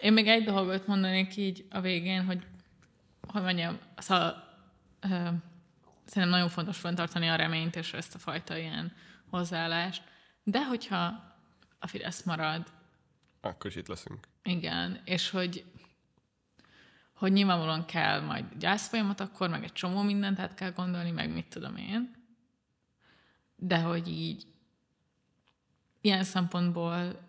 Én 0.00 0.12
még 0.12 0.26
egy 0.26 0.44
dolgot 0.44 0.86
mondanék 0.86 1.36
így 1.36 1.66
a 1.70 1.80
végén, 1.80 2.24
hogy 2.24 2.46
hogy 3.36 3.54
mondjam, 3.54 3.78
szóval, 3.96 4.44
ö, 5.00 5.08
szerintem 6.04 6.28
nagyon 6.28 6.48
fontos 6.48 6.78
fenntartani 6.78 7.28
a 7.28 7.36
reményt 7.36 7.76
és 7.76 7.92
ezt 7.92 8.14
a 8.14 8.18
fajta 8.18 8.56
ilyen 8.56 8.92
hozzáállást. 9.30 10.02
De 10.42 10.66
hogyha 10.66 11.34
a 11.78 11.86
Fidesz 11.86 12.22
marad, 12.22 12.74
akkor 13.40 13.70
is 13.70 13.76
itt 13.76 13.88
leszünk. 13.88 14.28
Igen, 14.42 15.00
és 15.04 15.30
hogy, 15.30 15.64
hogy 17.12 17.32
nyilvánvalóan 17.32 17.84
kell 17.84 18.20
majd 18.20 18.44
gyászfolyamat 18.58 19.20
akkor, 19.20 19.48
meg 19.48 19.64
egy 19.64 19.72
csomó 19.72 20.02
mindent 20.02 20.38
át 20.38 20.54
kell 20.54 20.70
gondolni, 20.70 21.10
meg 21.10 21.32
mit 21.32 21.48
tudom 21.48 21.76
én. 21.76 22.14
De 23.56 23.78
hogy 23.78 24.08
így 24.08 24.46
ilyen 26.00 26.24
szempontból 26.24 27.20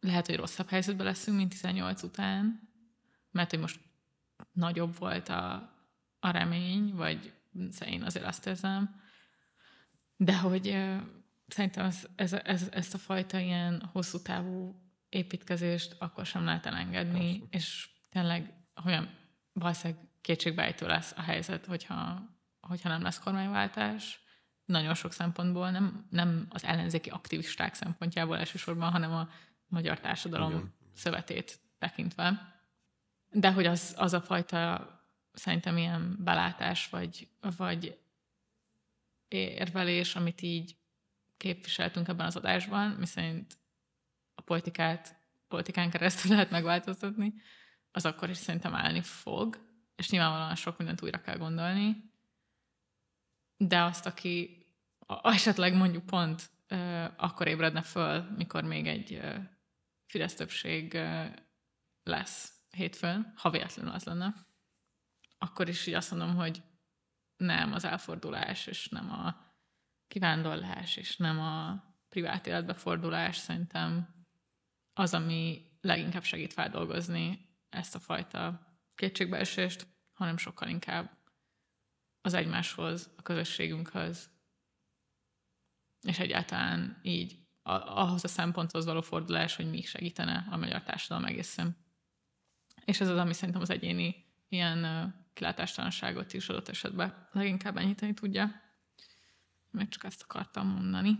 lehet, 0.00 0.26
hogy 0.26 0.36
rosszabb 0.36 0.68
helyzetben 0.68 1.06
leszünk, 1.06 1.36
mint 1.36 1.50
18 1.50 2.02
után, 2.02 2.68
mert 3.30 3.50
hogy 3.50 3.58
most 3.58 3.80
nagyobb 4.52 4.98
volt 4.98 5.28
a, 5.28 5.52
a 6.18 6.30
remény, 6.30 6.94
vagy 6.94 7.32
én 7.86 8.02
azért 8.02 8.26
azt 8.26 8.46
érzem, 8.46 9.00
de 10.16 10.38
hogy 10.38 10.86
szerintem 11.46 11.84
ez, 11.84 12.06
ez, 12.14 12.32
ez, 12.32 12.68
ezt 12.70 12.94
a 12.94 12.98
fajta 12.98 13.38
ilyen 13.38 13.88
hosszú 13.92 14.22
távú 14.22 14.74
építkezést 15.08 15.96
akkor 15.98 16.26
sem 16.26 16.44
lehet 16.44 16.66
elengedni, 16.66 17.42
és 17.50 17.90
tényleg 18.08 18.54
olyan 18.84 19.18
valószínűleg 19.52 20.08
kétségbejtő 20.20 20.86
lesz 20.86 21.12
a 21.16 21.20
helyzet, 21.20 21.66
hogyha, 21.66 22.22
hogyha 22.60 22.88
nem 22.88 23.02
lesz 23.02 23.18
kormányváltás, 23.18 24.20
nagyon 24.64 24.94
sok 24.94 25.12
szempontból, 25.12 25.70
nem, 25.70 26.06
nem 26.10 26.46
az 26.48 26.64
ellenzéki 26.64 27.10
aktivisták 27.10 27.74
szempontjából 27.74 28.38
elsősorban, 28.38 28.90
hanem 28.90 29.12
a 29.12 29.28
magyar 29.66 30.00
társadalom 30.00 30.50
Igen. 30.50 30.74
szövetét 30.94 31.60
tekintve. 31.78 32.59
De 33.30 33.52
hogy 33.52 33.66
az, 33.66 33.94
az 33.96 34.12
a 34.12 34.20
fajta 34.20 34.88
szerintem 35.32 35.76
ilyen 35.76 36.16
belátás, 36.24 36.88
vagy, 36.88 37.28
vagy 37.56 37.98
érvelés, 39.28 40.16
amit 40.16 40.42
így 40.42 40.76
képviseltünk 41.36 42.08
ebben 42.08 42.26
az 42.26 42.36
adásban, 42.36 42.90
miszerint 42.90 43.58
a 44.34 44.40
politikát 44.42 45.20
politikán 45.50 45.90
keresztül 45.90 46.30
lehet 46.30 46.50
megváltoztatni, 46.50 47.34
az 47.90 48.06
akkor 48.06 48.30
is 48.30 48.36
szerintem 48.36 48.74
állni 48.74 49.00
fog, 49.00 49.68
és 49.96 50.10
nyilvánvalóan 50.10 50.54
sok 50.54 50.78
mindent 50.78 51.02
újra 51.02 51.20
kell 51.20 51.36
gondolni, 51.36 52.12
de 53.56 53.82
azt, 53.82 54.06
aki 54.06 54.66
a- 54.98 55.32
esetleg 55.32 55.74
mondjuk 55.74 56.06
pont 56.06 56.50
akkor 57.16 57.46
ébredne 57.46 57.82
föl, 57.82 58.22
mikor 58.36 58.64
még 58.64 58.86
egy 58.86 59.12
ö, 59.12 59.36
Fidesz 60.06 60.34
többség 60.34 60.98
lesz 62.02 62.59
hétfőn, 62.70 63.32
ha 63.36 63.50
véletlenül 63.50 63.92
az 63.92 64.04
lenne, 64.04 64.34
akkor 65.38 65.68
is 65.68 65.86
így 65.86 65.94
azt 65.94 66.10
mondom, 66.10 66.34
hogy 66.34 66.62
nem 67.36 67.72
az 67.72 67.84
elfordulás, 67.84 68.66
és 68.66 68.88
nem 68.88 69.10
a 69.10 69.36
kivándorlás, 70.08 70.96
és 70.96 71.16
nem 71.16 71.40
a 71.40 71.84
privát 72.08 72.46
életbe 72.46 72.74
fordulás, 72.74 73.36
szerintem 73.36 74.14
az, 74.92 75.14
ami 75.14 75.70
leginkább 75.80 76.24
segít 76.24 76.52
feldolgozni 76.52 77.48
ezt 77.68 77.94
a 77.94 78.00
fajta 78.00 78.66
kétségbeesést, 78.94 79.86
hanem 80.12 80.36
sokkal 80.36 80.68
inkább 80.68 81.18
az 82.20 82.34
egymáshoz, 82.34 83.10
a 83.16 83.22
közösségünkhöz, 83.22 84.30
és 86.00 86.18
egyáltalán 86.18 87.00
így 87.02 87.38
ahhoz 87.62 88.24
a 88.24 88.28
szemponthoz 88.28 88.84
való 88.84 89.00
fordulás, 89.00 89.56
hogy 89.56 89.70
mi 89.70 89.82
segítene 89.82 90.46
a 90.50 90.56
magyar 90.56 90.82
társadalom 90.82 91.28
egészen. 91.28 91.76
És 92.90 93.00
ez 93.00 93.08
az, 93.08 93.18
ami 93.18 93.32
szerintem 93.32 93.62
az 93.62 93.70
egyéni 93.70 94.24
ilyen 94.48 94.86
kilátástalanságot 95.34 96.32
is 96.32 96.48
adott 96.48 96.68
esetben 96.68 97.28
leginkább 97.32 97.76
enyhíteni 97.76 98.14
tudja. 98.14 98.50
Meg 99.70 99.88
csak 99.88 100.04
ezt 100.04 100.22
akartam 100.22 100.66
mondani. 100.66 101.18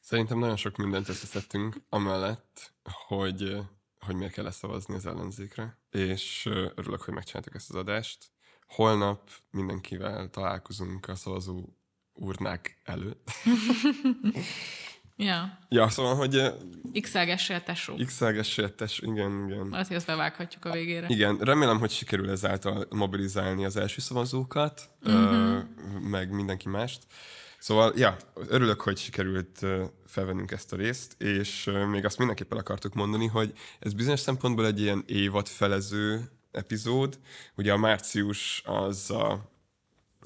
Szerintem 0.00 0.38
nagyon 0.38 0.56
sok 0.56 0.76
mindent 0.76 1.08
összeszedtünk, 1.08 1.76
amellett, 1.88 2.72
hogy, 3.06 3.56
hogy 3.98 4.14
miért 4.14 4.32
kell 4.32 4.50
szavazni 4.50 4.94
az 4.94 5.06
ellenzékre, 5.06 5.78
és 5.90 6.46
örülök, 6.74 7.02
hogy 7.02 7.14
megcsináltuk 7.14 7.54
ezt 7.54 7.70
az 7.70 7.76
adást. 7.76 8.30
Holnap 8.66 9.30
mindenkivel 9.50 10.30
találkozunk 10.30 11.08
a 11.08 11.14
szavazó 11.14 11.68
urnák 12.12 12.80
előtt. 12.84 13.30
Ja, 15.20 15.58
Ja, 15.68 15.88
szóval, 15.88 16.14
hogy 16.14 16.34
ö, 16.34 16.48
x-elgessél 17.00 17.62
tesó. 17.62 17.94
x-elgessél, 17.94 18.74
tess, 18.74 18.98
igen, 18.98 19.44
igen. 19.48 19.68
Lehet, 19.70 19.86
hogy 19.86 19.96
ezt 19.96 20.06
bevághatjuk 20.06 20.64
a 20.64 20.72
végére. 20.72 21.06
Igen, 21.08 21.38
remélem, 21.38 21.78
hogy 21.78 21.90
sikerül 21.90 22.30
ezáltal 22.30 22.86
mobilizálni 22.90 23.64
az 23.64 23.76
első 23.76 24.00
szavazókat, 24.00 24.90
uh-huh. 25.04 25.62
meg 26.02 26.30
mindenki 26.30 26.68
mást. 26.68 27.02
Szóval, 27.58 27.92
ja, 27.96 28.16
örülök, 28.34 28.80
hogy 28.80 28.98
sikerült 28.98 29.62
ö, 29.62 29.84
felvennünk 30.06 30.50
ezt 30.50 30.72
a 30.72 30.76
részt, 30.76 31.22
és 31.22 31.66
ö, 31.66 31.86
még 31.86 32.04
azt 32.04 32.18
mindenképpen 32.18 32.56
el 32.58 32.64
akartuk 32.64 32.94
mondani, 32.94 33.26
hogy 33.26 33.52
ez 33.78 33.92
bizonyos 33.92 34.20
szempontból 34.20 34.66
egy 34.66 34.80
ilyen 34.80 35.04
évad 35.06 35.48
felező 35.48 36.30
epizód. 36.52 37.18
Ugye 37.56 37.72
a 37.72 37.76
március 37.76 38.62
az 38.64 39.10
a 39.10 39.56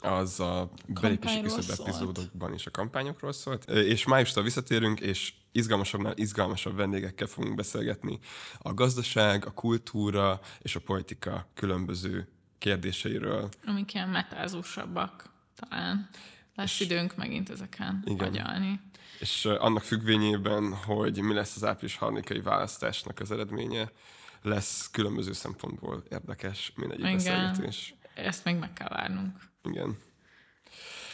az 0.02 0.40
a 0.40 0.70
belépési 0.86 1.34
Kampányról 1.34 1.56
küszöb 1.56 1.74
szólt. 1.74 1.88
epizódokban 1.88 2.54
is 2.54 2.66
a 2.66 2.70
kampányokról 2.70 3.32
szólt. 3.32 3.70
És 3.70 4.06
májustól 4.06 4.42
visszatérünk, 4.42 5.00
és 5.00 5.32
izgalmasabbnál 5.52 6.16
izgalmasabb 6.16 6.76
vendégekkel 6.76 7.26
fogunk 7.26 7.54
beszélgetni 7.54 8.18
a 8.58 8.74
gazdaság, 8.74 9.46
a 9.46 9.50
kultúra 9.50 10.40
és 10.60 10.76
a 10.76 10.80
politika 10.80 11.50
különböző 11.54 12.28
kérdéseiről. 12.58 13.48
Amik 13.66 13.94
ilyen 13.94 14.08
metázósabbak 14.08 15.30
talán. 15.54 16.08
Lesz 16.54 16.80
időnk 16.80 17.16
megint 17.16 17.50
ezeken 17.50 18.02
Igen. 18.06 18.28
agyalni. 18.28 18.80
És 19.18 19.44
annak 19.44 19.82
függvényében, 19.82 20.74
hogy 20.74 21.20
mi 21.20 21.34
lesz 21.34 21.56
az 21.56 21.64
április 21.64 21.96
3 21.96 22.20
választásnak 22.42 23.20
az 23.20 23.30
eredménye, 23.30 23.90
lesz 24.42 24.90
különböző 24.90 25.32
szempontból 25.32 26.02
érdekes 26.10 26.72
mindegyik 26.76 27.04
Igen. 27.04 27.16
beszélgetés. 27.16 27.94
Ezt 28.14 28.44
még 28.44 28.56
meg 28.56 28.72
kell 28.72 28.88
várnunk. 28.88 29.51
Igen. 29.62 29.98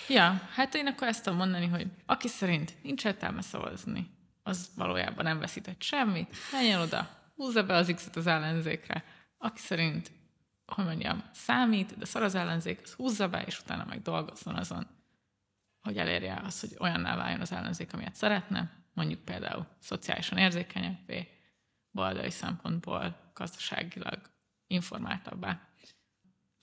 Ja, 0.08 0.48
hát 0.52 0.74
én 0.74 0.86
akkor 0.86 1.08
ezt 1.08 1.24
tudom 1.24 1.38
mondani, 1.38 1.66
hogy 1.66 1.86
aki 2.06 2.28
szerint 2.28 2.82
nincs 2.82 3.04
értelme 3.04 3.42
szavazni, 3.42 4.10
az 4.42 4.70
valójában 4.76 5.24
nem 5.24 5.38
veszített 5.38 5.82
semmit, 5.82 6.36
menjen 6.52 6.80
oda, 6.80 7.08
húzza 7.36 7.64
be 7.64 7.74
az 7.74 7.92
X-et 7.94 8.16
az 8.16 8.26
ellenzékre. 8.26 9.04
Aki 9.38 9.58
szerint, 9.60 10.10
hogy 10.66 10.84
mondjam, 10.84 11.24
számít, 11.32 11.98
de 11.98 12.04
szar 12.04 12.22
az 12.22 12.34
ellenzék, 12.34 12.80
az 12.82 12.92
húzza 12.92 13.28
be, 13.28 13.42
és 13.42 13.60
utána 13.60 13.84
meg 13.84 14.02
dolgozzon 14.02 14.54
azon, 14.54 14.86
hogy 15.80 15.98
elérje 15.98 16.40
azt, 16.44 16.60
hogy 16.60 16.76
olyanná 16.78 17.16
váljon 17.16 17.40
az 17.40 17.52
ellenzék, 17.52 17.92
amilyet 17.92 18.14
szeretne, 18.14 18.70
mondjuk 18.94 19.20
például 19.20 19.66
szociálisan 19.78 20.38
érzékenyebbé, 20.38 21.28
baloldali 21.92 22.30
szempontból 22.30 23.30
gazdaságilag 23.34 24.18
informáltabbá. 24.66 25.67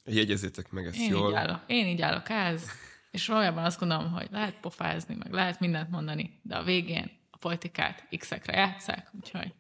Jegyezzétek 0.06 0.72
meg 0.72 0.86
ezt 0.86 0.96
Én 0.98 1.10
jól. 1.10 1.30
így, 1.30 1.36
állok, 1.36 1.60
én 1.68 1.86
így 1.88 2.02
állok 2.02 2.30
ez, 2.30 2.70
és 3.12 3.28
valójában 3.28 3.64
azt 3.64 3.80
gondolom, 3.80 4.12
hogy 4.12 4.28
lehet 4.32 4.60
pofázni, 4.60 5.16
meg 5.16 5.32
lehet 5.32 5.60
mindent 5.60 5.90
mondani, 5.90 6.40
de 6.44 6.56
a 6.56 6.64
végén 6.64 7.12
a 7.32 7.38
politikát 7.38 8.08
X-ekre 8.18 8.54
játszák, 8.58 9.10
úgyhogy 9.12 9.54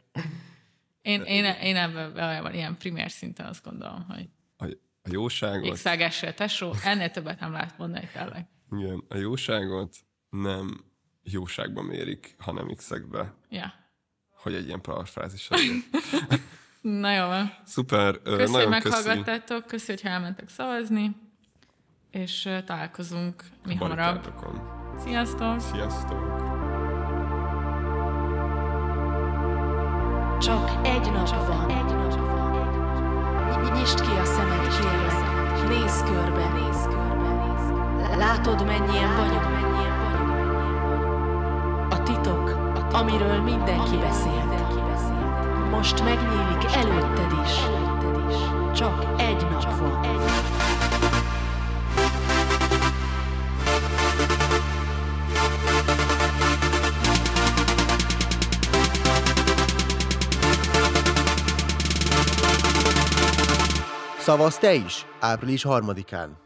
én, 1.01 1.21
én, 1.21 1.43
én 1.45 1.75
ebben 1.75 2.13
valójában 2.13 2.53
ilyen 2.53 2.77
primér 2.77 3.11
szinten 3.11 3.45
azt 3.45 3.63
gondolom, 3.63 4.05
hogy 4.09 4.29
A, 4.57 4.65
a 5.01 5.09
jóságot, 5.11 5.73
X-elgessél 5.73 6.33
tesó, 6.33 6.73
ennél 6.83 7.11
többet 7.11 7.39
nem 7.39 7.51
lehet 7.51 7.77
mondani 7.77 8.09
tényleg. 8.13 8.45
igen, 8.71 9.03
a 9.09 9.15
jóságot 9.17 9.95
nem 10.29 10.83
jóságban 11.23 11.85
mérik, 11.85 12.35
hanem 12.39 12.73
x-ekbe, 12.75 13.33
Ja. 13.49 13.73
hogy 14.29 14.53
egy 14.53 14.65
ilyen 14.65 14.81
parafrázis. 14.81 15.49
Na 16.85 17.11
jó 17.11 17.27
van. 17.27 17.53
Szuper, 17.63 18.19
hogy 18.23 18.37
nagyon 18.37 18.49
köszi. 18.49 18.67
meghallgattátok, 18.67 19.65
köszi, 19.65 19.91
hogy 19.91 20.01
elmentek 20.03 20.49
szavazni, 20.49 21.15
és 22.11 22.49
találkozunk 22.65 23.43
mi 23.65 23.75
hamarabb. 23.75 24.33
Sziasztok! 25.03 25.59
Sziasztok! 25.59 26.43
Csak 30.39 30.87
egy 30.87 31.11
nap 31.11 31.47
van. 31.47 31.65
Nyisd 33.73 34.01
ki 34.01 34.11
a 34.21 34.25
szemed, 34.25 34.67
kérlek. 34.67 35.67
Nézz 35.67 36.01
körbe. 36.01 36.53
Látod, 38.17 38.65
mennyien 38.65 39.15
vagyunk? 39.15 39.43
A 41.93 42.03
titok, 42.03 42.49
amiről 42.93 43.41
mindenki 43.41 43.97
beszélt. 43.97 44.64
Most 45.75 46.03
megnyílik 46.03 46.75
előtted 46.75 47.31
is. 47.45 47.53
Csak 48.77 49.05
egy 49.17 49.47
nap 49.51 49.77
van. 49.77 50.05
Szavaz 64.19 64.57
te 64.57 64.73
is, 64.73 65.05
április 65.19 65.63
harmadikán. 65.63 66.37